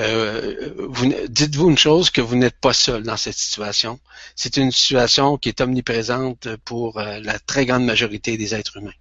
[0.00, 0.88] Euh,
[1.28, 4.00] dites-vous une chose que vous n'êtes pas seul dans cette situation.
[4.34, 8.98] C'est une situation qui est omniprésente pour euh, la très grande majorité des êtres humains.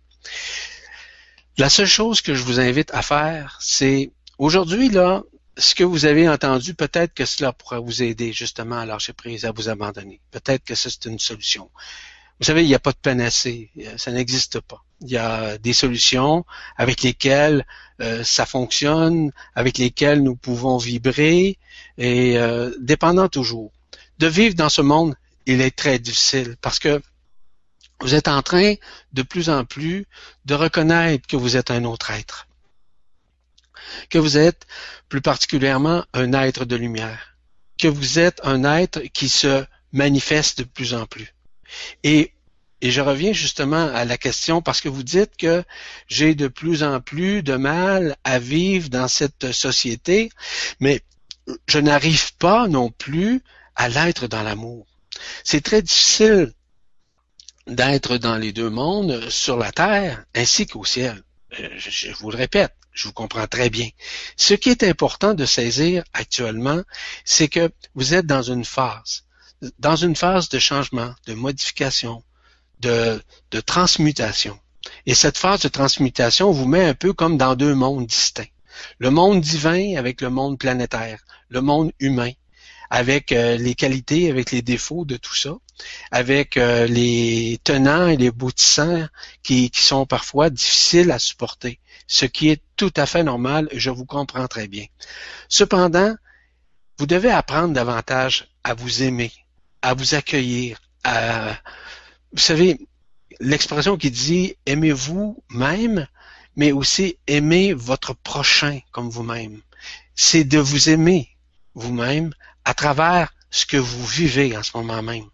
[1.58, 5.24] La seule chose que je vous invite à faire, c'est aujourd'hui là,
[5.58, 9.46] ce que vous avez entendu, peut-être que cela pourra vous aider justement à lâcher prise,
[9.46, 10.22] à vous abandonner.
[10.32, 11.70] Peut-être que c'est une solution.
[12.40, 14.84] Vous savez, il n'y a pas de panacée, Euh, ça n'existe pas.
[15.02, 16.46] Il y a des solutions
[16.78, 17.66] avec lesquelles
[18.02, 21.58] euh, ça fonctionne, avec lesquelles nous pouvons vibrer,
[21.98, 23.72] et euh, dépendant toujours.
[24.20, 25.16] De vivre dans ce monde,
[25.46, 27.02] il est très difficile parce que
[28.02, 28.76] vous êtes en train
[29.14, 30.06] de plus en plus
[30.46, 32.48] de reconnaître que vous êtes un autre être,
[34.10, 34.66] que vous êtes
[35.10, 37.38] plus particulièrement un être de lumière,
[37.78, 41.34] que vous êtes un être qui se manifeste de plus en plus.
[42.04, 42.34] Et
[42.82, 45.64] et je reviens justement à la question parce que vous dites que
[46.08, 50.32] j'ai de plus en plus de mal à vivre dans cette société,
[50.80, 51.02] mais
[51.68, 53.44] je n'arrive pas non plus
[53.76, 54.88] à l'être dans l'amour.
[55.44, 56.54] C'est très difficile
[57.68, 61.22] d'être dans les deux mondes, sur la terre ainsi qu'au ciel.
[61.60, 63.90] Euh, Je, je vous le répète, je vous comprends très bien.
[64.38, 66.82] Ce qui est important de saisir actuellement,
[67.26, 69.26] c'est que vous êtes dans une phase,
[69.78, 72.24] dans une phase de changement, de modification,
[72.82, 73.22] de,
[73.66, 74.60] transmutation.
[75.06, 78.46] Et cette phase de transmutation vous met un peu comme dans deux mondes distincts.
[79.00, 82.32] Le monde divin avec le monde planétaire, le monde humain,
[82.90, 85.54] avec euh, les qualités, avec les défauts de tout ça,
[86.12, 89.08] avec euh, les tenants et les aboutissants
[89.44, 94.06] qui, sont parfois difficiles à supporter, ce qui est tout à fait normal, je vous
[94.06, 94.86] comprends très bien.
[95.48, 96.16] Cependant,
[96.98, 99.32] vous devez apprendre davantage à vous aimer,
[99.82, 101.58] à vous accueillir, à,
[102.34, 102.78] vous savez,
[103.40, 106.08] l'expression qui dit aimez-vous même,
[106.56, 109.62] mais aussi aimez votre prochain comme vous-même.
[110.16, 111.30] C'est de vous aimer
[111.74, 112.34] vous-même
[112.66, 115.26] à travers ce que vous vivez en ce moment même.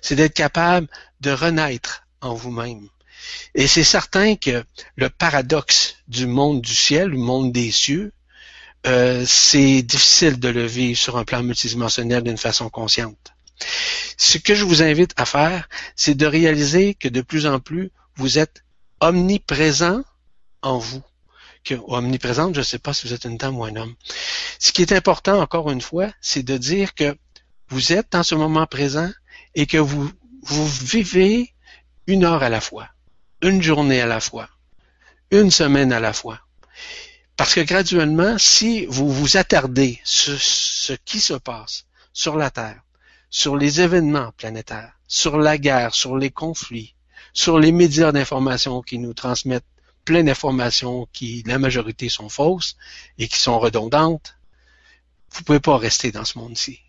[0.00, 0.88] C'est d'être capable
[1.20, 2.88] de renaître en vous-même.
[3.54, 4.64] Et c'est certain que
[4.96, 8.12] le paradoxe du monde du ciel, du monde des cieux,
[8.86, 13.32] euh, c'est difficile de le vivre sur un plan multidimensionnel d'une façon consciente.
[14.16, 17.90] Ce que je vous invite à faire, c'est de réaliser que de plus en plus,
[18.16, 18.64] vous êtes
[19.00, 20.02] omniprésent
[20.62, 21.02] en vous,
[21.64, 23.94] que omniprésente, je ne sais pas si vous êtes une dame ou un homme.
[24.58, 27.16] Ce qui est important, encore une fois, c'est de dire que
[27.68, 29.10] vous êtes dans ce moment présent
[29.54, 30.10] et que vous,
[30.42, 31.52] vous vivez
[32.06, 32.88] une heure à la fois,
[33.42, 34.48] une journée à la fois,
[35.30, 36.40] une semaine à la fois.
[37.36, 42.82] Parce que graduellement, si vous vous attardez sur ce qui se passe sur la Terre,
[43.32, 46.94] sur les événements planétaires, sur la guerre, sur les conflits,
[47.32, 49.64] sur les médias d'information qui nous transmettent
[50.04, 52.76] plein d'informations qui, la majorité, sont fausses
[53.18, 54.36] et qui sont redondantes,
[55.30, 56.80] vous pouvez pas rester dans ce monde-ci.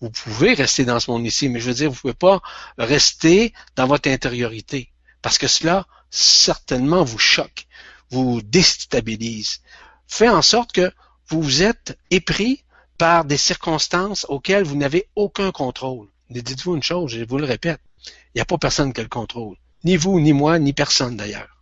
[0.00, 2.42] Vous pouvez rester dans ce monde-ci, mais je veux dire, vous pouvez pas
[2.76, 4.90] rester dans votre intériorité.
[5.22, 7.66] Parce que cela, certainement, vous choque,
[8.10, 9.60] vous déstabilise.
[10.08, 10.92] Fait en sorte que
[11.28, 12.64] vous vous êtes épris
[12.98, 16.08] par des circonstances auxquelles vous n'avez aucun contrôle.
[16.30, 19.08] Mais dites-vous une chose, je vous le répète, il n'y a pas personne qui le
[19.08, 19.56] contrôle.
[19.84, 21.54] Ni vous, ni moi, ni personne d'ailleurs.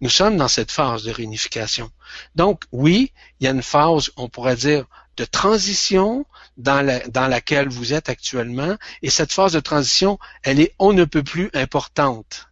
[0.00, 1.90] Nous sommes dans cette phase de réunification.
[2.34, 4.86] Donc, oui, il y a une phase, on pourrait dire,
[5.16, 6.26] de transition
[6.56, 6.84] dans,
[7.28, 8.76] laquelle vous êtes actuellement.
[9.02, 12.48] Et cette phase de transition, elle est on ne peut plus importante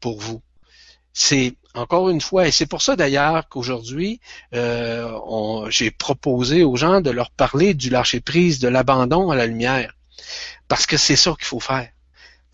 [0.00, 0.42] pour vous.
[1.12, 4.20] C'est encore une fois, et c'est pour ça d'ailleurs qu'aujourd'hui,
[4.54, 9.46] euh, j'ai proposé aux gens de leur parler du lâcher prise, de l'abandon à la
[9.46, 9.94] lumière,
[10.68, 11.88] parce que c'est ça qu'il faut faire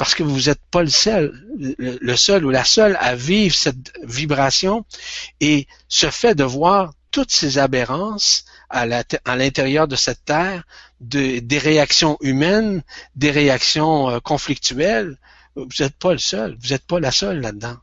[0.00, 3.92] parce que vous n'êtes pas le seul, le seul ou la seule à vivre cette
[4.02, 4.86] vibration
[5.40, 10.64] et ce fait de voir toutes ces aberrances à l'intérieur de cette terre,
[11.00, 12.82] de, des réactions humaines,
[13.14, 15.18] des réactions euh, conflictuelles,
[15.54, 17.76] vous n'êtes pas le seul, vous n'êtes pas la seule là-dedans.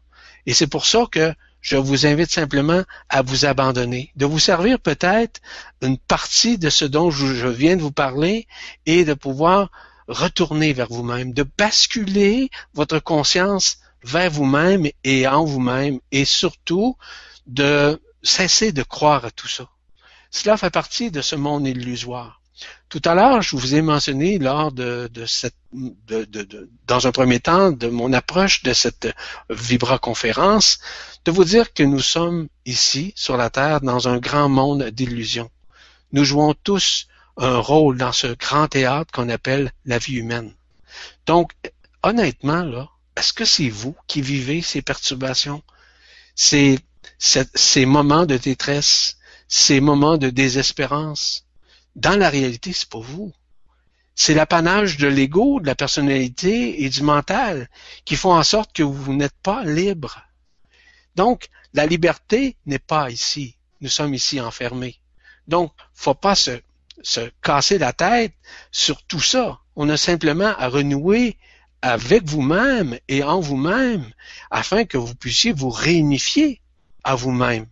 [0.47, 4.79] Et c'est pour ça que je vous invite simplement à vous abandonner, de vous servir
[4.79, 5.41] peut-être
[5.81, 8.47] une partie de ce dont je viens de vous parler
[8.85, 9.69] et de pouvoir
[10.07, 16.95] retourner vers vous-même, de basculer votre conscience vers vous-même et en vous-même, et surtout
[17.45, 19.67] de cesser de croire à tout ça.
[20.31, 22.41] Cela fait partie de ce monde illusoire.
[22.89, 25.55] Tout à l'heure, je vous ai mentionné lors de, cette,
[26.87, 29.09] dans un premier temps, de mon approche de cette
[29.49, 30.79] Vibra conférence,
[31.25, 35.51] de vous dire que nous sommes ici sur la Terre dans un grand monde d'illusions.
[36.13, 37.07] Nous jouons tous
[37.37, 40.53] un rôle dans ce grand théâtre qu'on appelle la vie humaine.
[41.25, 41.51] Donc,
[42.03, 45.63] honnêtement, là, est-ce que c'est vous qui vivez ces perturbations,
[46.35, 46.79] ces,
[47.85, 49.17] moments de détresse,
[49.47, 51.46] ces moments de désespérance?
[51.97, 53.33] Dans la réalité, c'est pas vous.
[54.15, 57.69] C'est l'apanage de l'ego, de la personnalité et du mental
[58.05, 60.23] qui font en sorte que vous n'êtes pas libre.
[61.15, 63.57] Donc, la liberté n'est pas ici.
[63.81, 64.99] Nous sommes ici enfermés.
[65.47, 66.61] Donc, faut pas se
[67.03, 68.33] se casser la tête
[68.71, 69.59] sur tout ça.
[69.75, 71.37] On a simplement à renouer
[71.81, 74.11] avec vous-même et en vous-même
[74.49, 76.61] afin que vous puissiez vous réunifier
[77.03, 77.67] à vous-même.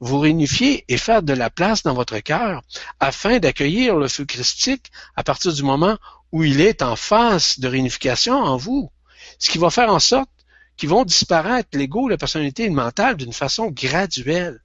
[0.00, 2.62] Vous réunifier et faire de la place dans votre cœur
[2.98, 5.96] afin d'accueillir le feu christique à partir du moment
[6.32, 8.90] où il est en phase de réunification en vous.
[9.38, 10.30] Ce qui va faire en sorte
[10.76, 14.60] qu'ils vont disparaître l'ego, la personnalité et le mental d'une façon graduelle.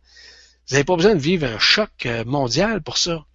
[0.67, 3.25] Vous n'avez pas besoin de vivre un choc euh, mondial pour ça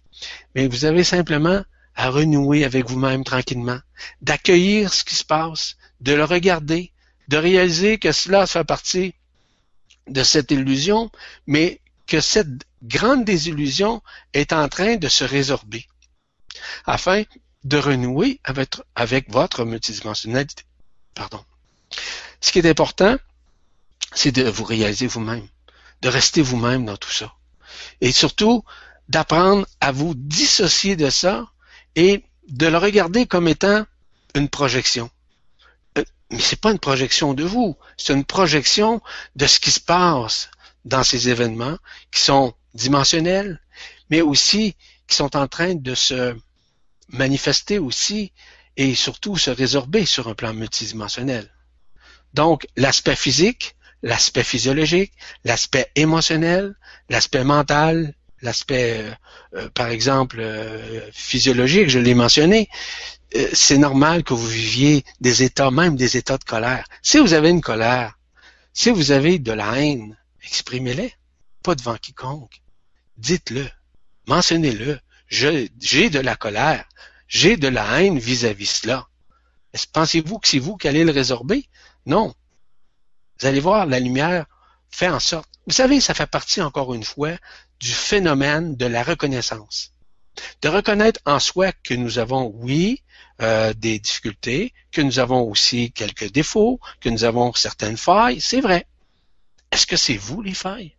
[0.55, 1.63] mais vous avez simplement
[1.95, 3.79] à renouer avec vous-même tranquillement,
[4.21, 6.91] d'accueillir ce qui se passe, de le regarder,
[7.27, 9.13] de réaliser que cela fait partie
[10.07, 11.11] de cette illusion,
[11.47, 14.01] mais que cette grande désillusion
[14.33, 15.87] est en train de se résorber,
[16.85, 17.23] afin
[17.63, 18.39] de renouer
[18.95, 20.63] avec, votre multidimensionnalité.
[21.13, 21.43] Pardon.
[22.39, 23.17] Ce qui est important,
[24.13, 25.47] c'est de vous réaliser vous-même,
[26.01, 27.33] de rester vous-même dans tout ça.
[28.01, 28.63] Et surtout,
[29.09, 31.47] d'apprendre à vous dissocier de ça
[31.95, 33.85] et de le regarder comme étant
[34.35, 35.09] une projection.
[36.31, 39.01] Mais c'est pas une projection de vous, c'est une projection
[39.35, 40.49] de ce qui se passe
[40.85, 41.77] dans ces événements
[42.11, 43.61] qui sont dimensionnels,
[44.09, 44.75] mais aussi
[45.07, 46.35] qui sont en train de se
[47.09, 48.31] manifester aussi
[48.77, 51.51] et surtout se résorber sur un plan multidimensionnel.
[52.33, 55.11] Donc, l'aspect physique, l'aspect physiologique,
[55.43, 56.75] l'aspect émotionnel,
[57.09, 59.11] l'aspect mental, l'aspect, euh,
[59.55, 62.69] euh, par exemple, euh, physiologique, je l'ai mentionné,
[63.53, 66.85] c'est normal que vous viviez des états, même des états de colère.
[67.01, 68.19] Si vous avez une colère,
[68.73, 71.13] si vous avez de la haine, exprimez-les,
[71.63, 72.61] pas devant quiconque.
[73.17, 73.69] Dites-le,
[74.27, 74.99] mentionnez-le.
[75.29, 75.69] J'ai
[76.09, 76.83] de la colère,
[77.29, 79.07] j'ai de la haine vis-à-vis -vis cela.
[79.93, 81.69] Pensez-vous que c'est vous qui allez le résorber?
[82.05, 82.35] Non.
[83.39, 84.45] Vous allez voir, la lumière
[84.89, 85.49] fait en sorte.
[85.67, 87.37] Vous savez, ça fait partie, encore une fois,
[87.81, 89.93] du phénomène de la reconnaissance.
[90.61, 93.03] De reconnaître en soi que nous avons, oui,
[93.41, 98.61] euh, des difficultés, que nous avons aussi quelques défauts, que nous avons certaines failles, c'est
[98.61, 98.87] vrai.
[99.71, 100.95] Est-ce que c'est vous les failles?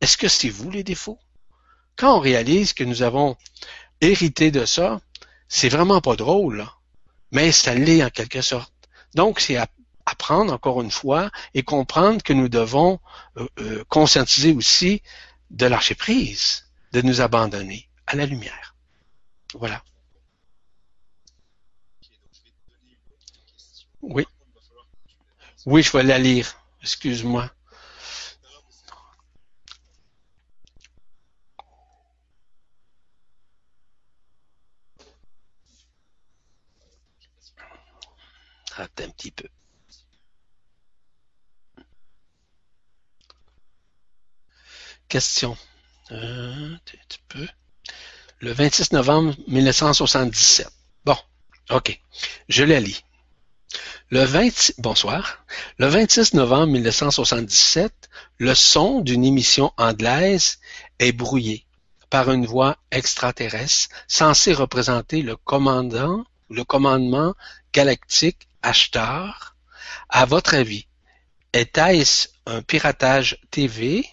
[0.00, 1.18] est-ce que c'est vous les défauts?
[1.96, 3.36] Quand on réalise que nous avons
[4.00, 5.00] hérité de ça,
[5.48, 6.74] c'est vraiment pas drôle, là.
[7.32, 8.72] mais ça l'est en quelque sorte.
[9.14, 9.56] Donc, c'est
[10.06, 13.00] apprendre encore une fois et comprendre que nous devons
[13.36, 15.02] euh, euh, conscientiser aussi
[15.50, 18.74] de lâcher prise, de nous abandonner à la lumière.
[19.54, 19.82] Voilà.
[24.00, 24.26] Oui.
[25.66, 26.54] Oui, je vais la lire.
[26.82, 27.50] Excuse-moi.
[38.76, 39.48] Attends un petit peu.
[45.08, 45.56] Question.
[46.12, 47.46] Euh, un petit peu.
[48.40, 50.68] Le 26 novembre 1977.
[51.06, 51.16] Bon,
[51.70, 51.98] ok.
[52.50, 53.02] Je la lis.
[54.10, 55.44] Le 20, bonsoir.
[55.78, 60.58] Le 26 novembre 1977, le son d'une émission anglaise
[60.98, 61.64] est brouillé
[62.10, 67.34] par une voix extraterrestre censée représenter le commandant, le commandement
[67.72, 69.56] galactique Ashtar.
[70.10, 70.86] À votre avis,
[71.54, 74.06] est-ce un piratage TV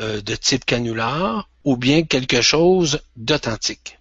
[0.00, 3.98] de type canular ou bien quelque chose d'authentique?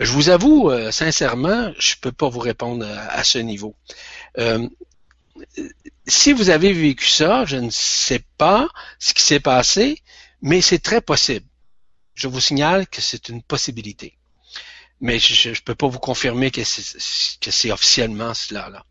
[0.00, 3.76] Je vous avoue, euh, sincèrement, je ne peux pas vous répondre à, ce niveau.
[4.38, 4.68] Euh,
[6.06, 10.02] si vous avez vécu ça, je ne sais pas ce qui s'est passé,
[10.42, 11.46] mais c'est très possible.
[12.14, 14.16] Je vous signale que c'est une possibilité.
[15.04, 18.70] Mais je ne peux pas vous confirmer que c'est officiellement cela.
[18.70, 18.86] Là.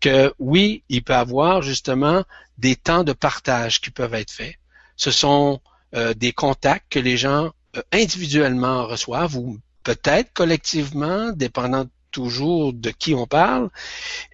[0.00, 2.24] Que oui, il peut avoir justement
[2.56, 4.54] des temps de partage qui peuvent être faits.
[4.96, 5.60] Ce sont
[5.94, 7.52] euh, des contacts que les gens
[7.92, 13.68] individuellement reçoivent ou peut-être collectivement, dépendant toujours de qui on parle.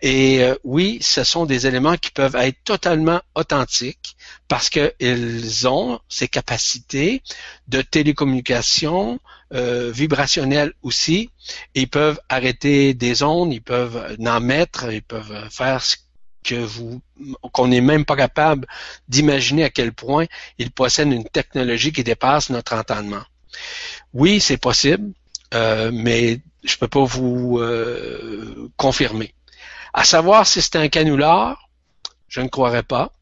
[0.03, 4.17] Et euh, oui, ce sont des éléments qui peuvent être totalement authentiques
[4.47, 7.23] parce qu'ils ont ces capacités
[7.67, 9.19] de télécommunication
[9.53, 11.31] euh, vibrationnelle aussi.
[11.75, 15.97] Ils peuvent arrêter des ondes, ils peuvent en mettre, ils peuvent faire ce
[16.45, 17.01] que vous
[17.53, 18.67] qu'on n'est même pas capable
[19.09, 20.27] d'imaginer à quel point
[20.59, 23.23] ils possèdent une technologie qui dépasse notre entendement.
[24.15, 25.13] Oui, c'est possible.
[25.53, 29.35] Euh, mais je peux pas vous euh, confirmer.
[29.93, 31.69] À savoir si c'est un canular,
[32.29, 33.13] je ne croirais pas.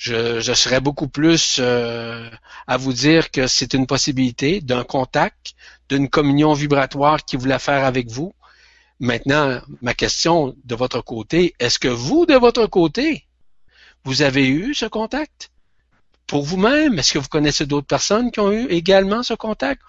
[0.00, 2.30] Je, serais beaucoup plus euh,
[2.66, 5.52] à vous dire que c'est une possibilité d'un contact,
[5.90, 8.32] d'une communion vibratoire qui voulait faire avec vous.
[8.98, 13.26] Maintenant, ma question de votre côté, est-ce que vous, de votre côté,
[14.04, 15.50] vous avez eu ce contact?
[16.26, 19.82] Pour vous-même, est-ce que vous connaissez d'autres personnes qui ont eu également ce contact?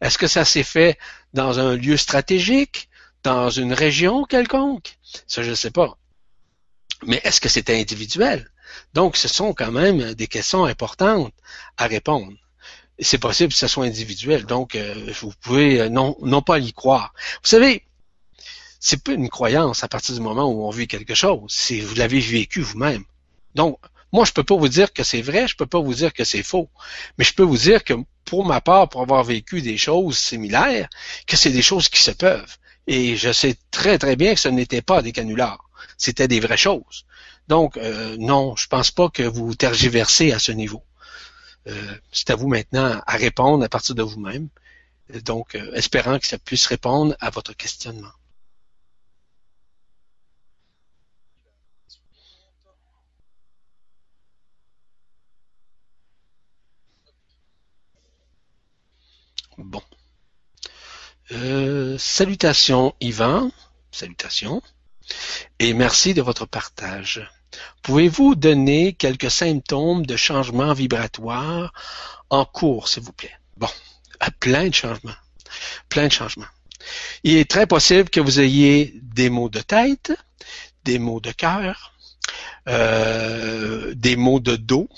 [0.00, 0.96] Est-ce que ça s'est fait
[1.34, 2.88] dans un lieu stratégique,
[3.24, 4.96] dans une région quelconque?
[5.26, 5.98] Ça, je ne sais pas.
[7.04, 8.48] Mais est-ce que c'est individuel?
[8.94, 11.32] Donc, ce sont quand même des questions importantes
[11.76, 12.32] à répondre.
[12.98, 17.12] C'est possible que ce soit individuel, donc euh, vous pouvez euh, non, pas y croire.
[17.42, 17.82] Vous savez,
[18.80, 21.50] c'est pas une croyance à partir du moment où on vit quelque chose.
[21.52, 23.04] Si vous l'avez vécu vous-même.
[23.54, 23.78] Donc,
[24.12, 26.24] moi, je peux pas vous dire que c'est vrai, je peux pas vous dire que
[26.24, 26.70] c'est faux,
[27.18, 27.94] mais je peux vous dire que
[28.24, 30.88] pour ma part, pour avoir vécu des choses similaires,
[31.26, 32.56] que c'est des choses qui se peuvent.
[32.86, 36.56] Et je sais très très bien que ce n'était pas des canulars, c'était des vraies
[36.56, 37.04] choses.
[37.48, 40.82] Donc, euh, non, je pense pas que vous tergiversez à ce niveau.
[41.68, 44.48] Euh, c'est à vous maintenant à répondre à partir de vous-même.
[45.24, 48.12] Donc, euh, espérant que ça puisse répondre à votre questionnement.
[59.58, 59.82] Bon.
[61.98, 63.50] Salutations Yvan,
[63.90, 64.62] salutations,
[65.58, 67.28] et merci de votre partage.
[67.82, 71.72] Pouvez-vous donner quelques symptômes de changement vibratoire
[72.30, 73.36] en cours, s'il vous plaît?
[73.56, 73.68] Bon,
[74.40, 75.14] plein de changements.
[75.88, 76.46] Plein de changements.
[77.24, 80.12] Il est très possible que vous ayez des maux de tête,
[80.84, 81.92] des maux de cœur,
[82.68, 84.88] euh, des maux de dos,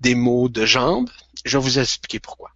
[0.00, 1.10] des maux de jambes.
[1.44, 2.50] Je vais vous expliquer pourquoi.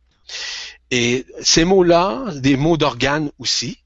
[0.90, 3.78] Et ces mots-là, des mots d'organes aussi.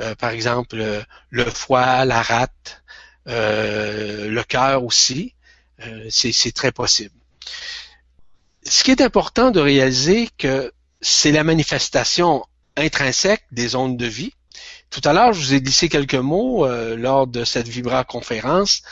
[0.00, 2.83] Euh, par exemple, le foie, la rate,
[3.26, 5.34] le cœur aussi,
[6.10, 7.14] c'est très possible.
[8.66, 12.44] Ce qui est important de réaliser que c'est la manifestation
[12.76, 14.32] intrinsèque des ondes de vie,
[14.90, 18.82] Tout à l'heure, je vous ai glissé quelques mots euh, lors de cette Vibra conférence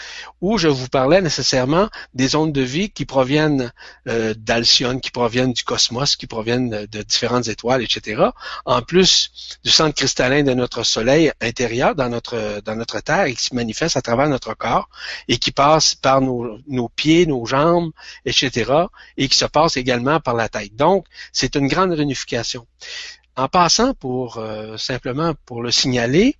[0.40, 3.72] où je vous parlais nécessairement des ondes de vie qui proviennent
[4.08, 8.30] euh, d'Alcyone, qui proviennent du cosmos, qui proviennent de différentes étoiles, etc.
[8.64, 13.34] En plus du centre cristallin de notre Soleil intérieur dans notre dans notre Terre et
[13.34, 14.88] qui se manifeste à travers notre corps
[15.28, 17.92] et qui passe par nos, pieds, nos jambes,
[18.24, 18.72] etc.
[19.16, 20.74] et qui se passe également par la tête.
[20.74, 22.66] Donc, c'est une grande réunification.
[23.34, 26.36] En passant, pour euh, simplement pour le signaler,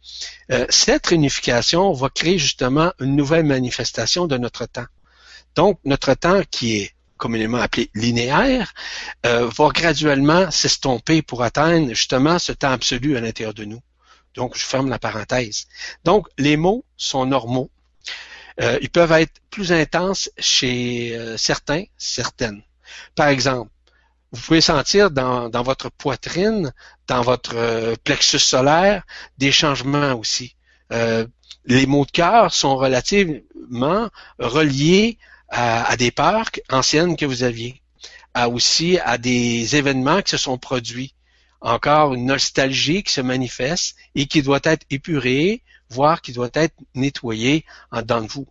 [0.51, 4.87] euh, cette réunification va créer justement une nouvelle manifestation de notre temps.
[5.55, 8.75] Donc, notre temps qui est communément appelé linéaire,
[9.25, 13.81] euh, va graduellement s'estomper pour atteindre justement ce temps absolu à l'intérieur de nous.
[14.35, 15.67] Donc, je ferme la parenthèse.
[16.05, 17.71] Donc, les mots sont normaux.
[18.59, 22.63] ils peuvent être plus intenses chez certains, certaines.
[23.15, 23.72] Par exemple,
[24.33, 26.73] vous pouvez sentir dans, votre poitrine,
[27.07, 29.03] dans votre euh, plexus solaire,
[29.37, 30.57] des changements aussi.
[30.91, 31.27] Euh,
[31.67, 35.19] les maux de cœur sont relativement reliés
[35.49, 37.83] à, des peurs anciennes que vous aviez,
[38.33, 41.15] à aussi à des événements qui se sont produits.
[41.61, 46.75] Encore une nostalgie qui se manifeste et qui doit être épurée, voire qui doit être
[46.95, 48.49] nettoyée en dedans de vous.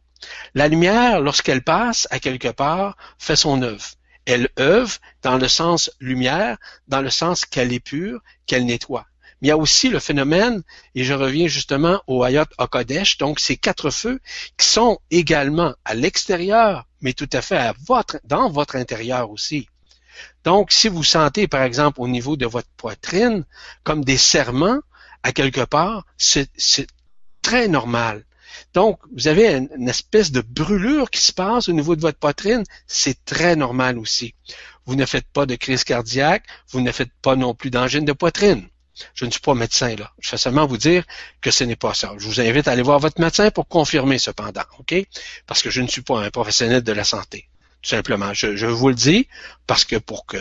[0.54, 3.84] La lumière, lorsqu'elle passe à quelque part, fait son œuvre.
[4.26, 6.58] Elle œuvre dans le sens lumière,
[6.88, 9.06] dans le sens qu'elle est pure, qu'elle nettoie.
[9.42, 10.62] Mais il y a aussi le phénomène,
[10.94, 14.20] et je reviens justement au Hayat Hakodesh, donc ces quatre feux
[14.58, 17.74] qui sont également à l'extérieur, mais tout à fait
[18.24, 19.68] dans votre intérieur aussi.
[20.44, 23.46] Donc, si vous sentez, par exemple, au niveau de votre poitrine,
[23.84, 24.80] comme des serments,
[25.24, 26.50] à quelque part, c'est
[27.42, 28.26] très normal.
[28.74, 32.64] Donc, vous avez une, espèce de brûlure qui se passe au niveau de votre poitrine.
[32.88, 34.34] C'est très normal aussi.
[34.86, 38.14] Vous ne faites pas de crise cardiaque, vous ne faites pas non plus d'angine de
[38.14, 38.68] poitrine.
[39.14, 40.12] Je ne suis pas médecin, là.
[40.20, 41.06] Je fais seulement vous dire
[41.42, 42.14] que ce n'est pas ça.
[42.18, 44.94] Je vous invite à aller voir votre médecin pour confirmer cependant, OK?
[45.48, 47.48] Parce que je ne suis pas un professionnel de la santé
[47.82, 48.34] simplement.
[48.34, 49.28] Je, vous le dis
[49.68, 50.38] parce que pour que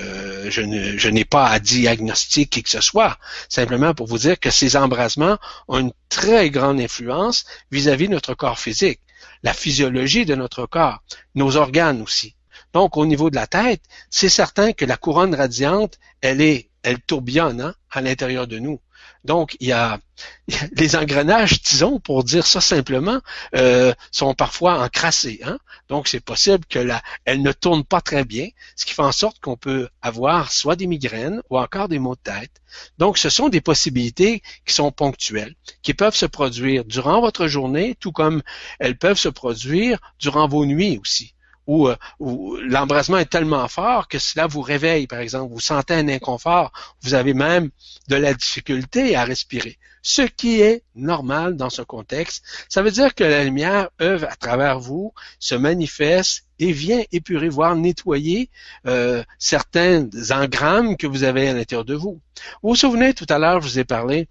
[0.50, 3.18] je, ne, je n'ai pas à diagnostiquer qui que ce soit,
[3.48, 5.38] simplement pour vous dire que ces embrasements
[5.68, 9.00] ont une très grande influence vis-à-vis notre corps physique,
[9.42, 11.02] la physiologie de notre corps,
[11.34, 12.34] nos organes aussi.
[12.72, 17.00] Donc, au niveau de la tête, c'est certain que la couronne radiante, elle est, elle
[17.00, 18.80] tourbillonne hein, à l'intérieur de nous.
[19.24, 20.00] Donc, il y a,
[20.72, 23.20] les engrenages, disons, pour dire ça simplement,
[23.54, 25.40] euh, sont parfois encrassés.
[25.44, 25.58] Hein?
[25.88, 29.12] Donc, c'est possible que la, elle ne tourne pas très bien, ce qui fait en
[29.12, 32.62] sorte qu'on peut avoir soit des migraines ou encore des maux de tête.
[32.98, 37.96] Donc, ce sont des possibilités qui sont ponctuelles, qui peuvent se produire durant votre journée,
[38.00, 38.42] tout comme
[38.78, 41.34] elles peuvent se produire durant vos nuits aussi.
[41.70, 46.08] Euh, où, l'embrasement est tellement fort que cela vous réveille, par exemple, vous sentez un
[46.08, 46.72] inconfort,
[47.02, 47.70] vous avez même
[48.08, 49.78] de la difficulté à respirer.
[50.02, 54.36] Ce qui est normal dans ce contexte, ça veut dire que la lumière œuvre à
[54.36, 58.50] travers vous, se manifeste et vient épurer, voire nettoyer
[58.86, 62.20] euh, certains engrammes que vous avez à l'intérieur de vous.
[62.62, 64.28] Vous vous souvenez, tout à l'heure, je vous ai parlé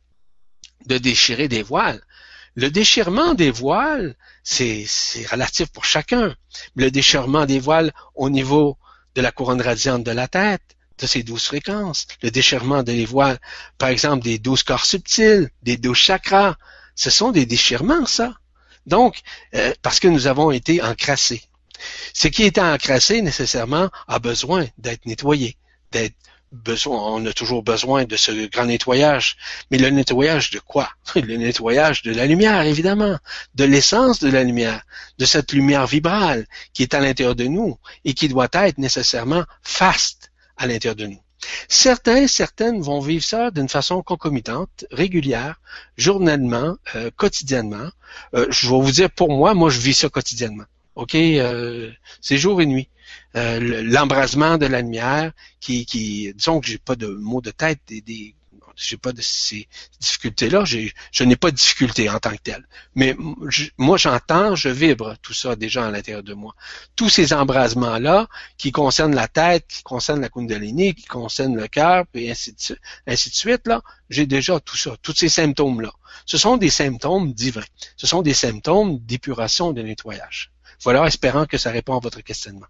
[0.88, 2.02] de déchirer des voiles.
[2.56, 4.16] Le déchirement des voiles,
[4.50, 6.36] c'est relatif pour chacun.
[6.76, 8.78] Le déchirement des voiles au niveau
[9.16, 13.40] de la couronne radiante de la tête, de ces douze fréquences, le déchirement des voiles,
[13.78, 16.56] par exemple, des douze corps subtils, des douze chakras,
[16.96, 18.34] ce sont des déchirements, ça.
[18.86, 19.22] Donc,
[19.54, 21.44] euh, parce que nous avons été encrassés.
[22.14, 25.58] Ce qui est encrassé, nécessairement, a besoin d'être nettoyé,
[25.92, 26.16] d'être
[26.88, 29.38] on a toujours besoin de ce grand nettoyage.
[29.72, 30.90] Mais le nettoyage de quoi?
[31.16, 33.18] Le nettoyage de la lumière, évidemment,
[33.56, 34.84] de l'essence de la lumière,
[35.18, 39.44] de cette lumière vibrale qui est à l'intérieur de nous et qui doit être nécessairement
[39.64, 41.22] faste à l'intérieur de nous.
[41.68, 45.62] Certains, certaines vont vivre ça d'une façon concomitante, régulière,
[45.98, 47.90] journellement, euh, quotidiennement.
[48.34, 50.66] Euh, je vais vous dire, pour moi, moi, je vis ça quotidiennement.
[50.96, 51.16] OK?
[51.16, 52.90] Euh, c'est jour et nuit.
[53.35, 57.80] Euh, l'embrasement de la lumière, qui, qui disons que j'ai pas de mots de tête,
[57.88, 58.35] des, des
[58.80, 59.68] j'ai pas de ces
[59.99, 62.68] difficultés-là, je n'ai pas de difficultés en tant que telle.
[62.95, 63.15] Mais
[63.77, 66.56] moi, j'entends, je vibre tout ça déjà à l'intérieur de moi.
[66.95, 68.27] Tous ces embrasements-là,
[68.57, 72.77] qui concernent la tête, qui concernent la kundalini, qui concernent le cœur, et ainsi de,
[73.06, 75.91] ainsi de suite, là, j'ai déjà tout ça, tous ces symptômes-là.
[76.26, 77.61] Ce sont des symptômes divins.
[77.97, 80.51] Ce sont des symptômes d'épuration, de nettoyage.
[80.84, 82.68] Voilà, espérant que ça répond à votre questionnement.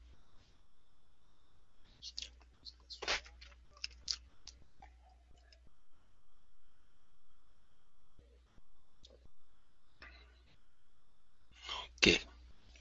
[12.02, 12.20] OK.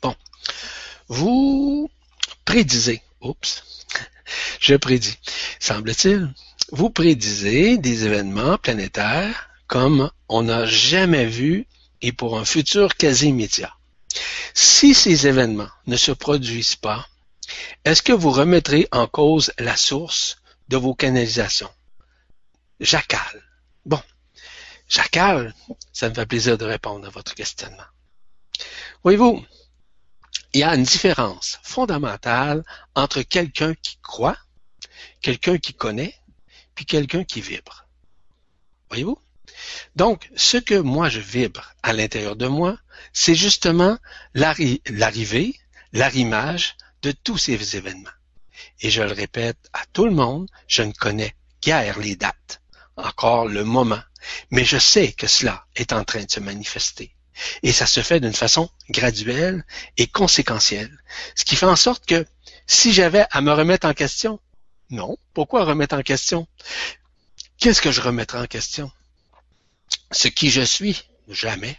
[0.02, 0.14] Bon.
[1.08, 1.90] Vous
[2.44, 3.64] prédisez, oups,
[4.60, 5.18] je prédis,
[5.58, 6.32] semble-t-il,
[6.70, 11.66] vous prédisez des événements planétaires comme on n'a jamais vu
[12.00, 13.74] et pour un futur quasi immédiat.
[14.54, 17.06] Si ces événements ne se produisent pas,
[17.84, 20.38] est-ce que vous remettrez en cause la source
[20.68, 21.70] de vos canalisations?
[22.80, 23.42] Jacal.
[23.84, 24.00] Bon.
[24.88, 25.54] Jacal,
[25.92, 27.84] ça me fait plaisir de répondre à votre questionnement.
[29.02, 29.44] Voyez-vous,
[30.54, 32.64] il y a une différence fondamentale
[32.94, 34.38] entre quelqu'un qui croit,
[35.20, 36.14] quelqu'un qui connaît,
[36.74, 37.86] puis quelqu'un qui vibre.
[38.88, 39.18] Voyez-vous?
[39.96, 42.78] Donc, ce que moi je vibre à l'intérieur de moi,
[43.12, 43.98] c'est justement
[44.34, 45.58] l'arrivée,
[45.92, 48.10] l'arrimage de tous ces événements.
[48.80, 52.62] Et je le répète à tout le monde, je ne connais guère les dates,
[52.96, 54.02] encore le moment,
[54.50, 57.14] mais je sais que cela est en train de se manifester.
[57.62, 59.64] Et ça se fait d'une façon graduelle
[59.96, 60.96] et conséquentielle.
[61.34, 62.26] Ce qui fait en sorte que
[62.66, 64.40] si j'avais à me remettre en question,
[64.90, 65.16] non.
[65.34, 66.46] Pourquoi remettre en question?
[67.58, 68.90] Qu'est-ce que je remettrais en question?
[70.12, 71.02] Ce qui je suis?
[71.28, 71.78] Jamais.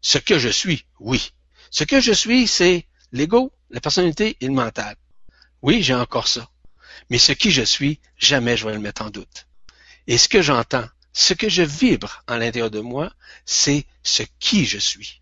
[0.00, 0.84] Ce que je suis?
[1.00, 1.32] Oui.
[1.70, 4.96] Ce que je suis, c'est l'ego, la personnalité et le mental.
[5.62, 6.50] Oui, j'ai encore ça.
[7.08, 9.46] Mais ce qui je suis, jamais je vais le mettre en doute.
[10.06, 13.12] Et ce que j'entends, ce que je vibre en l'intérieur de moi,
[13.44, 15.20] c'est ce qui je suis.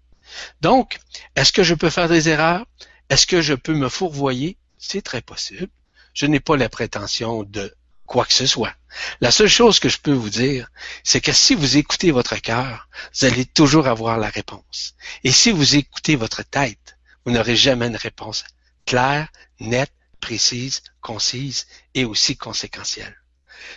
[0.61, 0.99] Donc,
[1.37, 2.65] est-ce que je peux faire des erreurs?
[3.09, 4.57] Est-ce que je peux me fourvoyer?
[4.79, 5.69] C'est très possible.
[6.15, 7.75] Je n'ai pas la prétention de
[8.07, 8.75] quoi que ce soit.
[9.21, 10.71] La seule chose que je peux vous dire,
[11.05, 14.95] c'est que si vous écoutez votre cœur, vous allez toujours avoir la réponse.
[15.23, 18.45] Et si vous écoutez votre tête, vous n'aurez jamais une réponse
[18.87, 19.29] claire,
[19.61, 23.20] nette, précise, concise et aussi conséquentielle.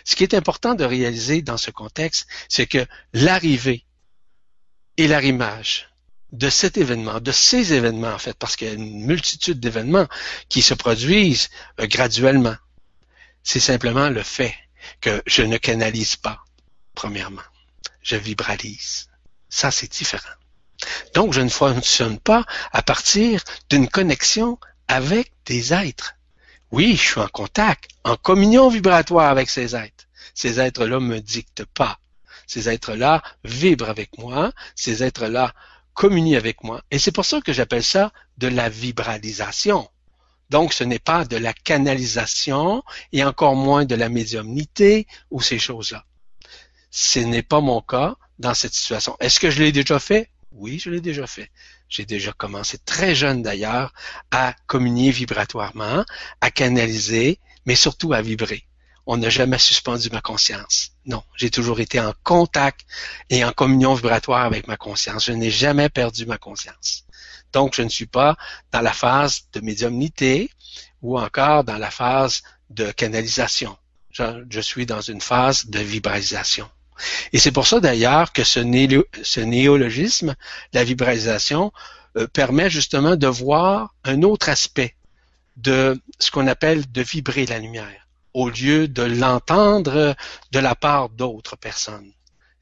[0.04, 3.84] Ce qui est important de réaliser dans ce contexte, c'est que l'arrivée
[4.96, 5.88] et l'arrimage
[6.32, 10.08] de cet événement, de ces événements en fait, parce qu'il y a une multitude d'événements
[10.48, 11.48] qui se produisent
[11.80, 12.56] euh, graduellement,
[13.44, 14.54] c'est simplement le fait
[15.00, 16.40] que je ne canalise pas,
[16.94, 17.42] premièrement.
[18.02, 19.08] Je vibralise.
[19.48, 20.34] Ça, c'est différent.
[21.14, 24.58] Donc, je ne fonctionne pas à partir d'une connexion
[24.88, 26.14] avec des êtres.
[26.70, 30.06] Oui, je suis en contact, en communion vibratoire avec ces êtres.
[30.34, 31.98] Ces êtres-là me dictent pas.
[32.46, 34.52] Ces êtres-là vibrent avec moi.
[34.74, 35.54] Ces êtres-là
[35.94, 36.82] communient avec moi.
[36.90, 39.88] Et c'est pour ça que j'appelle ça de la vibralisation.
[40.50, 42.82] Donc, ce n'est pas de la canalisation
[43.12, 46.04] et encore moins de la médiumnité ou ces choses-là.
[46.90, 49.16] Ce n'est pas mon cas dans cette situation.
[49.20, 50.30] Est-ce que je l'ai déjà fait?
[50.52, 51.50] Oui, je l'ai déjà fait.
[51.94, 53.92] J'ai déjà commencé très jeune d'ailleurs
[54.32, 56.04] à communier vibratoirement,
[56.40, 58.66] à canaliser, mais surtout à vibrer.
[59.06, 60.90] On n'a jamais suspendu ma conscience.
[61.06, 62.80] Non, j'ai toujours été en contact
[63.30, 65.26] et en communion vibratoire avec ma conscience.
[65.26, 67.04] Je n'ai jamais perdu ma conscience.
[67.52, 68.36] Donc, je ne suis pas
[68.72, 70.50] dans la phase de médiumnité
[71.00, 73.78] ou encore dans la phase de canalisation.
[74.10, 76.68] Je, je suis dans une phase de vibralisation.
[77.32, 78.60] Et c'est pour ça d'ailleurs que ce,
[79.40, 80.34] néologisme,
[80.72, 81.72] la vibralisation,
[82.16, 84.94] euh, permet justement de voir un autre aspect
[85.56, 90.16] de ce qu'on appelle de vibrer la lumière, au lieu de l'entendre
[90.52, 92.12] de la part d'autres personnes.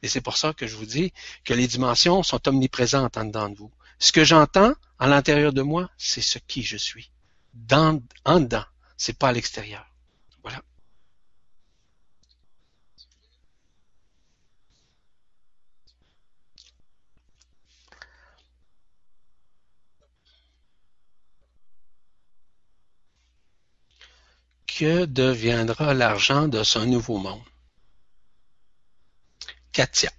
[0.02, 1.12] Et c'est pour ça que je vous dis
[1.44, 3.70] que les dimensions sont omniprésentes en dedans de vous.
[3.98, 7.10] Ce que j'entends à l'intérieur de moi, c'est ce qui je suis.
[7.70, 8.64] En dedans,
[8.96, 9.91] c'est pas à l'extérieur.
[24.78, 27.42] Que deviendra l'argent de ce nouveau monde?
[29.72, 30.10] Katia.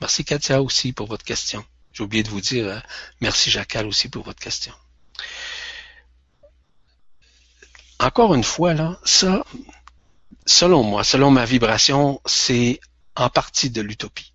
[0.00, 1.64] Merci Katia aussi pour votre question.
[1.92, 2.78] J'ai oublié de vous dire euh,
[3.20, 4.72] merci Jacal aussi pour votre question.
[7.98, 9.44] Encore une fois, là, ça,
[10.46, 12.80] selon moi, selon ma vibration, c'est
[13.16, 14.32] en partie de l'utopie.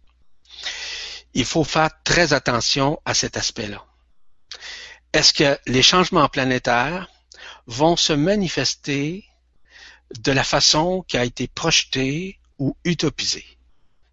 [1.34, 3.86] Il faut faire très attention à cet aspect-là.
[5.14, 7.08] Est-ce que les changements planétaires
[7.68, 9.26] vont se manifester
[10.20, 13.46] de la façon qui a été projetée ou utopisée?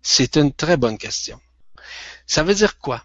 [0.02, 1.40] C'est une très bonne question.
[2.26, 3.04] Ça veut dire quoi?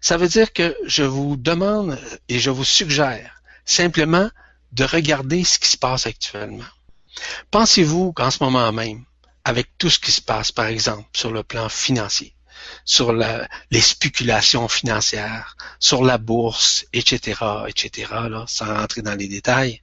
[0.00, 1.98] Ça veut dire que je vous demande
[2.28, 4.30] et je vous suggère simplement
[4.72, 6.64] de regarder ce qui se passe actuellement.
[7.50, 9.04] Pensez-vous qu'en ce moment même,
[9.44, 12.34] avec tout ce qui se passe, par exemple, sur le plan financier,
[12.84, 19.82] sur les spéculations financières, sur la bourse, etc., etc., là, sans rentrer dans les détails,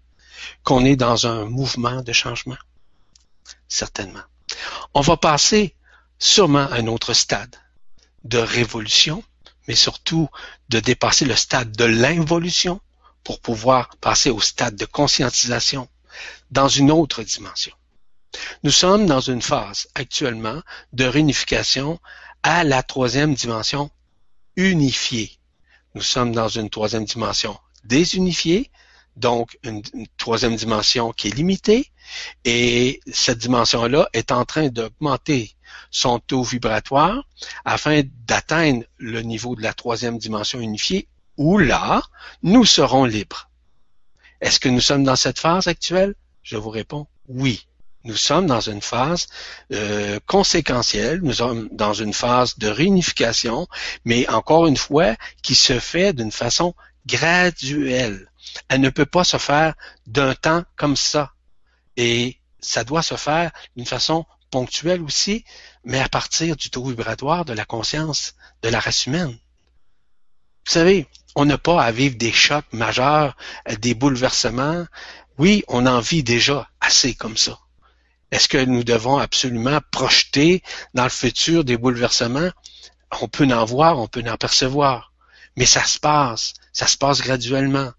[0.63, 2.57] qu'on est dans un mouvement de changement?
[3.67, 4.23] Certainement.
[4.93, 5.75] On va passer
[6.19, 7.55] sûrement à un autre stade
[8.23, 9.23] de révolution,
[9.67, 10.29] mais surtout
[10.69, 12.79] de dépasser le stade de l'involution
[13.23, 15.87] pour pouvoir passer au stade de conscientisation
[16.51, 17.73] dans une autre dimension.
[18.63, 20.61] Nous sommes dans une phase actuellement
[20.91, 21.99] de réunification
[22.43, 23.89] à la troisième dimension
[24.55, 25.39] unifiée.
[25.95, 28.71] Nous sommes dans une troisième dimension désunifiée,
[29.15, 29.81] donc une,
[30.17, 31.91] troisième dimension qui est limitée,
[32.45, 35.55] et cette dimension-là est en train d'augmenter
[35.91, 37.23] son taux vibratoire
[37.65, 41.07] afin d'atteindre le niveau de la troisième dimension unifiée,
[41.37, 42.01] où là,
[42.41, 43.49] nous serons libres.
[44.41, 46.15] Est-ce que nous sommes dans cette phase actuelle?
[46.43, 47.67] Je vous réponds oui.
[48.05, 49.27] Nous sommes dans une phase
[49.71, 53.67] euh, conséquentielle, nous sommes dans une phase de réunification,
[54.03, 56.75] mais encore une fois, qui se fait d'une façon
[57.05, 58.29] graduelle.
[58.67, 59.73] Elle ne peut pas se faire
[60.07, 61.33] d'un temps comme ça.
[61.97, 65.43] Et ça doit se faire d'une façon ponctuelle aussi,
[65.83, 69.31] mais à partir du taux vibratoire de la conscience de la race humaine.
[70.65, 73.35] Vous savez, on n'a pas à vivre des chocs majeurs,
[73.79, 74.85] des bouleversements.
[75.37, 77.59] Oui, on en vit déjà assez comme ça.
[78.31, 80.63] Est-ce que nous devons absolument projeter
[80.93, 82.51] dans le futur des bouleversements?
[83.21, 85.13] On peut en voir, on peut en percevoir.
[85.57, 87.91] Mais ça se passe, ça se passe graduellement.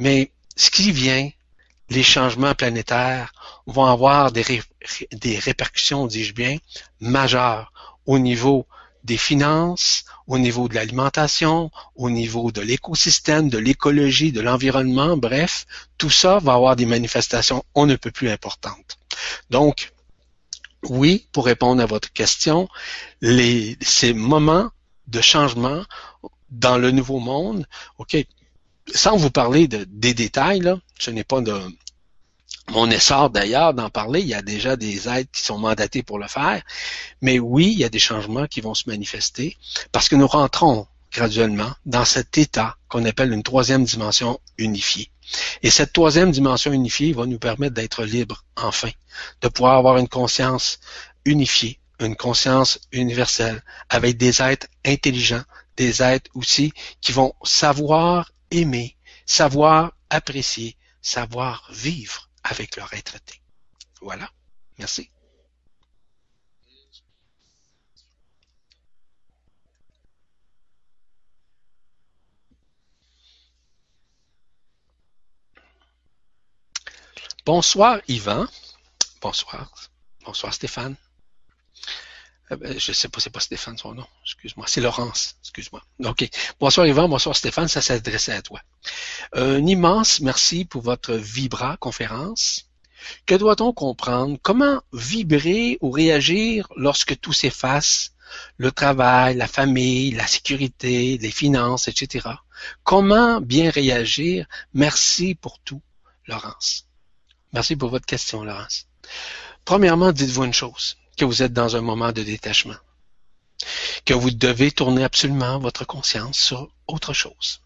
[0.00, 1.30] Mais ce qui vient,
[1.90, 3.32] les changements planétaires
[3.66, 4.62] vont avoir des,
[5.12, 6.56] des répercussions, dis-je bien,
[7.00, 7.72] majeures
[8.06, 8.66] au niveau
[9.04, 15.66] des finances, au niveau de l'alimentation, au niveau de l'écosystème, de l'écologie, de l'environnement, bref,
[15.98, 18.98] tout ça va avoir des manifestations on ne peut plus importantes.
[19.50, 19.92] Donc,
[20.84, 22.68] oui, pour répondre à votre question,
[23.20, 24.70] les, ces moments
[25.08, 25.82] de changement
[26.50, 27.66] dans le nouveau monde,
[27.98, 28.16] OK,
[28.94, 31.60] sans vous parler de, des détails, là, ce n'est pas de
[32.70, 36.18] mon essor d'ailleurs d'en parler, il y a déjà des aides qui sont mandatées pour
[36.18, 36.62] le faire,
[37.20, 39.56] mais oui, il y a des changements qui vont se manifester
[39.92, 45.10] parce que nous rentrons graduellement dans cet état qu'on appelle une troisième dimension unifiée.
[45.62, 48.90] Et cette troisième dimension unifiée va nous permettre d'être libres, enfin,
[49.40, 50.78] de pouvoir avoir une conscience
[51.24, 55.42] unifiée, une conscience universelle, avec des êtres intelligents,
[55.76, 58.96] des êtres aussi qui vont savoir aimer,
[59.26, 63.14] savoir apprécier, savoir vivre avec leur être
[64.00, 64.30] Voilà.
[64.78, 65.10] Merci.
[77.46, 78.46] Bonsoir Yvan.
[79.20, 79.72] Bonsoir.
[80.24, 80.96] Bonsoir Stéphane.
[82.52, 84.06] Euh, ben, je sais pas, c'est pas Stéphane son nom.
[84.24, 84.66] Excuse-moi.
[84.68, 85.36] C'est Laurence.
[85.42, 85.82] Excuse-moi.
[86.04, 86.28] OK.
[86.58, 87.68] Bonsoir Yvan, bonsoir Stéphane.
[87.68, 88.60] Ça s'adressait à toi.
[89.32, 92.66] Un immense merci pour votre Vibra conférence.
[93.26, 94.38] Que doit-on comprendre?
[94.42, 98.12] Comment vibrer ou réagir lorsque tout s'efface?
[98.58, 102.28] Le travail, la famille, la sécurité, les finances, etc.
[102.84, 104.46] Comment bien réagir?
[104.72, 105.82] Merci pour tout,
[106.26, 106.86] Laurence.
[107.52, 108.86] Merci pour votre question, Laurence.
[109.64, 112.80] Premièrement, dites-vous une chose, que vous êtes dans un moment de détachement,
[114.06, 117.60] que vous devez tourner absolument votre conscience sur autre chose.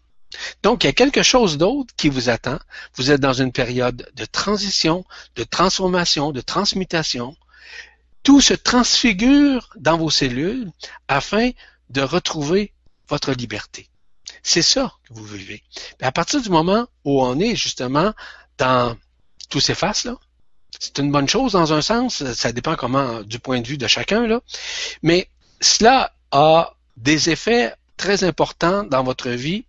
[0.61, 2.59] Donc, il y a quelque chose d'autre qui vous attend.
[2.95, 5.05] Vous êtes dans une période de transition,
[5.37, 7.33] de transformation, de transmutation.
[8.23, 10.69] Tout se transfigure dans vos cellules
[11.07, 11.51] afin
[11.89, 12.73] de retrouver
[13.07, 13.87] votre liberté.
[14.43, 15.63] C'est ça que vous vivez.
[16.01, 18.13] à partir du moment où on est justement
[18.57, 18.97] dans
[19.49, 20.17] tout s'efface, là,
[20.79, 23.87] c'est une bonne chose dans un sens, ça dépend comment du point de vue de
[23.87, 24.41] chacun, là.
[25.03, 25.29] Mais
[25.61, 29.65] cela a des effets très importants dans votre vie,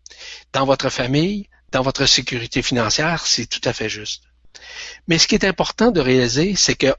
[0.52, 4.24] dans votre famille, dans votre sécurité financière, c'est tout à fait juste.
[5.08, 6.94] Mais ce qui est important de réaliser, c'est que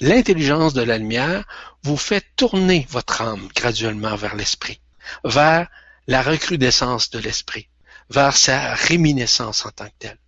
[0.00, 1.44] l'intelligence de la lumière
[1.82, 4.80] vous fait tourner votre âme graduellement vers l'esprit,
[5.24, 5.68] vers
[6.06, 7.68] la recrudescence de l'esprit,
[8.10, 10.18] vers sa réminiscence en tant que telle.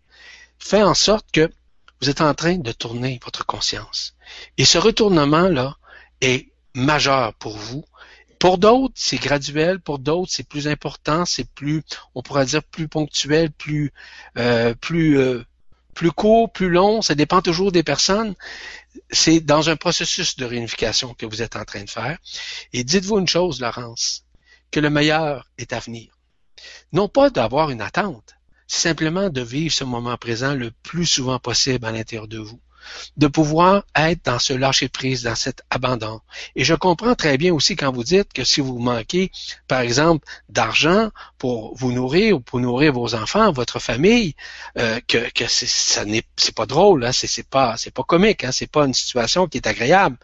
[0.59, 1.51] Fait en sorte que
[2.01, 4.15] vous êtes en train de tourner votre conscience.
[4.57, 5.77] Et ce retournement-là
[6.21, 7.85] est majeur pour vous.
[8.39, 9.81] Pour d'autres, c'est graduel.
[9.81, 11.25] Pour d'autres, c'est plus important.
[11.25, 11.83] C'est plus,
[12.15, 13.93] on pourrait dire, plus ponctuel, plus,
[14.37, 15.45] euh, plus, euh,
[15.95, 17.03] plus court, plus long.
[17.03, 18.35] Ça dépend toujours des personnes.
[19.11, 22.19] C'est dans un processus de réunification que vous êtes en train de faire.
[22.73, 24.25] Et dites-vous une chose, Laurence,
[24.71, 26.17] que le meilleur est à venir.
[26.93, 28.35] Non pas d'avoir une attente,
[28.69, 32.61] simplement de vivre ce moment présent le plus souvent possible à l'intérieur de vous
[33.17, 36.21] de pouvoir être dans ce lâcher-prise, dans cet abandon.
[36.57, 39.31] Et je comprends très bien aussi quand vous dites que si vous manquez,
[39.67, 44.35] par exemple, d'argent pour vous nourrir ou pour nourrir vos enfants, votre famille,
[44.79, 48.53] euh, que, que ça n'est c'est pas drôle, hein, c'est pas c'est pas comique, hein,
[48.53, 50.17] c'est pas une situation qui est agréable.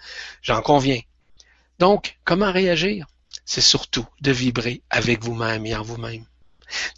[0.42, 1.00] J'en conviens.
[1.78, 3.06] Donc, comment réagir?
[3.44, 6.24] C'est surtout de vibrer avec vous-même et en vous-même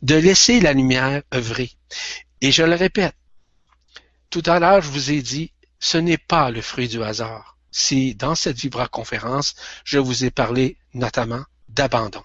[0.02, 1.70] de laisser la lumière œuvrer.
[2.40, 3.14] Et je le répète,
[4.30, 8.14] tout à l'heure, je vous ai dit, ce n'est pas le fruit du hasard, si
[8.14, 9.54] dans cette vibra-conférence,
[9.84, 12.22] je vous ai parlé notamment d'abandon.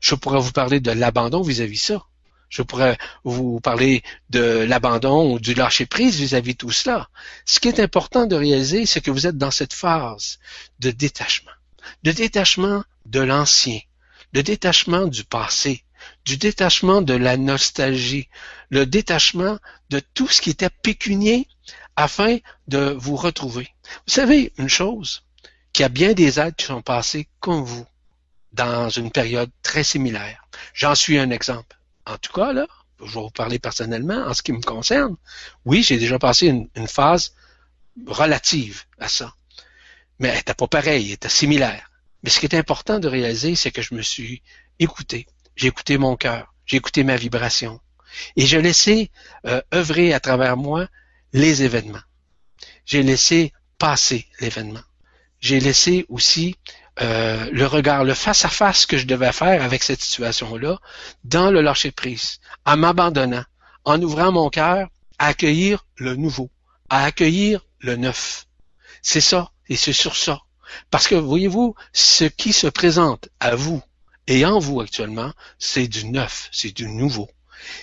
[0.00, 2.02] Je pourrais vous parler de l'abandon vis-à-vis ça.
[2.48, 7.08] Je pourrais vous parler de l'abandon ou du lâcher-prise vis-à-vis tout cela.
[7.46, 10.38] Ce qui est important de réaliser, c'est que vous êtes dans cette phase
[10.80, 11.52] de détachement.
[12.02, 13.80] De détachement de l'ancien,
[14.32, 15.84] de détachement du passé,
[16.24, 18.28] du détachement de la nostalgie,
[18.70, 19.58] le détachement
[19.90, 21.48] de tout ce qui était pécunier
[21.96, 22.38] afin
[22.68, 23.68] de vous retrouver.
[24.06, 25.24] Vous savez une chose,
[25.72, 27.86] qu'il y a bien des êtres qui sont passés comme vous
[28.52, 30.46] dans une période très similaire.
[30.74, 31.76] J'en suis un exemple.
[32.06, 32.66] En tout cas, là,
[33.00, 35.16] je vais vous parler personnellement en ce qui me concerne.
[35.64, 37.34] Oui, j'ai déjà passé une, une phase
[38.06, 39.34] relative à ça.
[40.18, 41.90] Mais elle n'était pas pareille, elle était similaire.
[42.22, 44.42] Mais ce qui est important de réaliser, c'est que je me suis
[44.78, 45.26] écouté.
[45.58, 47.80] Écouté mon cœur, écouté ma vibration.
[48.36, 49.10] Et j'ai laissé
[49.46, 50.88] euh, œuvrer à travers moi
[51.32, 52.02] les événements.
[52.84, 54.82] J'ai laissé passer l'événement.
[55.40, 56.56] J'ai laissé aussi
[57.00, 60.78] euh, le regard, le face-à-face que je devais faire avec cette situation-là
[61.24, 63.44] dans le lâcher-prise, en m'abandonnant,
[63.84, 64.88] en ouvrant mon cœur
[65.18, 66.50] à accueillir le nouveau,
[66.90, 68.46] à accueillir le neuf.
[69.00, 70.42] C'est ça, et c'est sur ça.
[70.90, 73.82] Parce que, voyez-vous, ce qui se présente à vous
[74.26, 77.28] et en vous actuellement, c'est du neuf, c'est du nouveau.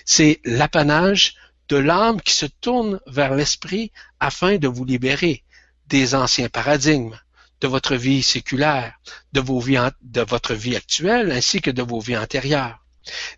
[0.05, 1.35] C'est l'apanage
[1.67, 5.43] de l'âme qui se tourne vers l'esprit afin de vous libérer
[5.87, 7.17] des anciens paradigmes,
[7.61, 8.93] de votre vie séculaire,
[9.33, 12.79] de, vos vies, de votre vie actuelle ainsi que de vos vies antérieures.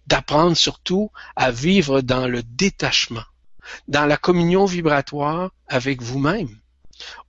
[0.07, 3.23] D'apprendre surtout à vivre dans le détachement,
[3.87, 6.59] dans la communion vibratoire avec vous-même,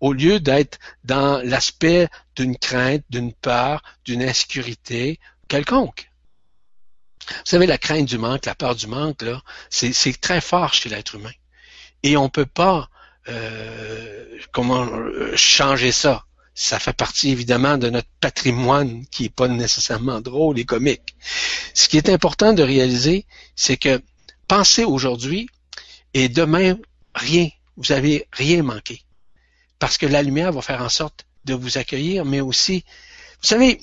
[0.01, 5.19] au lieu d'être dans l'aspect d'une crainte, d'une peur, d'une insécurité
[5.53, 6.11] quelconque.
[7.29, 10.89] Vous savez, la crainte du manque, la peur du manque, là, c'est très fort chez
[10.89, 11.37] l'être humain.
[12.03, 12.89] Et on ne peut pas
[13.29, 16.25] euh, comment euh, changer ça.
[16.55, 21.15] Ça fait partie évidemment de notre patrimoine qui n'est pas nécessairement drôle et comique.
[21.75, 24.03] Ce qui est important de réaliser, c'est que
[24.49, 25.49] pensez aujourd'hui
[26.15, 26.77] et demain,
[27.15, 27.49] rien.
[27.77, 29.03] Vous avez rien manqué.
[29.79, 32.85] Parce que la lumière va faire en sorte de vous accueillir, mais aussi,
[33.43, 33.81] vous savez,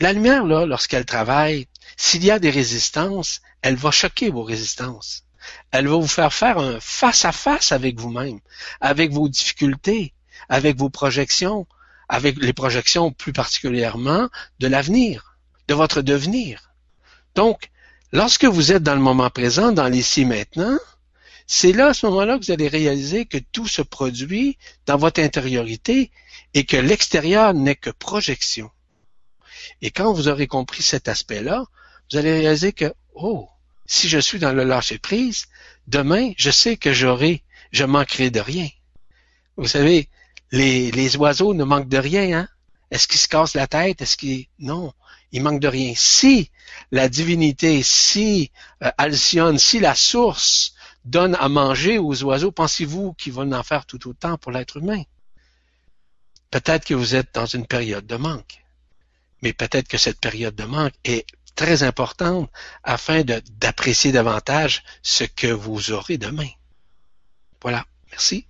[0.00, 1.66] la lumière, lorsqu'elle travaille,
[1.96, 5.24] s'il y a des résistances, elle va choquer vos résistances.
[5.70, 8.40] Elle va vous faire faire un face-à-face avec vous-même,
[8.80, 10.14] avec vos difficultés,
[10.48, 11.66] avec vos projections,
[12.08, 14.28] avec les projections plus particulièrement
[14.58, 15.36] de l'avenir,
[15.68, 16.72] de votre devenir.
[17.34, 17.70] Donc,
[18.12, 20.78] lorsque vous êtes dans le moment présent, dans l'ici maintenant,
[21.46, 24.56] c'est là, à ce moment-là, que vous allez réaliser que tout se produit
[24.86, 26.10] dans votre intériorité
[26.54, 28.70] et que l'extérieur n'est que projection.
[29.82, 31.64] Et quand vous aurez compris cet aspect-là,
[32.10, 33.48] vous allez réaliser que, oh,
[33.86, 35.46] si je suis dans le lâcher prise,
[35.86, 37.42] demain, je sais que j'aurai,
[37.72, 38.68] je manquerai de rien.
[39.56, 40.08] Vous savez,
[40.52, 42.48] les, les oiseaux ne manquent de rien, hein?
[42.90, 44.02] Est-ce qu'ils se cassent la tête?
[44.02, 44.92] Est-ce qu'ils, non,
[45.32, 45.92] ils manquent de rien.
[45.96, 46.50] Si
[46.90, 48.50] la divinité, si
[48.82, 50.74] euh, Alcyone, si la source
[51.04, 55.02] donne à manger aux oiseaux, pensez-vous qu'ils vont en faire tout autant pour l'être humain?
[56.50, 58.59] Peut-être que vous êtes dans une période de manque
[59.42, 62.50] mais peut-être que cette période de manque est très importante
[62.82, 66.48] afin d'apprécier davantage ce que vous aurez demain.
[67.60, 67.84] Voilà.
[68.10, 68.46] Merci.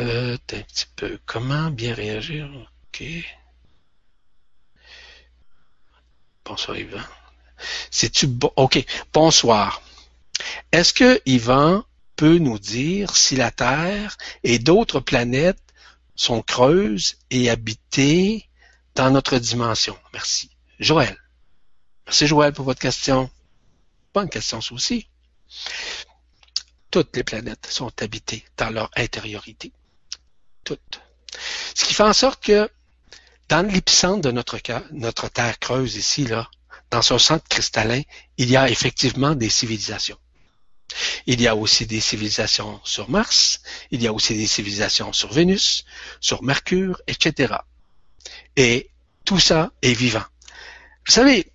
[0.00, 1.18] Euh, un petit peu.
[1.26, 2.48] Comment bien réagir?
[2.88, 3.04] OK.
[6.44, 7.02] Bonsoir, Yvan.
[7.90, 8.52] C'est-tu bon?
[8.56, 8.84] OK.
[9.12, 9.82] Bonsoir.
[10.70, 11.84] Est-ce que Yvan
[12.18, 15.62] peut nous dire si la Terre et d'autres planètes
[16.16, 18.48] sont creuses et habitées
[18.96, 19.96] dans notre dimension.
[20.12, 20.50] Merci.
[20.80, 21.16] Joël.
[22.06, 23.30] Merci Joël pour votre question.
[24.12, 25.06] Bonne question ça aussi.
[26.90, 29.72] Toutes les planètes sont habitées dans leur intériorité.
[30.64, 31.00] Toutes.
[31.76, 32.68] Ce qui fait en sorte que
[33.48, 34.58] dans l'épicentre de notre,
[34.90, 36.50] notre Terre creuse ici, là,
[36.90, 38.02] dans son centre cristallin,
[38.38, 40.18] il y a effectivement des civilisations.
[41.26, 43.60] Il y a aussi des civilisations sur Mars,
[43.90, 45.84] il y a aussi des civilisations sur Vénus,
[46.20, 47.54] sur Mercure, etc.
[48.56, 48.90] Et
[49.24, 50.24] tout ça est vivant.
[51.06, 51.46] Vous savez,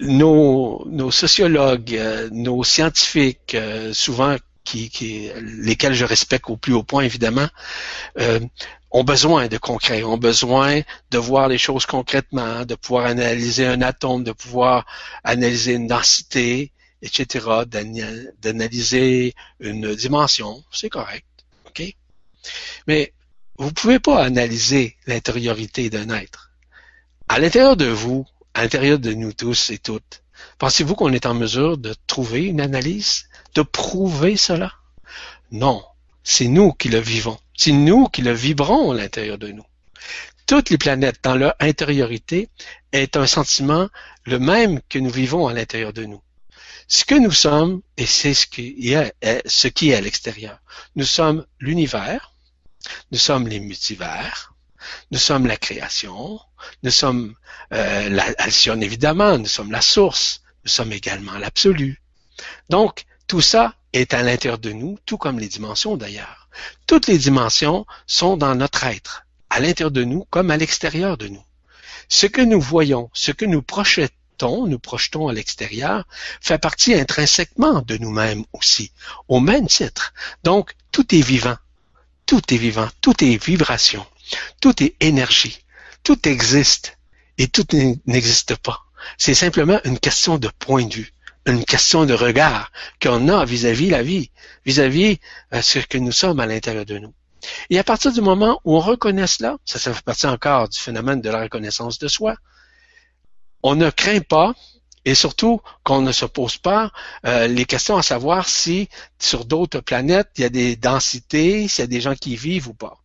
[0.00, 7.02] nos, sociologues, euh, nos scientifiques, euh, souvent qui, lesquels je respecte au plus haut point
[7.02, 7.48] évidemment,
[8.18, 8.40] euh,
[8.90, 10.80] ont besoin de concret, ont besoin
[11.10, 14.86] de voir les choses concrètement, de pouvoir analyser un atome, de pouvoir
[15.24, 16.72] analyser une densité,
[17.02, 17.46] etc.,
[18.40, 21.26] d'analyser une dimension, c'est correct.
[21.66, 21.94] OK?
[22.86, 23.12] Mais
[23.56, 26.50] vous pouvez pas analyser l'intériorité d'un être.
[27.28, 30.22] À l'intérieur de vous, à l'intérieur de nous tous et toutes,
[30.58, 34.72] Pensez-vous qu'on est en mesure de trouver une analyse, de prouver cela?
[35.50, 35.84] Non,
[36.24, 37.38] c'est nous qui le vivons.
[37.56, 39.64] C'est nous qui le vibrons à l'intérieur de nous.
[40.46, 42.48] Toutes les planètes dans leur intériorité
[42.92, 43.88] est un sentiment
[44.24, 46.22] le même que nous vivons à l'intérieur de nous.
[46.90, 50.58] Ce que nous sommes, et c'est ce qui est, à l'extérieur.
[50.96, 52.32] Nous sommes l'univers,
[53.12, 54.54] nous sommes les multivers,
[55.10, 56.40] nous sommes la création,
[56.82, 57.34] nous sommes
[57.74, 58.08] euh,
[58.80, 62.00] évidemment, nous sommes la source, nous sommes également l'absolu.
[62.70, 66.48] Donc, tout ça est à l'intérieur de nous, tout comme les dimensions d'ailleurs.
[66.86, 71.28] Toutes les dimensions sont dans notre être, à l'intérieur de nous comme à l'extérieur de
[71.28, 71.44] nous.
[72.08, 76.04] Ce que nous voyons, ce que nous projetons, nous projetons à l'extérieur,
[76.40, 78.92] fait partie intrinsèquement de nous-mêmes aussi,
[79.28, 80.12] au même titre.
[80.44, 81.56] Donc, tout est vivant.
[82.26, 82.88] Tout est vivant.
[83.00, 84.04] Tout est vibration.
[84.60, 85.64] Tout est énergie.
[86.02, 86.98] Tout existe.
[87.38, 87.66] Et tout
[88.06, 88.80] n'existe pas.
[89.16, 91.14] C'est simplement une question de point de vue,
[91.46, 94.30] une question de regard qu'on a vis-à-vis la vie,
[94.66, 95.20] vis-à-vis
[95.52, 97.14] -vis ce que nous sommes à l'intérieur de nous.
[97.70, 100.78] Et à partir du moment où on reconnaît cela, ça, ça fait partie encore du
[100.78, 102.34] phénomène de la reconnaissance de soi,
[103.62, 104.54] on ne craint pas
[105.04, 106.90] et surtout qu'on ne se pose pas
[107.26, 111.82] euh, les questions à savoir si sur d'autres planètes il y a des densités, s'il
[111.82, 112.98] y a des gens qui vivent ou pas.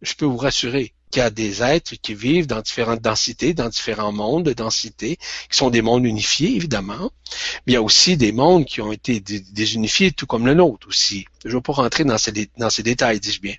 [0.00, 3.68] Je peux vous rassurer qu'il y a des êtres qui vivent dans différentes densités, dans
[3.68, 5.16] différents mondes de densité,
[5.50, 7.10] qui sont des mondes unifiés, évidemment.
[7.66, 10.88] Mais il y a aussi des mondes qui ont été désunifiés, tout comme le nôtre
[10.88, 11.26] aussi.
[11.44, 13.56] Je ne vais pas rentrer dans ces, dans ces détails, dis-je bien.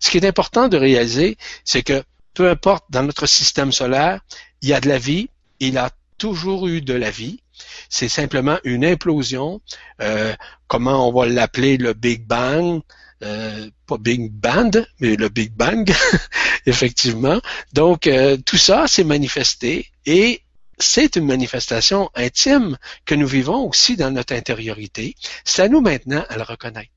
[0.00, 2.04] Ce qui est important de réaliser, c'est que
[2.34, 4.20] peu importe dans notre système solaire,
[4.60, 5.28] il y a de la vie,
[5.62, 7.40] il a toujours eu de la vie.
[7.88, 9.60] C'est simplement une implosion,
[10.00, 10.34] euh,
[10.66, 12.80] comment on va l'appeler le Big Bang,
[13.22, 15.92] euh, pas Big Band, mais le Big Bang,
[16.66, 17.40] effectivement.
[17.72, 20.42] Donc, euh, tout ça s'est manifesté et
[20.78, 25.14] c'est une manifestation intime que nous vivons aussi dans notre intériorité.
[25.44, 26.90] C'est à nous maintenant à le reconnaître.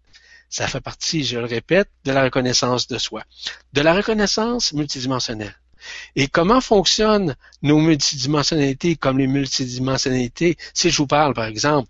[0.49, 3.23] Ça fait partie, je le répète, de la reconnaissance de soi,
[3.73, 5.55] de la reconnaissance multidimensionnelle.
[6.15, 10.57] Et comment fonctionnent nos multidimensionnalités comme les multidimensionnalités?
[10.73, 11.89] Si je vous parle, par exemple,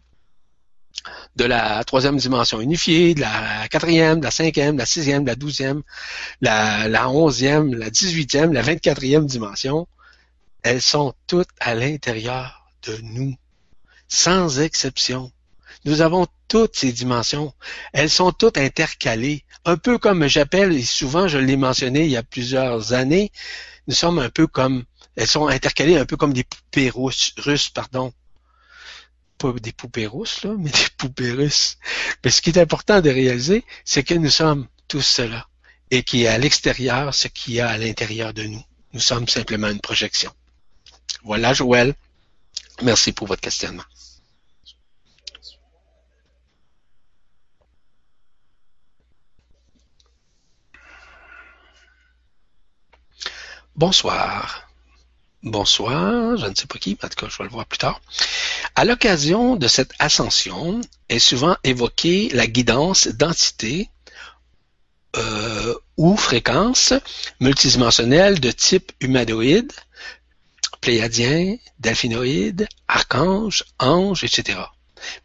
[1.36, 5.30] de la troisième dimension unifiée, de la quatrième, de la cinquième, de la sixième, de
[5.30, 5.84] la douzième,
[6.42, 9.88] la, la onzième, la dix-huitième, la vingt-quatrième dimension,
[10.64, 13.36] elles sont toutes à l'intérieur de nous,
[14.08, 15.32] sans exception.
[15.84, 17.54] Nous avons toutes ces dimensions.
[17.94, 22.18] Elles sont toutes intercalées, un peu comme j'appelle, et souvent je l'ai mentionné il y
[22.18, 23.32] a plusieurs années,
[23.88, 24.84] nous sommes un peu comme,
[25.16, 28.14] elles sont intercalées un peu comme des poupées russes, russes pardon.
[29.38, 31.78] Pas des poupées russes, là, mais des poupées russes.
[32.24, 35.48] Mais ce qui est important de réaliser, c'est que nous sommes tous cela.
[35.92, 38.64] Et qu'il y a à l'extérieur ce qu'il y a à l'intérieur de nous.
[38.94, 40.32] Nous sommes simplement une projection.
[41.24, 41.94] Voilà, Joël.
[42.82, 43.84] Merci pour votre questionnement.
[53.78, 54.70] Bonsoir.
[55.44, 58.00] Bonsoir, je ne sais pas qui, en tout cas, je vais le voir plus tard.
[58.74, 60.80] À l'occasion de cette ascension
[61.10, 63.90] est souvent évoquée la guidance d'entités
[65.18, 66.94] euh, ou fréquences
[67.42, 69.74] multidimensionnelles de type humanoïde,
[70.80, 74.58] pléiadien, delphinoïde, archange, ange, etc.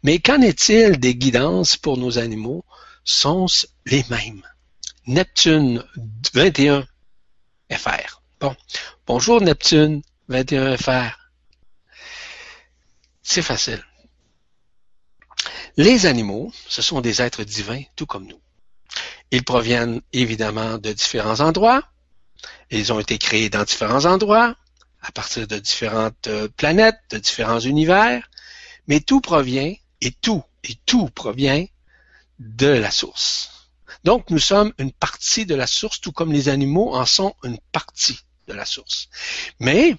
[0.03, 2.65] Mais qu'en est-il des guidances pour nos animaux?
[3.05, 3.47] Sont
[3.85, 4.43] les mêmes?
[5.07, 5.85] Neptune
[6.33, 6.85] 21
[7.71, 8.20] FR.
[8.41, 8.55] Bon.
[9.05, 11.11] Bonjour Neptune 21FR.
[13.21, 13.85] C'est facile.
[15.77, 18.41] Les animaux, ce sont des êtres divins, tout comme nous.
[19.29, 21.83] Ils proviennent évidemment de différents endroits.
[22.71, 24.55] Ils ont été créés dans différents endroits,
[25.03, 28.27] à partir de différentes euh, planètes, de différents univers.
[28.87, 31.67] Mais tout provient, et tout, et tout provient
[32.39, 33.69] de la source.
[34.03, 37.59] Donc, nous sommes une partie de la source, tout comme les animaux en sont une
[37.71, 38.17] partie
[39.59, 39.95] Mais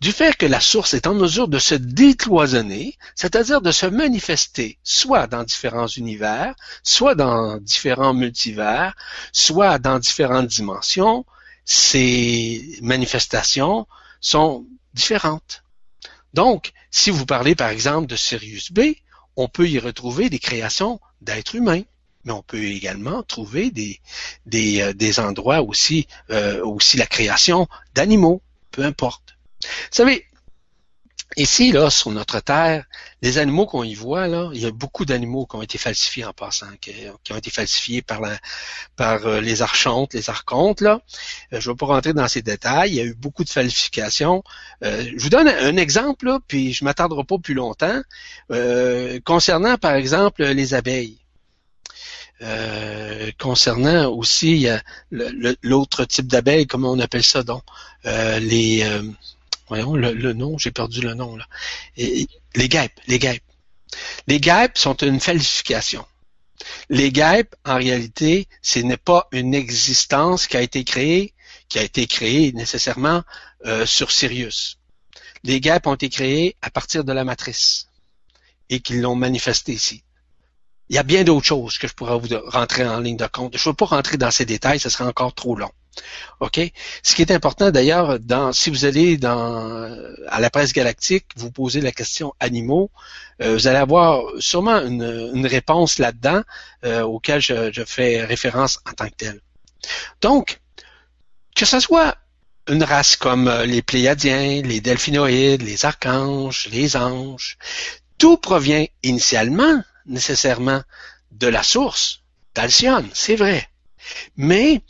[0.00, 4.78] du fait que la source est en mesure de se décloisonner, c'est-à-dire de se manifester
[4.82, 8.94] soit dans différents univers, soit dans différents multivers,
[9.32, 11.24] soit dans différentes dimensions,
[11.64, 13.86] ces manifestations
[14.20, 15.62] sont différentes.
[16.34, 18.80] Donc, si vous parlez par exemple de Sirius B,
[19.36, 21.82] on peut y retrouver des créations d'êtres humains
[22.24, 24.00] mais on peut également trouver des,
[24.46, 29.36] des, euh, des endroits aussi, euh, aussi la création d'animaux, peu importe.
[29.62, 30.26] Vous savez,
[31.36, 32.84] Ici, là, sur notre Terre,
[33.22, 36.24] les animaux qu'on y voit, là, il y a beaucoup d'animaux qui ont été falsifiés
[36.24, 36.92] en passant, qui,
[37.30, 38.36] ont été falsifiés par, la,
[38.96, 41.00] par euh, les archontes, les archontes, là.
[41.52, 42.90] Je ne vais pas rentrer dans ces détails.
[42.90, 44.42] Il y a eu beaucoup de falsifications.
[44.82, 48.02] Je vous donne un exemple, là, puis je m'attendrai pas plus longtemps.
[49.24, 51.20] Concernant, par exemple, les abeilles.
[53.38, 54.66] Concernant aussi
[55.10, 57.62] l'autre type d'abeilles, comment on appelle ça donc,
[58.04, 58.84] les
[59.68, 61.46] voyons le, nom, j'ai perdu le nom là.
[61.96, 63.44] les guêpes, les guêpes.
[64.26, 66.04] Les guêpes sont une falsification.
[66.88, 71.34] Les guêpes, en réalité, ce n'est pas une existence qui a été créée,
[71.68, 73.22] qui a été créée nécessairement
[73.66, 74.78] euh, sur Sirius.
[75.44, 77.88] Les guêpes ont été créées à partir de la matrice
[78.68, 80.02] et qu'ils l'ont manifesté ici.
[80.90, 83.56] Il y a bien d'autres choses que je pourrais vous rentrer en ligne de compte.
[83.56, 85.70] Je ne veux pas rentrer dans ces détails, ce serait encore trop long.
[86.40, 86.60] OK?
[87.04, 88.18] Ce qui est important d'ailleurs,
[88.52, 89.88] si vous allez dans,
[90.26, 92.90] à la presse galactique, vous posez la question animaux,
[93.40, 96.42] euh, vous allez avoir sûrement une, réponse là-dedans
[96.84, 99.40] euh, auquel je, je, fais référence en tant que tel.
[100.20, 100.60] Donc,
[101.54, 102.16] que ce soit
[102.68, 107.58] une race comme euh, les Pléiadiens, les Delphinoïdes, les archanges, les anges,
[108.18, 110.82] tout provient initialement, nécessairement,
[111.30, 112.22] de la source,
[112.54, 113.68] d'Alcyone, c'est vrai.
[114.36, 114.82] Mais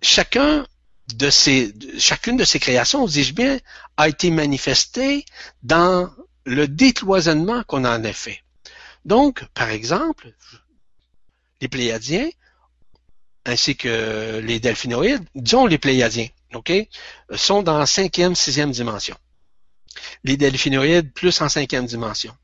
[0.00, 0.64] chacune
[1.08, 3.58] de ces créations, dis-je bien,
[3.96, 5.26] a été manifestée
[5.62, 6.10] dans
[6.44, 8.42] le décloisonnement qu'on en a fait.
[9.04, 10.32] Donc, par exemple,
[11.60, 12.28] les Pléiadiens,
[13.44, 16.28] ainsi que les Delphinoïdes, disons les Pléiadiens,
[17.34, 19.16] sont dans cinquième, sixième dimension.
[20.22, 22.36] Les Delphinoïdes plus en cinquième dimension.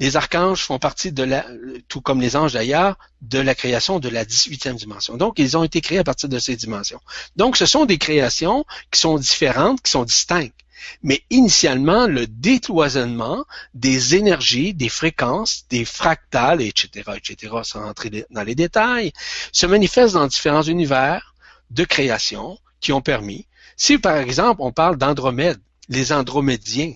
[0.00, 1.46] Les archanges font partie de la,
[1.88, 5.16] tout comme les anges d'ailleurs, de la création de la 18e dimension.
[5.16, 7.00] Donc, ils ont été créés à partir de ces dimensions.
[7.36, 10.54] Donc, ce sont des créations qui sont différentes, qui sont distinctes.
[11.02, 13.44] Mais initialement, le décloisonnement
[13.74, 19.12] des énergies, des fréquences, des fractales, etc., etc., sans entrer dans les détails,
[19.52, 21.34] se manifeste dans différents univers
[21.70, 23.46] de création qui ont permis.
[23.76, 26.94] Si, par exemple, on parle d'Andromède, les Andromédiens,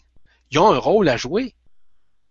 [0.51, 1.55] ils ont un rôle à jouer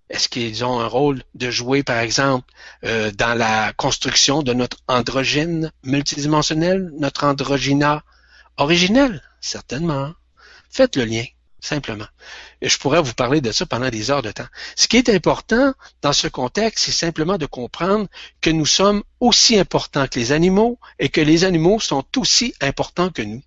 [0.10, 2.52] est-ce qu'ils ont un rôle de jouer, par exemple,
[2.84, 8.04] euh, dans la construction de notre androgyne multidimensionnel, notre androgyna
[8.58, 9.22] originel?
[9.40, 10.14] Certainement.
[10.72, 11.26] Faites le lien,
[11.60, 12.08] simplement.
[12.62, 14.48] Et je pourrais vous parler de ça pendant des heures de temps.
[14.76, 18.08] Ce qui est important dans ce contexte, c'est simplement de comprendre
[18.42, 23.12] que nous sommes aussi importants que les animaux et que les animaux sont aussi importants
[23.12, 23.44] que nous.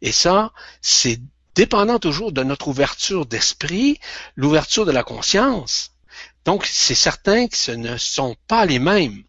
[0.00, 1.20] Et ça, c'est
[1.54, 3.98] dépendant toujours de notre ouverture d'esprit,
[4.36, 5.92] l'ouverture de la conscience.
[6.44, 9.22] Donc, c'est certain que ce ne sont pas les mêmes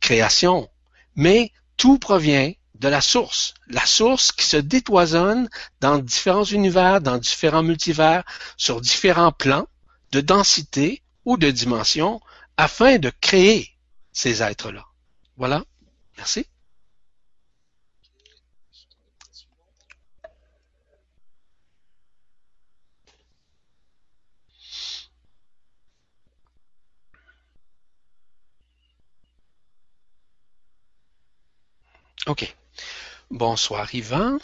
[0.00, 0.68] créations,
[1.14, 3.54] mais tout provient de la source.
[3.68, 5.48] La source qui se détoisonne
[5.80, 8.24] dans différents univers, dans différents multivers,
[8.56, 9.66] sur différents plans
[10.12, 12.20] de densité ou de dimension,
[12.56, 13.70] afin de créer
[14.12, 14.84] ces êtres-là.
[15.36, 15.64] Voilà.
[16.16, 16.46] Merci.
[32.26, 32.56] OK.
[33.30, 34.38] Bonsoir Yvan.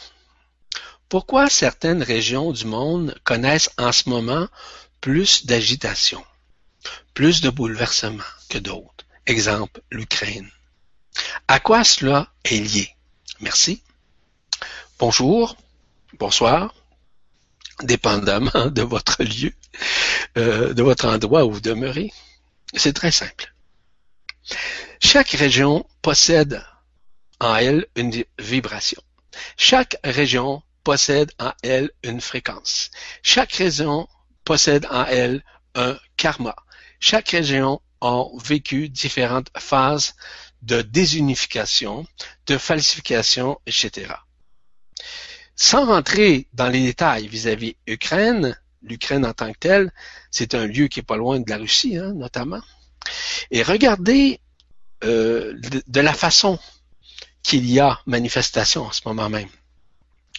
[1.09, 4.47] Pourquoi certaines régions du monde connaissent en ce moment
[5.01, 6.25] plus d'agitation,
[7.13, 9.05] plus de bouleversements que d'autres?
[9.27, 10.49] Exemple, l'Ukraine.
[11.49, 12.89] À quoi cela est lié?
[13.41, 13.83] Merci.
[15.01, 15.57] Bonjour,
[16.21, 16.73] bonsoir,
[17.83, 19.53] dépendamment de votre lieu,
[20.39, 22.13] euh, de votre endroit où vous demeurez.
[22.75, 23.53] C'est très simple.
[25.01, 26.65] Chaque région possède
[27.43, 29.03] en elle une vibration.
[29.57, 32.91] Chaque région possède en elle une fréquence.
[33.23, 34.09] Chaque région
[34.45, 35.43] possède en elle
[35.75, 36.55] un karma.
[37.01, 40.15] Chaque région a vécu différentes phases
[40.63, 42.07] de désunification,
[42.47, 44.15] de falsification, etc.
[45.57, 49.93] Sans rentrer dans les détails vis-à-vis Ukraine, l'Ukraine en tant que telle,
[50.31, 52.63] c'est un lieu qui est pas loin de la Russie, hein, notamment.
[53.51, 54.41] Et regardez
[55.03, 56.59] euh, de la façon
[57.43, 59.49] qu'il y a manifestation en ce moment même.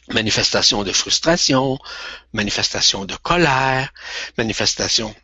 [0.10, 1.80] Manifestation de frustration,
[2.34, 3.94] manifestation de colère,
[4.38, 5.16] manifestation.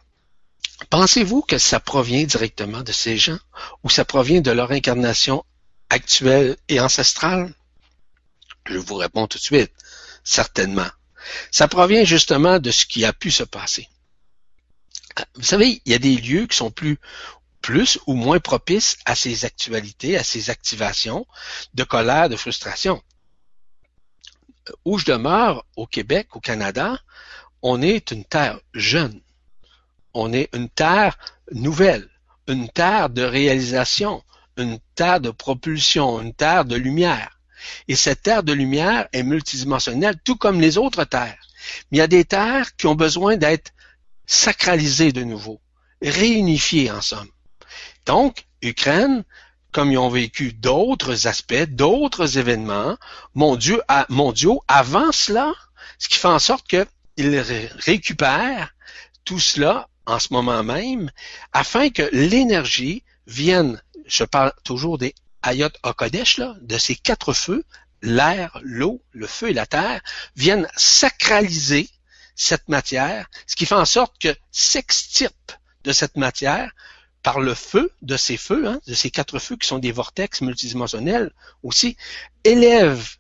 [0.90, 3.40] Pensez-vous que ça provient directement de ces gens
[3.84, 5.44] ou ça provient de leur incarnation
[5.90, 7.54] actuelle et ancestrale?
[8.66, 9.72] Je vous réponds tout de suite,
[10.24, 10.90] certainement.
[11.52, 13.90] Ça provient justement de ce qui a pu se passer.
[15.36, 16.98] Vous savez, il y a des lieux qui sont plus
[17.70, 21.28] plus ou moins propice à ces actualités, à ces activations
[21.76, 23.00] de colère, de frustration.
[24.86, 27.00] Où je demeure, au Québec, au Canada,
[27.62, 29.22] on est une terre jeune.
[30.16, 31.20] On est une terre
[31.52, 32.10] nouvelle,
[32.48, 34.24] une terre de réalisation,
[34.58, 37.40] une terre de propulsion, une terre de lumière.
[37.88, 41.48] Et cette terre de lumière est multidimensionnelle, tout comme les autres terres.
[41.91, 43.74] Mais il y a des terres qui ont besoin d'être
[44.26, 45.62] sacralisées de nouveau,
[46.02, 47.30] réunifiées en somme.
[48.06, 49.24] Donc, Ukraine,
[49.72, 52.98] comme ils ont vécu d'autres aspects, d'autres événements
[53.36, 55.54] mondiaux, avant cela,
[55.98, 57.40] ce qui fait en sorte qu'ils
[57.78, 58.74] récupèrent
[59.26, 61.12] tout cela en ce moment même,
[61.54, 67.64] afin que l'énergie vienne, je parle toujours des Ayot Okodesh, là, de ces quatre feux,
[68.02, 70.02] l'air, l'eau, le feu et la terre,
[70.36, 71.90] viennent sacraliser
[72.36, 75.52] cette matière, ce qui fait en sorte que s'extirpe
[75.84, 76.72] de cette matière
[77.24, 80.41] par le feu de ces feux, hein, de ces quatre feux qui sont des vortex
[80.41, 81.32] multidimensionnels
[81.64, 81.98] aussi,
[82.44, 83.18] élève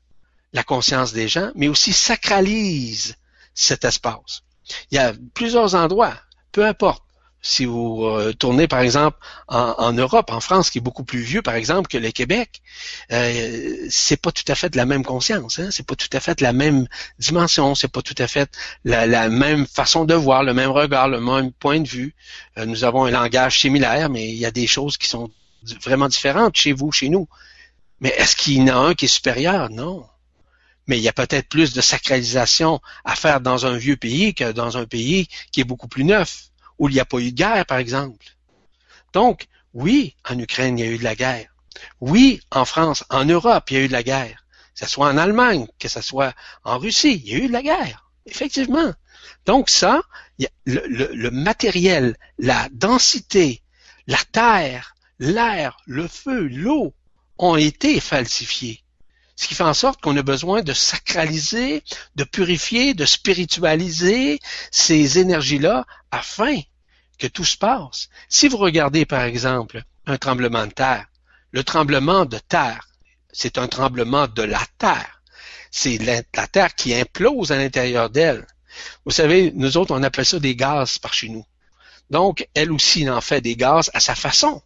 [0.53, 3.15] la conscience des gens, mais aussi sacralise
[3.53, 4.43] cet espace.
[4.91, 6.15] Il y a plusieurs endroits,
[6.51, 7.03] peu importe,
[7.41, 9.17] si vous euh, tournez par exemple
[9.47, 12.61] en, Europe, en France, qui est beaucoup plus vieux par exemple que le Québec,
[13.11, 15.69] euh, c'est pas tout à fait la même conscience, hein?
[15.71, 16.87] c'est pas tout à fait la même
[17.17, 18.51] dimension, c'est pas tout à fait
[18.83, 22.13] la, même façon de voir, le même regard, le même point de vue.
[22.57, 25.31] Euh, nous avons un langage similaire, mais il y a des choses qui sont
[25.83, 27.27] vraiment différentes chez vous, chez nous.
[28.01, 29.69] Mais est-ce qu'il y en a un qui est supérieur?
[29.69, 30.05] Non.
[30.87, 34.51] Mais il y a peut-être plus de sacralisation à faire dans un vieux pays que
[34.51, 36.48] dans un pays qui est beaucoup plus neuf
[36.79, 38.25] où il n'y a pas eu de guerre, par exemple.
[39.13, 41.53] Donc, oui, en Ukraine, il y a eu de la guerre.
[42.01, 44.45] Oui, en France, en Europe, il y a eu de la guerre.
[44.73, 46.33] Que ce soit en Allemagne, que ce soit
[46.63, 48.09] en Russie, il y a eu de la guerre.
[48.25, 48.93] Effectivement.
[49.45, 50.01] Donc ça,
[50.65, 53.61] le, le matériel, la densité,
[54.07, 56.93] la terre, l'air, le feu, l'eau
[57.37, 58.83] ont été falsifiés.
[59.35, 61.83] Ce qui fait en sorte qu'on a besoin de sacraliser,
[62.15, 64.39] de purifier, de spiritualiser
[64.69, 66.59] ces énergies-là afin
[67.19, 68.09] que tout se passe.
[68.29, 71.05] Si vous regardez par exemple un tremblement de terre,
[71.51, 72.87] le tremblement de terre,
[73.31, 75.21] c'est un tremblement de la terre.
[75.71, 78.47] C'est la, terre qui implose à l'intérieur d'elle.
[79.05, 81.45] Vous savez, nous autres, on appelle ça des gaz par chez nous.
[82.09, 84.63] Donc, elle aussi en fait des gaz à sa façon,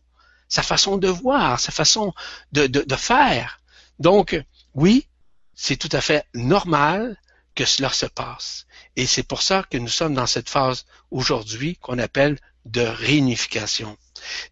[0.47, 2.13] sa façon de voir, sa façon
[2.53, 3.59] de, faire.
[3.99, 4.41] Donc,
[4.73, 5.07] oui,
[5.55, 7.17] c'est tout à fait normal
[7.53, 8.65] que cela se passe.
[8.95, 13.98] Et c'est pour ça que nous sommes dans cette phase aujourd'hui qu'on appelle de réunification,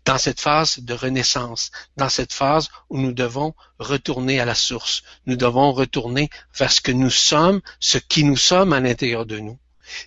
[0.06, 5.04] dans cette phase de renaissance, dans cette phase où nous devons retourner à la source,
[5.26, 9.40] nous devons retourner vers ce que nous sommes, ce qui nous sommes à l'intérieur de
[9.40, 9.58] nous.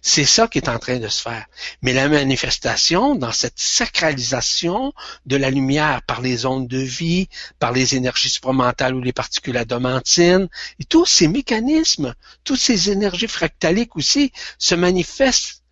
[0.03, 1.47] C'est ça qui est en train de se faire.
[1.83, 4.93] Mais la manifestation dans cette sacralisation
[5.27, 7.29] de la lumière par les ondes de vie,
[7.59, 10.49] par les énergies supramentales ou les particules adamantines,
[10.79, 12.15] et tous ces mécanismes,
[12.45, 15.64] toutes ces énergies fractaliques aussi se manifestent.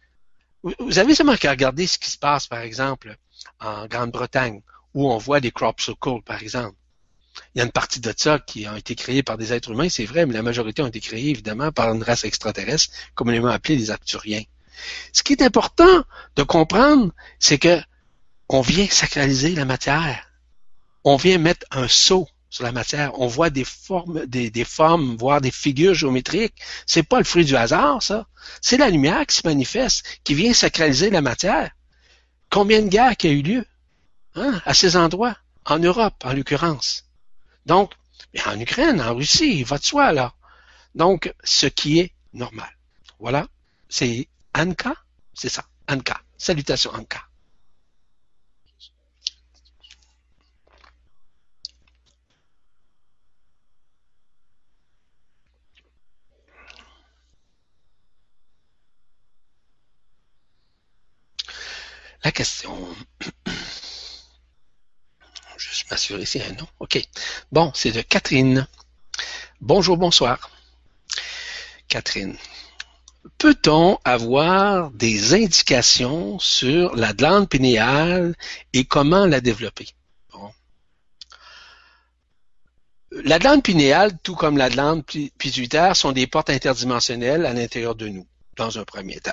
[0.63, 3.17] Vous avez seulement qu'à regarder ce qui se passe, par exemple,
[3.61, 4.63] en Grande-Bretagne,
[4.95, 6.77] où on voit des crop circles, par exemple.
[7.55, 9.89] Il y a une partie de ça qui a été créée par des êtres humains,
[9.89, 13.77] c'est vrai, mais la majorité ont été créés évidemment par une race extraterrestre, communément appelée
[13.77, 14.43] les Arcturiens.
[15.13, 16.05] Ce qui est important
[16.37, 17.81] de comprendre, c'est que
[18.49, 20.31] on vient sacraliser la matière.
[21.05, 23.19] On vient mettre un sceau sur la matière.
[23.19, 26.55] On voit des formes, des, formes, voire des figures géométriques.
[26.87, 28.27] C'est pas le fruit du hasard, ça.
[28.61, 31.71] C'est la lumière qui se manifeste, qui vient sacraliser la matière.
[32.51, 33.65] Combien de guerres qui a eu lieu
[34.35, 37.05] hein, à ces endroits, en Europe en l'occurrence.
[37.65, 37.93] Donc,
[38.47, 40.35] en Ukraine, en Russie, il va de soi, là.
[40.95, 42.71] Donc, ce qui est normal.
[43.19, 43.47] Voilà.
[43.89, 44.95] C'est Anka?
[45.33, 45.65] C'est ça.
[45.89, 46.21] Anka.
[46.37, 47.23] Salutations, Anka.
[62.25, 62.77] La question.
[65.57, 66.69] Je m'assurer ici un nom.
[66.81, 67.03] OK.
[67.51, 68.67] Bon, c'est de Catherine.
[69.61, 70.51] Bonjour, bonsoir.
[71.89, 72.37] Catherine.
[73.39, 78.35] Peut-on avoir des indications sur la glande pinéale
[78.73, 79.89] et comment la développer?
[83.25, 88.09] La glande pinéale, tout comme la glande pituitaire, sont des portes interdimensionnelles à l'intérieur de
[88.09, 88.27] nous,
[88.57, 89.33] dans un premier temps.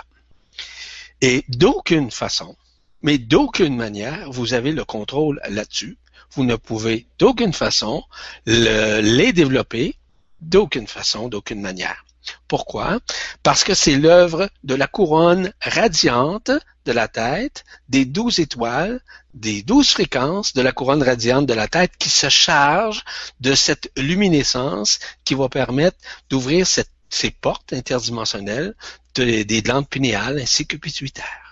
[1.21, 2.57] Et d'aucune façon,
[3.01, 5.97] mais d'aucune manière, vous avez le contrôle là-dessus
[6.31, 8.03] vous ne pouvez d'aucune façon
[8.45, 9.95] les développer,
[10.41, 12.05] d'aucune façon, d'aucune manière.
[12.47, 12.99] Pourquoi?
[13.41, 16.51] Parce que c'est l'œuvre de la couronne radiante
[16.85, 19.01] de la tête, des douze étoiles,
[19.33, 23.03] des douze fréquences de la couronne radiante de la tête qui se charge
[23.39, 25.97] de cette luminescence qui va permettre
[26.29, 28.75] d'ouvrir ces portes interdimensionnelles,
[29.15, 31.48] des glandes pinéales ainsi que pituitaires.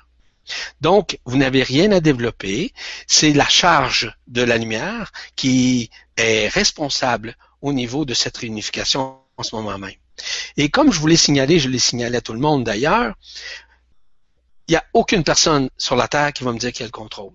[0.81, 2.73] Donc, vous n'avez rien à développer.
[3.07, 9.43] C'est la charge de la lumière qui est responsable au niveau de cette réunification en
[9.43, 9.91] ce moment même.
[10.57, 13.15] Et comme je vous l'ai signalé, je l'ai signalé à tout le monde d'ailleurs,
[14.67, 16.87] il n'y a aucune personne sur la Terre qui va me dire qu'il y a
[16.87, 17.33] le contrôle.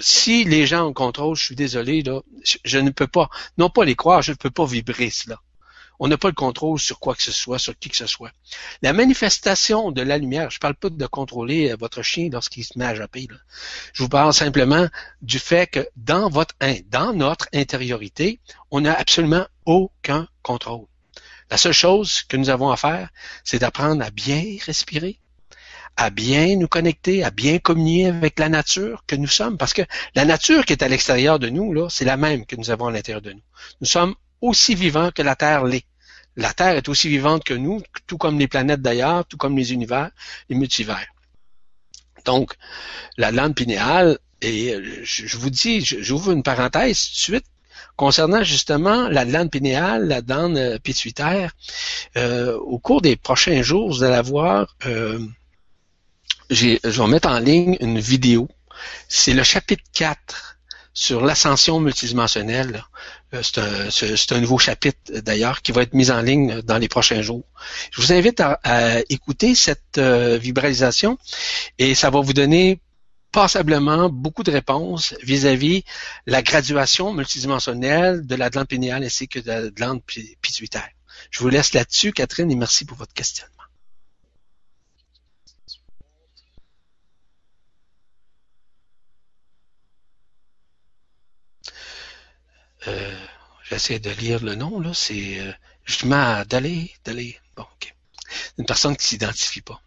[0.00, 2.20] Si les gens ont le contrôle, je suis désolé, là,
[2.64, 3.28] je, ne peux pas,
[3.58, 5.38] non pas les croire, je ne peux pas vibrer cela.
[6.04, 8.32] On n'a pas le contrôle sur quoi que ce soit, sur qui que ce soit.
[8.82, 12.64] La manifestation de la lumière, je ne parle pas de contrôler euh, votre chien lorsqu'il
[12.64, 13.28] se met à japper.
[13.92, 14.88] Je vous parle simplement
[15.20, 16.56] du fait que dans votre,
[16.90, 18.40] dans notre intériorité,
[18.72, 20.86] on n'a absolument aucun contrôle.
[21.52, 23.08] La seule chose que nous avons à faire,
[23.44, 25.20] c'est d'apprendre à bien respirer,
[25.96, 29.56] à bien nous connecter, à bien communier avec la nature que nous sommes.
[29.56, 29.82] Parce que
[30.16, 32.88] la nature qui est à l'extérieur de nous, là, c'est la même que nous avons
[32.88, 33.42] à l'intérieur de nous.
[33.80, 35.86] Nous sommes aussi vivants que la Terre l'est.
[36.36, 39.72] La Terre est aussi vivante que nous, tout comme les planètes d'ailleurs, tout comme les
[39.72, 40.10] univers,
[40.48, 41.06] les multivers.
[42.24, 42.54] Donc,
[43.16, 47.46] la lande pinéale, et je, vous dis, j'ouvre une parenthèse tout de suite,
[47.96, 51.52] concernant justement la glande pinéale, la glande euh, pituitaire,
[52.16, 55.18] euh, au cours des prochains jours, vous allez avoir euh,
[56.50, 58.48] je vais mettre en ligne une vidéo.
[59.08, 60.58] C'est le chapitre 4
[60.94, 62.84] sur l'ascension multidimensionnelle.
[63.34, 63.42] Euh,
[63.90, 67.44] c'est un, nouveau chapitre d'ailleurs qui va être mis en ligne dans les prochains jours.
[67.90, 71.18] Je vous invite à, écouter cette euh, vibralisation
[71.78, 72.80] et ça va vous donner
[73.32, 75.84] passablement beaucoup de réponses vis-à-vis
[76.26, 80.02] la graduation multidimensionnelle de la glande pinéale ainsi que de la glande
[80.42, 80.90] pituitaire.
[81.30, 83.46] Je vous laisse là-dessus, Catherine, et merci pour votre question.
[92.88, 93.26] Euh,
[93.68, 95.52] j'essaie de lire le nom, là, c'est euh,
[95.84, 97.38] justement d'aller, d'aller.
[97.56, 97.94] Bon, ok.
[98.58, 99.80] Une personne qui s'identifie pas.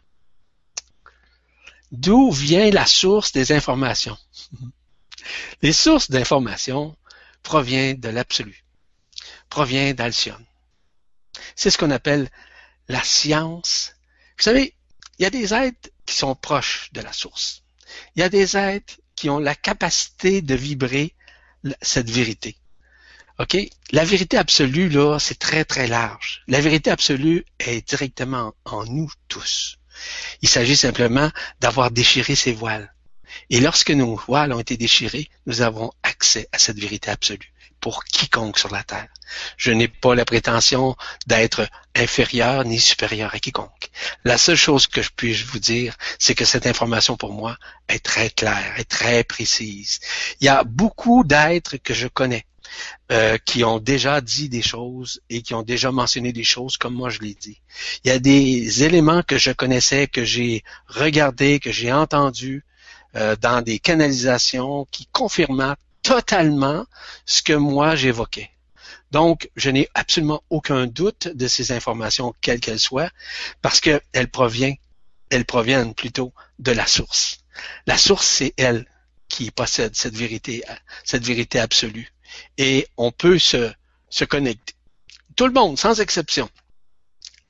[1.92, 4.18] D'où vient la source des informations?
[5.62, 6.96] Les sources d'informations
[7.42, 8.64] proviennent de l'absolu,
[9.50, 10.46] proviennent d'Alcyone.
[11.56, 12.30] C'est ce qu'on appelle
[12.88, 13.96] la science.
[14.38, 14.76] Vous savez,
[15.18, 17.64] il y a des êtres qui sont proches de la source.
[18.16, 21.16] Il y a des êtres qui ont la capacité de vibrer
[21.82, 22.58] cette vérité.
[23.38, 23.58] OK?
[23.92, 26.44] La vérité absolue, là, c'est très, très large.
[26.48, 29.78] La vérité absolue est directement en nous tous.
[30.42, 31.30] Il s'agit simplement
[31.60, 32.94] d'avoir déchiré ses voiles.
[33.50, 37.52] Et lorsque nos voiles ont été déchirées, nous avons accès à cette vérité absolue
[37.82, 39.10] pour quiconque sur la terre.
[39.58, 40.96] Je n'ai pas la prétention
[41.28, 43.92] d'être inférieur ni supérieur à quiconque.
[44.24, 47.58] La seule chose que je puisse vous dire, c'est que cette information pour moi
[47.90, 50.00] est très claire, est très précise.
[50.40, 52.46] Il y a beaucoup d'êtres que je connais
[53.12, 56.94] euh, qui ont déjà dit des choses et qui ont déjà mentionné des choses comme
[56.96, 57.62] moi je l'ai dit.
[58.04, 62.64] Il y a des éléments que je connaissais, que j'ai regardés, que j'ai entendus
[63.16, 66.86] euh, dans des canalisations qui confirmaient totalement
[67.26, 68.52] ce que moi j'évoquais.
[69.12, 73.10] Donc, je n'ai absolument aucun doute de ces informations, quelles qu'elles soient,
[73.62, 74.76] parce qu'elles proviennent,
[75.30, 77.40] elles proviennent plutôt de la source.
[77.88, 78.86] La source, c'est elle
[79.30, 80.64] qui possède cette vérité,
[81.04, 82.15] cette vérité absolue
[82.58, 83.72] et on peut se,
[84.30, 84.74] connecter.
[85.36, 86.50] Tout le monde, sans exception,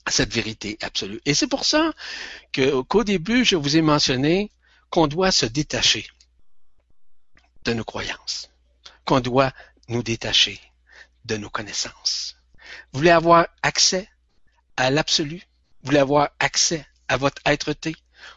[0.06, 1.22] à cette vérité absolue.
[1.26, 1.94] Et c'est pour ça
[2.54, 4.52] qu'au début, je vous ai mentionné
[4.90, 6.08] qu'on doit se détacher
[7.64, 8.50] de nos croyances,
[9.06, 9.52] qu'on doit
[9.88, 10.60] nous détacher
[11.26, 12.38] de nos connaissances.
[12.92, 14.08] Vous voulez avoir accès
[14.78, 15.42] à l'absolu?
[15.82, 17.96] Vous voulez avoir accès à votre être-té?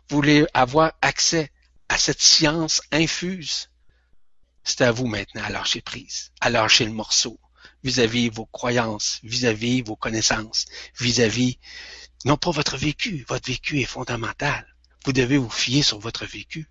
[0.08, 1.50] Vous voulez avoir accès
[1.88, 3.70] à cette science infuse?
[4.69, 7.39] C'est à vous maintenant à lâcher prise, à lâcher le morceau
[7.85, 10.66] vis-à-vis vos croyances, vis-à-vis vos connaissances,
[10.99, 11.59] vis-à-vis,
[12.24, 14.66] non pas votre vécu, votre vécu est fondamental.
[15.05, 16.69] Vous devez vous fier sur votre vécu.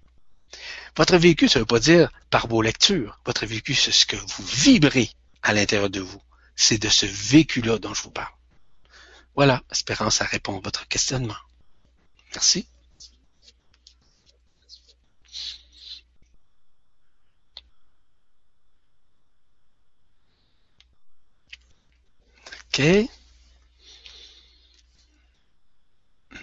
[0.95, 3.19] Votre vécu, ça ne veut pas dire par vos lectures.
[3.25, 5.09] Votre vécu, c'est ce que vous vibrez
[5.41, 6.21] à l'intérieur de vous.
[6.55, 8.33] C'est de ce vécu-là dont je vous parle.
[9.35, 11.35] Voilà, espérance, ça répond à votre questionnement.
[12.33, 12.67] Merci.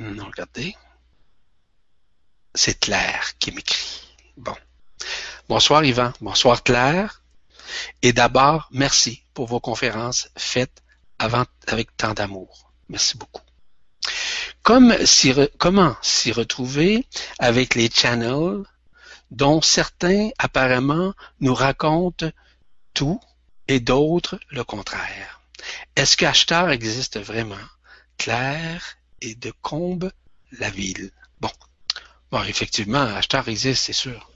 [0.00, 0.74] Non, regardez.
[2.54, 4.00] C'est Claire qui m'écrit.
[4.36, 4.54] Bon.
[5.48, 6.12] Bonsoir Yvan.
[6.20, 7.22] Bonsoir Claire.
[8.02, 10.82] Et d'abord, merci pour vos conférences faites
[11.18, 12.72] avec tant d'amour.
[12.88, 13.42] Merci beaucoup.
[14.62, 14.94] Comme
[15.58, 17.06] comment s'y retrouver
[17.38, 18.64] avec les channels
[19.30, 22.30] dont certains apparemment nous racontent
[22.92, 23.20] tout
[23.68, 25.33] et d'autres le contraire?
[25.96, 27.56] Est-ce que existe vraiment?
[28.18, 30.10] Claire et de Combe
[30.58, 31.10] la ville.
[31.40, 31.50] Bon.
[32.30, 34.30] Bon, effectivement, Ashtar existe, c'est sûr.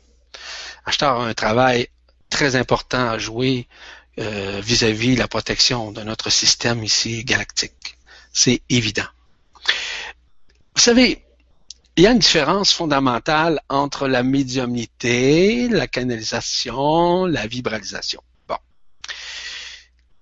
[0.84, 1.88] Ashtar a un travail
[2.30, 3.68] très important à jouer
[4.18, 7.98] euh, vis-à-vis la protection de notre système ici galactique.
[8.32, 9.06] C'est évident.
[10.74, 11.24] Vous savez,
[11.96, 18.22] il y a une différence fondamentale entre la médiumnité, la canalisation, la vibralisation.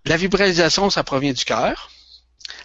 [0.07, 1.91] La vibralisation, ça provient du cœur.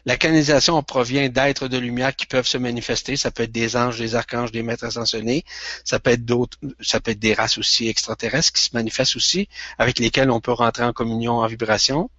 [0.06, 3.16] La canalisation provient d'êtres de lumière qui peuvent se manifester.
[3.18, 5.44] Ça peut être des anges, des archanges, des maîtres ascensionnés.
[5.84, 9.50] Ça peut être d'autres, ça peut être des races aussi extraterrestres qui se manifestent aussi,
[9.80, 12.12] avec lesquelles on peut rentrer en communion en vibration.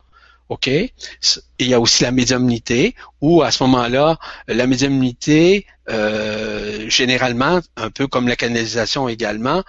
[0.48, 0.66] OK?
[0.66, 4.18] Il y a aussi la médiumnité, où à ce moment-là,
[4.48, 9.62] la médiumnité, euh, généralement, un peu comme la canalisation également,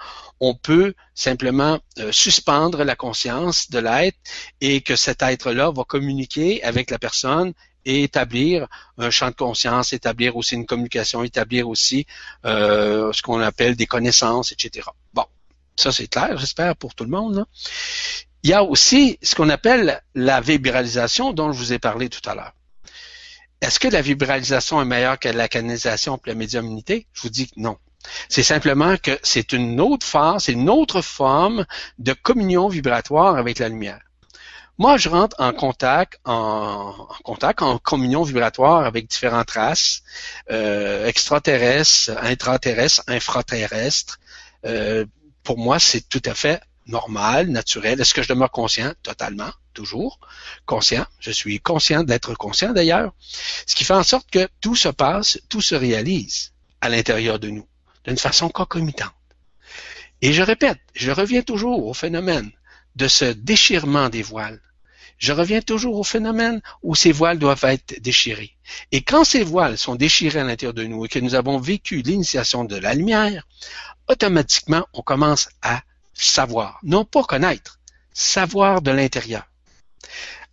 [0.46, 4.18] on peut simplement euh, suspendre la conscience de l'être
[4.60, 7.54] et que cet être-là va communiquer avec la personne
[7.86, 8.66] et établir
[8.98, 12.06] un champ de conscience, établir aussi une communication, établir aussi
[12.44, 14.88] euh, ce qu'on appelle des connaissances, etc.
[15.14, 15.24] Bon,
[15.76, 17.46] ça c'est clair, j'espère, pour tout le monde.
[18.42, 22.28] Il y a aussi ce qu'on appelle la vibralisation dont je vous ai parlé tout
[22.28, 22.52] à l'heure.
[23.62, 27.06] Est-ce que la vibralisation est meilleure que la canalisation pour la médiumnité?
[27.14, 27.78] Je vous dis que non.
[28.28, 31.66] C'est simplement que c'est une autre phase, c'est une autre forme
[31.98, 34.00] de communion vibratoire avec la lumière.
[34.76, 40.02] Moi, je rentre en contact, en, contact, en communion vibratoire avec différentes races
[40.50, 44.18] euh, extraterrestres, intraterrestres, infraterrestres.
[44.66, 45.06] Euh,
[45.44, 48.00] pour moi, c'est tout à fait normal, naturel.
[48.00, 48.92] Est-ce que je demeure conscient?
[49.04, 50.18] Totalement, toujours.
[50.66, 51.06] Conscient.
[51.20, 53.12] Je suis conscient d'être conscient d'ailleurs.
[53.66, 57.48] Ce qui fait en sorte que tout se passe, tout se réalise à l'intérieur de
[57.48, 57.66] nous,
[58.04, 59.12] d'une façon concomitante.
[60.22, 62.50] Et je répète, je reviens toujours au phénomène
[62.96, 64.60] de ce déchirement des voiles.
[65.18, 68.56] Je reviens toujours au phénomène où ces voiles doivent être déchirées.
[68.92, 72.02] Et quand ces voiles sont déchirées à l'intérieur de nous et que nous avons vécu
[72.02, 73.46] l'initiation de la lumière,
[74.08, 75.82] automatiquement, on commence à
[76.14, 77.78] savoir, non pas connaître,
[78.12, 79.46] savoir de l'intérieur.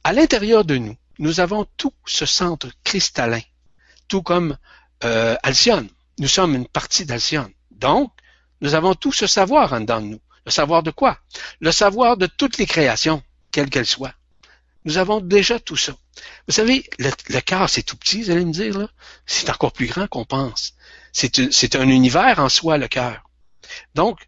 [0.03, 3.41] À l'intérieur de nous, nous avons tout ce centre cristallin,
[4.07, 4.57] tout comme
[5.03, 5.89] euh, Alcyone.
[6.21, 7.51] Nous sommes une partie d'Alcyone.
[7.71, 8.13] Donc,
[8.61, 10.21] nous avons tout ce savoir en dedans de nous.
[10.45, 11.17] Le savoir de quoi?
[11.61, 14.13] Le savoir de toutes les créations, quelles qu'elles soient.
[14.85, 15.93] Nous avons déjà tout ça.
[16.47, 18.87] Vous savez, le, le cœur, c'est tout petit, vous allez me dire, là.
[19.25, 20.75] C'est encore plus grand qu'on pense.
[21.11, 23.23] C'est un univers en soi, le cœur.
[23.95, 24.19] Donc,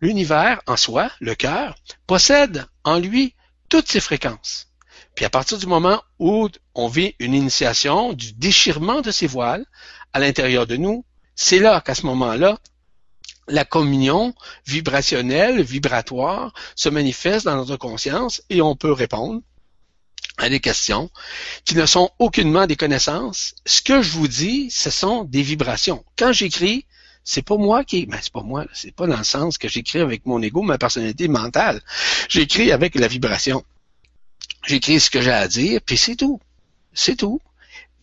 [0.00, 1.74] l'univers en soi, le cœur,
[2.06, 3.34] possède en lui
[3.68, 4.68] toutes ses fréquences.
[5.16, 9.66] Puis à partir du moment où on vit une initiation du déchirement de ces voiles
[10.12, 11.04] à l'intérieur de nous,
[11.42, 12.58] c'est là qu'à ce moment-là,
[13.48, 14.32] la communion
[14.64, 19.40] vibrationnelle, vibratoire, se manifeste dans notre conscience et on peut répondre
[20.38, 21.10] à des questions
[21.64, 23.54] qui ne sont aucunement des connaissances.
[23.66, 26.04] Ce que je vous dis, ce sont des vibrations.
[26.16, 26.86] Quand j'écris,
[27.24, 29.98] c'est pas moi qui, ben c'est pas moi, c'est pas dans le sens que j'écris
[29.98, 31.82] avec mon ego, ma personnalité mentale.
[32.28, 33.64] J'écris avec la vibration.
[34.64, 36.40] J'écris ce que j'ai à dire, puis c'est tout.
[36.94, 37.40] C'est tout.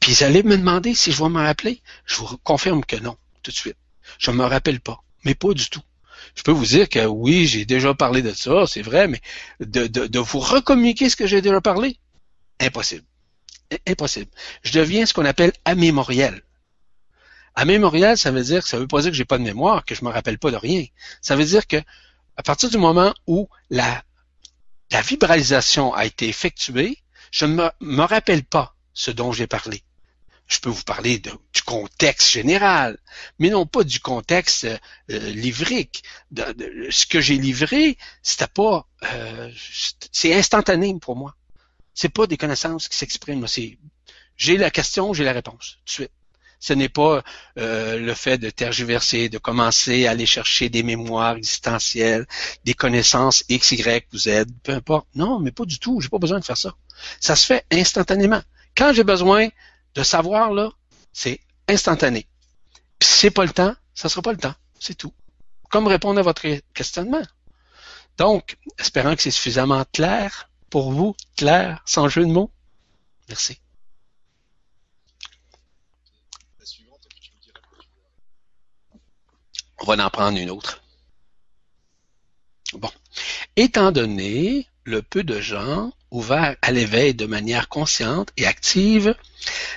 [0.02, 1.82] Puis vous allez me demander si je vais me rappeler.
[2.06, 3.78] Je vous confirme que non, tout de suite.
[4.18, 5.82] Je me rappelle pas, mais pas du tout.
[6.36, 9.22] Je peux vous dire que oui, j'ai déjà parlé de ça, c'est vrai, mais
[9.60, 11.98] de, vous recommuniquer ce que j'ai déjà parlé,
[12.60, 13.06] impossible.
[13.88, 14.32] Impossible.
[14.64, 16.42] Je deviens ce qu'on appelle amémoriel.
[17.56, 20.04] Amémorial, ça veut dire, ça veut pas dire que j'ai pas de mémoire, que je
[20.04, 20.86] me rappelle pas de rien.
[21.22, 21.78] Ça veut dire que,
[22.38, 24.04] à partir du moment où la,
[24.92, 26.98] la vibralisation a été effectuée,
[27.32, 29.84] je ne me rappelle pas ce dont j'ai parlé.
[30.50, 32.98] Je peux vous parler du contexte général,
[33.38, 36.04] mais non pas du contexte euh, livrique.
[36.90, 39.52] Ce que j'ai livré, c'était pas, euh,
[40.12, 41.36] c'est instantané pour moi.
[41.94, 43.46] C'est pas des connaissances qui s'expriment.
[44.38, 46.12] J'ai la question, j'ai la réponse tout de suite.
[46.60, 47.24] Ce n'est pas
[47.58, 52.26] euh, le fait de tergiverser, de commencer à aller chercher des mémoires existentielles,
[52.66, 55.08] des connaissances X, Y, Z, peu importe.
[55.14, 56.02] Non, mais pas du tout.
[56.02, 56.76] J'ai pas besoin de faire ça.
[57.20, 58.42] Ça se fait instantanément.
[58.76, 59.50] Quand j'ai besoin
[59.96, 60.72] de savoir, là,
[61.14, 62.28] c'est instantané.
[63.00, 64.56] Puis si c'est pas le temps, ça sera pas le temps.
[64.80, 65.14] C'est tout.
[65.70, 67.24] Comme répondre à votre questionnement.
[68.18, 72.52] Donc, espérant que c'est suffisamment clair pour vous, clair, sans jeu de mots.
[73.28, 73.60] Merci.
[79.82, 80.84] On va en prendre une autre.
[82.74, 82.92] Bon.
[83.56, 89.16] Étant donné le peu de gens ouverts à l'éveil de manière consciente et active,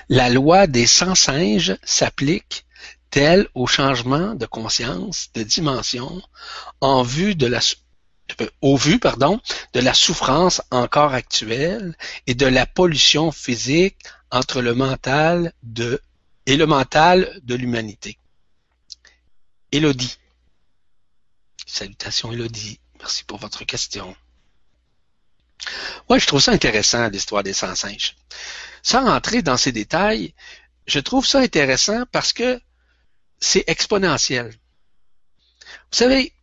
[0.09, 2.65] la loi des 100 singes s'applique
[3.09, 6.21] telle au changement de conscience, de dimension,
[6.81, 7.59] en vue de la,
[8.61, 9.39] au vu pardon,
[9.73, 11.95] de la souffrance encore actuelle
[12.25, 13.97] et de la pollution physique
[14.31, 16.01] entre le mental de,
[16.47, 18.17] et le mental de l'humanité.
[19.71, 20.17] Elodie.
[21.65, 22.79] Salutations Elodie.
[22.99, 24.15] Merci pour votre question.
[26.09, 28.15] Moi, je trouve ça intéressant, l'histoire des 100 singes.
[28.81, 30.33] Sans rentrer dans ces détails,
[30.87, 32.59] je trouve ça intéressant parce que
[33.39, 34.47] c'est exponentiel.
[34.49, 36.33] Vous savez,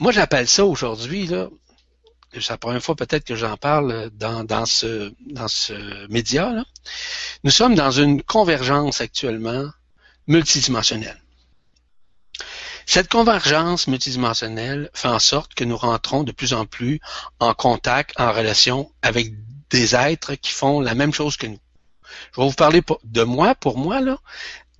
[0.00, 1.48] moi j'appelle ça aujourd'hui, là,
[2.32, 6.64] c'est la première fois peut-être que j'en parle dans, dans, ce, dans ce média, là.
[7.44, 9.70] nous sommes dans une convergence actuellement
[10.26, 11.20] multidimensionnelle.
[12.90, 17.00] Cette convergence multidimensionnelle fait en sorte que nous rentrons de plus en plus
[17.38, 19.34] en contact, en relation avec
[19.68, 21.58] des êtres qui font la même chose que nous.
[22.32, 24.16] Je vais vous parler de moi, pour moi, là.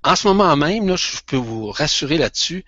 [0.03, 2.65] En ce moment même, là, je peux vous rassurer là-dessus,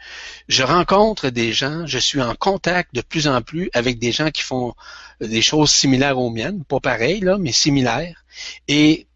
[0.47, 4.29] je rencontre des gens, je suis en contact de plus en plus avec des gens
[4.29, 4.75] qui font
[5.21, 8.25] des choses similaires aux miennes, pas pareilles, là, mais similaires.
[8.67, 9.07] Et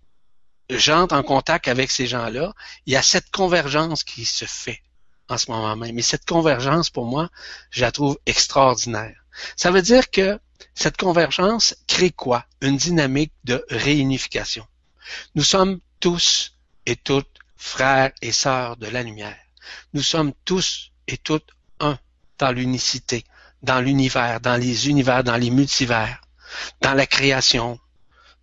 [0.72, 2.56] j'entre en contact avec ces gens-là.
[2.88, 4.82] Il y a cette convergence qui se fait
[5.30, 5.98] en ce moment même.
[5.98, 7.30] Et cette convergence, pour moi,
[7.70, 9.16] je la trouve extraordinaire.
[9.56, 10.40] Ça veut dire que
[10.74, 12.46] cette convergence crée quoi?
[12.62, 14.66] Une dynamique de réunification.
[15.36, 19.38] Nous sommes tous et toutes frères et sœurs de la lumière.
[19.94, 21.98] Nous sommes tous et toutes un
[22.38, 23.24] dans l'unicité,
[23.62, 26.22] dans l'univers, dans les univers, dans les multivers,
[26.82, 27.80] dans la création,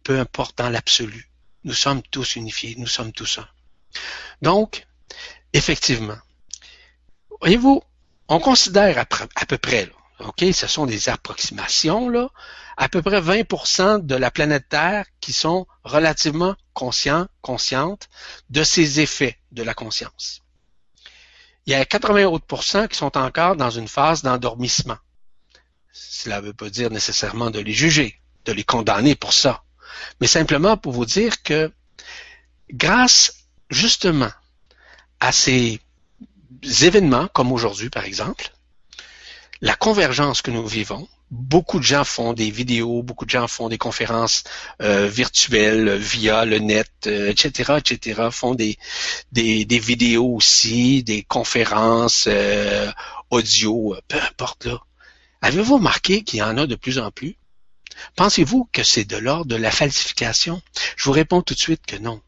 [0.02, 1.30] peu importe dans l'absolu.
[1.64, 3.48] Nous sommes tous unifiés, nous sommes tous un.
[4.40, 4.86] Donc,
[5.52, 6.18] effectivement,
[7.42, 7.82] voyez-vous,
[8.28, 9.04] on considère à,
[9.46, 12.30] peu près, là, OK, ce sont des approximations, là,
[12.76, 18.08] à peu près 20% de la planète Terre qui sont relativement conscients, conscientes
[18.48, 20.42] de ces effets de la conscience.
[21.66, 22.46] Il y a 80 autres
[22.88, 24.98] qui sont encore dans une phase d'endormissement.
[25.92, 29.64] Cela ne veut pas dire nécessairement de les juger, de les condamner pour ça,
[30.20, 31.72] mais simplement pour vous dire que
[32.70, 33.34] grâce
[33.68, 34.30] justement
[35.20, 35.80] à ces
[36.62, 38.52] événements comme aujourd'hui, par exemple,
[39.60, 43.68] la convergence que nous vivons, beaucoup de gens font des vidéos, beaucoup de gens font
[43.68, 44.44] des conférences
[44.82, 48.76] euh, virtuelles via le net, etc., euh, etc., font des,
[49.32, 52.90] des, des, vidéos aussi, des conférences euh,
[53.30, 54.80] audio, peu importe là.
[55.40, 57.36] Avez-vous remarqué qu'il y en a de plus en plus?
[58.16, 60.60] Pensez-vous que c'est de l'ordre de la falsification?
[60.96, 62.20] Je vous réponds tout de suite que non.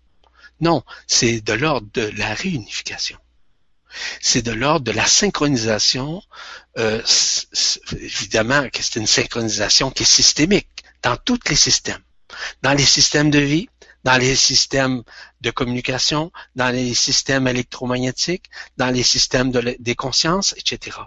[0.60, 3.18] Non, c'est de l'ordre de la réunification
[4.20, 6.22] c'est de l'ordre de la synchronisation.
[6.78, 7.02] Euh,
[8.00, 10.68] évidemment que c'est une synchronisation qui est systémique
[11.02, 12.02] dans tous les systèmes,
[12.62, 13.68] dans les systèmes de vie,
[14.04, 15.02] dans les systèmes
[15.40, 18.46] de communication, dans les systèmes électromagnétiques,
[18.76, 20.98] dans les systèmes des consciences, etc.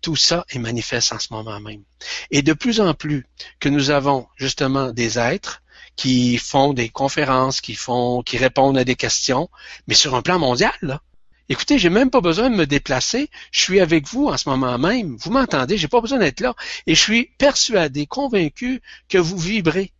[0.00, 1.82] Tout ça est manifeste en ce moment même.
[2.30, 3.26] Et de plus en plus
[3.58, 5.62] que nous avons justement des êtres
[5.96, 9.48] qui font des conférences, qui font, qui répondent à des questions,
[9.86, 11.00] mais sur un plan mondial, là,
[11.48, 13.30] Écoutez, j'ai même pas besoin de me déplacer.
[13.52, 15.16] Je suis avec vous en ce moment même.
[15.16, 15.76] Vous m'entendez?
[15.76, 16.54] J'ai pas besoin d'être là.
[16.86, 19.92] Et je suis persuadé, convaincu que vous vibrez,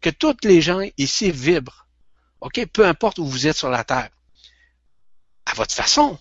[0.00, 1.86] que toutes les gens ici vibrent.
[2.40, 2.64] OK?
[2.72, 4.10] Peu importe où vous êtes sur la Terre.
[5.46, 6.18] À votre façon,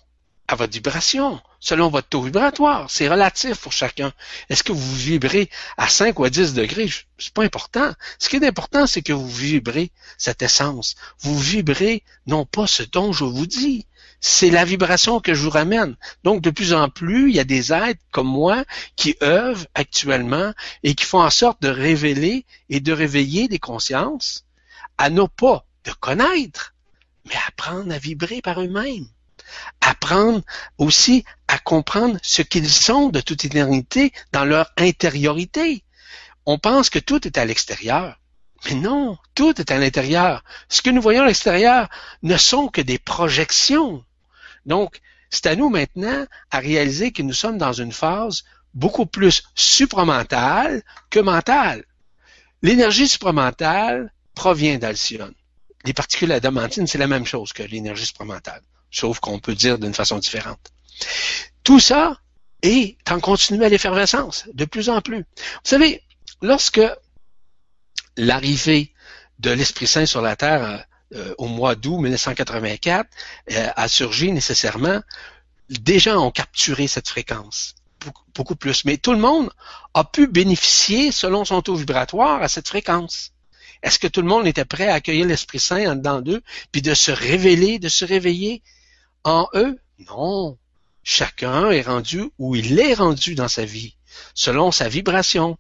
[0.48, 2.90] à votre vibration, selon votre taux vibratoire.
[2.90, 4.12] C'est relatif pour chacun.
[4.50, 6.90] Est-ce que vous vibrez à 5 ou à 10 degrés?
[7.20, 7.94] C'est pas important.
[8.20, 10.96] Ce qui est important, c'est que vous vibrez cette essence.
[11.20, 13.86] Vous vibrez non pas ce dont je vous dis,
[14.22, 15.96] c'est la vibration que je vous ramène.
[16.24, 18.64] Donc, de plus en plus, il y a des êtres comme moi
[18.96, 20.54] qui œuvrent actuellement
[20.84, 24.46] et qui font en sorte de révéler et de réveiller des consciences
[25.00, 26.76] à non pas de connaître,
[27.26, 29.08] mais apprendre à vibrer par eux-mêmes.
[29.82, 30.42] Apprendre
[30.78, 35.84] aussi à comprendre ce qu'ils sont de toute éternité dans leur intériorité.
[36.46, 38.20] On pense que tout est à l'extérieur.
[38.66, 40.44] Mais non, tout est à l'intérieur.
[40.70, 41.90] Ce que nous voyons à l'extérieur
[42.22, 44.06] ne sont que des projections
[44.66, 48.44] donc, c'est à nous maintenant à réaliser que nous sommes dans une phase
[48.74, 51.86] beaucoup plus supramentale que mentale.
[52.62, 55.34] L'énergie supramentale provient d'Alcyone.
[55.86, 58.62] Les particules adamantines, c'est la même chose que l'énergie supramentale,
[58.92, 60.72] sauf qu'on peut dire d'une façon différente.
[61.64, 62.18] Tout ça
[62.62, 65.20] est en continu à l'effervescence, de plus en plus.
[65.20, 66.04] Vous savez,
[66.42, 66.82] lorsque
[68.18, 68.94] l'arrivée
[69.40, 73.08] de l'Esprit Saint sur la Terre euh, au mois d'août 1984
[73.52, 75.02] euh, a surgi nécessairement,
[75.70, 77.76] des gens ont capturé cette fréquence
[78.34, 78.86] beaucoup, plus.
[78.86, 79.50] Mais tout le monde
[79.94, 83.32] a pu bénéficier, selon son taux vibratoire, à cette fréquence.
[83.84, 86.82] Est-ce que tout le monde était prêt à accueillir l'Esprit Saint en dedans d'eux, puis
[86.82, 88.62] de se révéler, de se réveiller
[89.24, 89.80] en eux?
[90.10, 90.58] Non.
[91.04, 93.96] Chacun est rendu où il est rendu dans sa vie,
[94.36, 95.58] selon sa vibration.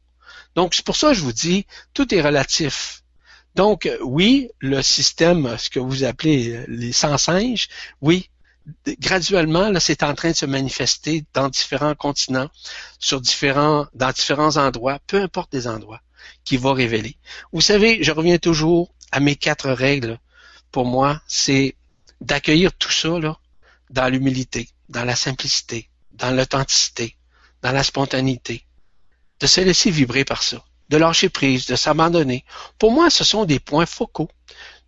[0.55, 3.00] Donc, c'est pour ça que je vous dis, tout est relatif.
[3.55, 7.67] Donc, oui, le système, ce que vous appelez les sans singes,
[8.01, 8.29] oui,
[8.99, 12.49] graduellement, là, c'est en train de se manifester dans différents continents,
[12.99, 16.01] sur différents, dans différents endroits, peu importe les endroits,
[16.43, 17.17] qui va révéler.
[17.51, 20.17] Vous savez, je reviens toujours à mes quatre règles.
[20.71, 21.75] Pour moi, c'est
[22.21, 23.37] d'accueillir tout ça là,
[23.89, 27.17] dans l'humilité, dans la simplicité, dans l'authenticité,
[27.61, 28.65] dans la spontanéité,
[29.39, 32.43] de se laisser vibrer par ça, de lâcher prise, de s'abandonner.
[32.77, 34.29] Pour moi, ce sont des points focaux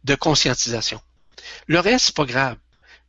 [0.04, 1.02] de conscientisation.
[1.66, 2.58] Le reste, c'est pas grave.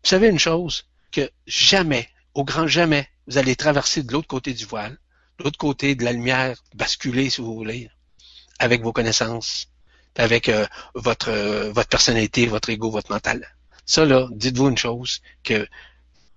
[0.03, 4.55] Vous savez une chose, que jamais, au grand jamais, vous allez traverser de l'autre côté
[4.55, 4.97] du voile,
[5.39, 7.91] de l'autre côté de la lumière, basculer, si vous voulez,
[8.61, 9.67] avec vos connaissances,
[10.17, 10.65] avec euh,
[10.95, 13.57] votre, euh, votre personnalité, votre ego, votre mental.
[13.87, 15.67] Ça, là, dites-vous une chose, que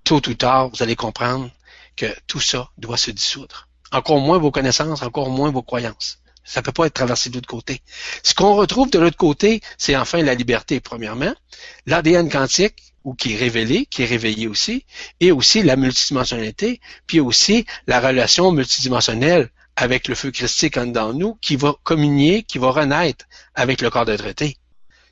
[0.03, 1.51] tôt ou tard, vous allez comprendre
[1.95, 3.67] que tout ça doit se dissoudre.
[3.91, 6.19] Encore moins vos connaissances, encore moins vos croyances.
[6.47, 7.81] Ça peut pas être traversé de l'autre côté.
[8.23, 11.35] Ce qu'on retrouve de l'autre côté, c'est enfin la liberté, premièrement,
[11.85, 14.85] l'ADN quantique, ou qui est révélé, qui est réveillé aussi,
[15.19, 21.35] et aussi la multidimensionnalité, puis aussi la relation multidimensionnelle avec le feu christique en nous,
[21.35, 24.57] qui va communier, qui va renaître avec le corps de traité.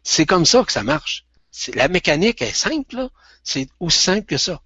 [0.04, 1.26] C'est comme ça que ça marche.
[1.74, 3.10] La mécanique est simple,
[3.44, 4.62] c'est aussi simple que ça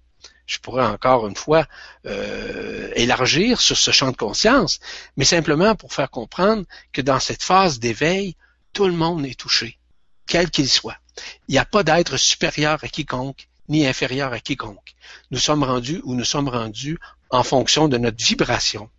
[0.50, 1.64] je pourrais encore une fois
[2.06, 4.80] euh, élargir sur ce champ de conscience,
[5.16, 8.34] mais simplement pour faire comprendre que dans cette phase d'éveil,
[8.72, 9.78] tout le monde est touché,
[10.26, 10.96] quel qu'il soit.
[11.46, 14.96] Il n'y a pas d'être supérieur à quiconque, ni inférieur à quiconque.
[15.30, 16.98] Nous sommes rendus où nous sommes rendus
[17.30, 18.90] en fonction de notre vibration.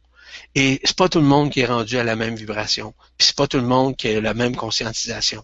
[0.55, 3.35] Et c'est pas tout le monde qui est rendu à la même vibration, puis c'est
[3.35, 5.43] pas tout le monde qui a la même conscientisation.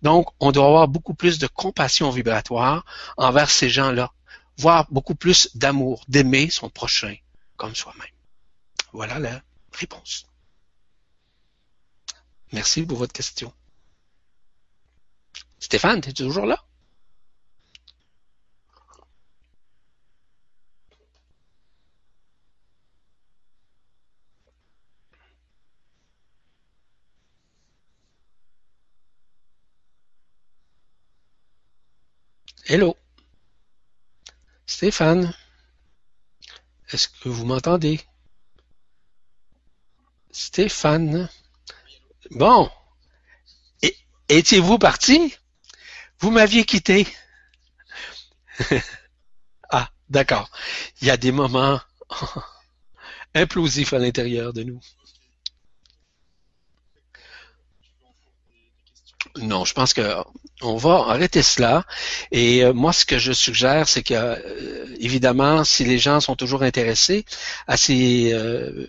[0.00, 2.86] Donc, on doit avoir beaucoup plus de compassion vibratoire
[3.18, 4.12] envers ces gens-là
[4.90, 7.16] beaucoup plus d'amour, d'aimer son prochain
[7.56, 8.06] comme soi-même.
[8.92, 10.26] Voilà la réponse.
[12.52, 13.52] Merci pour votre question.
[15.58, 16.62] Stéphane, es-tu toujours là?
[32.64, 32.96] Hello?
[34.74, 35.34] Stéphane,
[36.90, 38.00] est-ce que vous m'entendez?
[40.30, 41.28] Stéphane.
[42.30, 42.70] Bon.
[44.30, 45.36] Étiez-vous parti?
[46.20, 47.06] Vous m'aviez quitté.
[49.70, 50.50] ah, d'accord.
[51.02, 51.78] Il y a des moments
[53.34, 54.80] implosifs à l'intérieur de nous.
[59.36, 60.02] Non, je pense que
[60.62, 61.84] on va arrêter cela.
[62.30, 66.36] Et euh, moi, ce que je suggère, c'est que, euh, évidemment, si les gens sont
[66.36, 67.24] toujours intéressés
[67.66, 68.86] à ces, euh,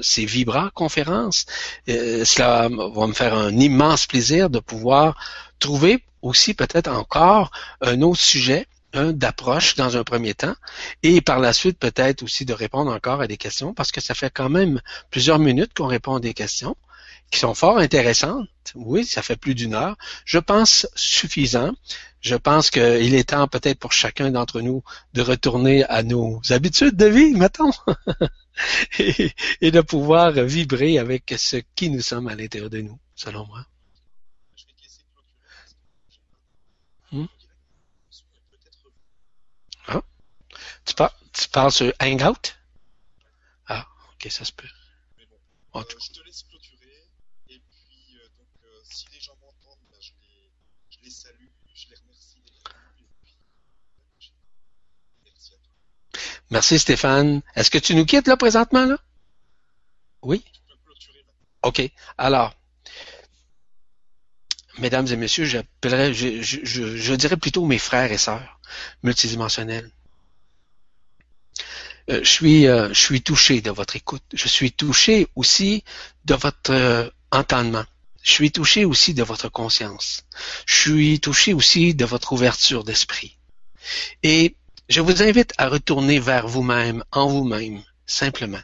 [0.00, 1.46] ces Vibra conférences,
[1.86, 5.16] cela va me faire un immense plaisir de pouvoir
[5.58, 10.54] trouver aussi peut-être encore un autre sujet d'approche dans un premier temps
[11.02, 14.14] et par la suite peut-être aussi de répondre encore à des questions parce que ça
[14.14, 14.80] fait quand même
[15.10, 16.76] plusieurs minutes qu'on répond à des questions
[17.30, 18.48] qui sont fort intéressantes.
[18.74, 19.96] Oui, ça fait plus d'une heure.
[20.24, 21.72] Je pense suffisant.
[22.20, 24.82] Je pense qu'il est temps peut-être pour chacun d'entre nous
[25.14, 27.70] de retourner à nos habitudes de vie, mettons,
[28.98, 33.64] et, de pouvoir vibrer avec ce qui nous sommes à l'intérieur de nous, selon moi.
[37.12, 37.26] Hmm?
[39.86, 40.02] Ah.
[40.84, 42.56] Tu, parles, tu parles sur Hangout?
[43.68, 44.66] Ah, ok, ça se peut.
[45.74, 46.44] Je te laisse
[56.50, 57.42] Merci Stéphane.
[57.54, 58.98] Est-ce que tu nous quittes là présentement là?
[60.22, 60.44] Oui?
[61.62, 61.82] OK.
[62.18, 62.54] Alors,
[64.78, 68.60] mesdames et messieurs, j'appellerais, je, je, dirais plutôt mes frères et sœurs
[69.02, 69.90] multidimensionnels.
[72.10, 74.22] Euh, je suis, euh, je suis touché de votre écoute.
[74.32, 75.82] Je suis touché aussi
[76.24, 77.84] de votre euh, entendement.
[78.22, 80.24] Je suis touché aussi de votre conscience.
[80.66, 83.36] Je suis touché aussi de votre ouverture d'esprit.
[84.22, 84.56] Et
[84.88, 88.62] je vous invite à retourner vers vous-même, en vous-même, simplement.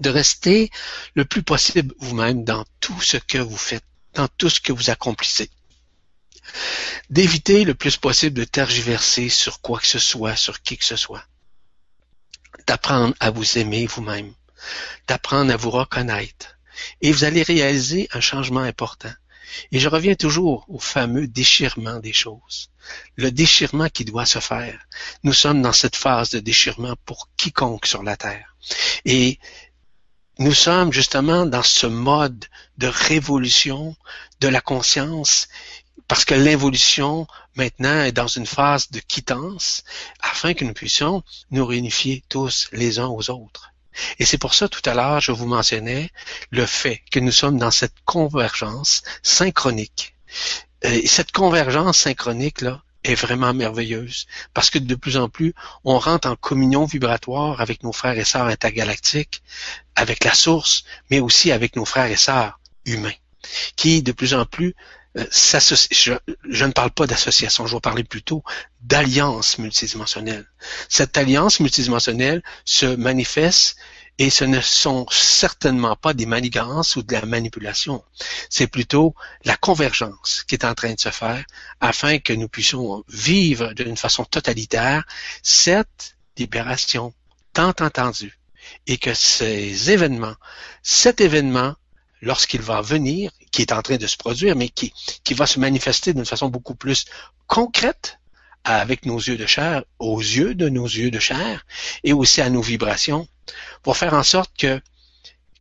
[0.00, 0.70] De rester
[1.14, 4.90] le plus possible vous-même dans tout ce que vous faites, dans tout ce que vous
[4.90, 5.50] accomplissez.
[7.10, 10.96] D'éviter le plus possible de tergiverser sur quoi que ce soit, sur qui que ce
[10.96, 11.24] soit.
[12.66, 14.34] D'apprendre à vous aimer vous-même.
[15.06, 16.56] D'apprendre à vous reconnaître.
[17.00, 19.12] Et vous allez réaliser un changement important.
[19.72, 22.69] Et je reviens toujours au fameux déchirement des choses.
[23.16, 24.78] Le déchirement qui doit se faire.
[25.22, 28.56] Nous sommes dans cette phase de déchirement pour quiconque sur la Terre.
[29.04, 29.38] Et
[30.38, 32.46] nous sommes justement dans ce mode
[32.78, 33.94] de révolution
[34.40, 35.48] de la conscience
[36.08, 39.84] parce que l'évolution maintenant est dans une phase de quittance
[40.20, 43.72] afin que nous puissions nous réunifier tous les uns aux autres.
[44.18, 46.10] Et c'est pour ça tout à l'heure je vous mentionnais
[46.50, 50.16] le fait que nous sommes dans cette convergence synchronique.
[50.82, 55.98] Et cette convergence synchronique là est vraiment merveilleuse parce que de plus en plus on
[55.98, 59.42] rentre en communion vibratoire avec nos frères et sœurs intergalactiques,
[59.94, 63.12] avec la source, mais aussi avec nos frères et sœurs humains
[63.76, 64.74] qui de plus en plus
[65.16, 66.12] euh, je,
[66.50, 68.44] je, ne parle pas d'association, je vais parler plutôt
[68.80, 70.46] d'alliance multidimensionnelle.
[70.88, 73.76] Cette alliance multidimensionnelle se manifeste
[74.20, 78.04] et ce ne sont certainement pas des manigances ou de la manipulation.
[78.50, 79.14] C'est plutôt
[79.46, 81.42] la convergence qui est en train de se faire
[81.80, 85.04] afin que nous puissions vivre d'une façon totalitaire
[85.42, 87.14] cette libération
[87.54, 88.38] tant entendue
[88.86, 90.36] et que ces événements,
[90.82, 91.74] cet événement
[92.20, 94.92] lorsqu'il va venir, qui est en train de se produire, mais qui,
[95.24, 97.06] qui va se manifester d'une façon beaucoup plus
[97.46, 98.18] concrète
[98.64, 101.64] avec nos yeux de chair, aux yeux de nos yeux de chair,
[102.04, 103.26] et aussi à nos vibrations,
[103.82, 104.80] pour faire en sorte que,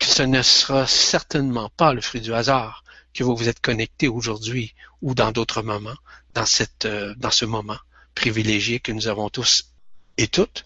[0.02, 4.74] ce ne sera certainement pas le fruit du hasard que vous vous êtes connecté aujourd'hui
[5.02, 5.98] ou dans d'autres moments,
[6.34, 7.78] dans, cette, euh, dans ce moment
[8.16, 9.72] privilégié que nous avons tous
[10.18, 10.66] et toutes,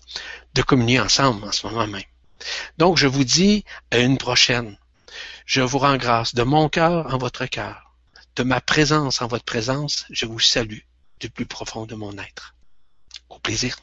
[0.54, 2.04] de communier ensemble en ce moment même.
[2.78, 4.78] Donc, je vous dis à une prochaine.
[5.46, 7.94] Je vous rends grâce de mon cœur en votre cœur,
[8.36, 10.06] de ma présence en votre présence.
[10.10, 10.80] Je vous salue
[11.20, 12.56] du plus profond de mon être.
[13.30, 13.78] Au plaisir.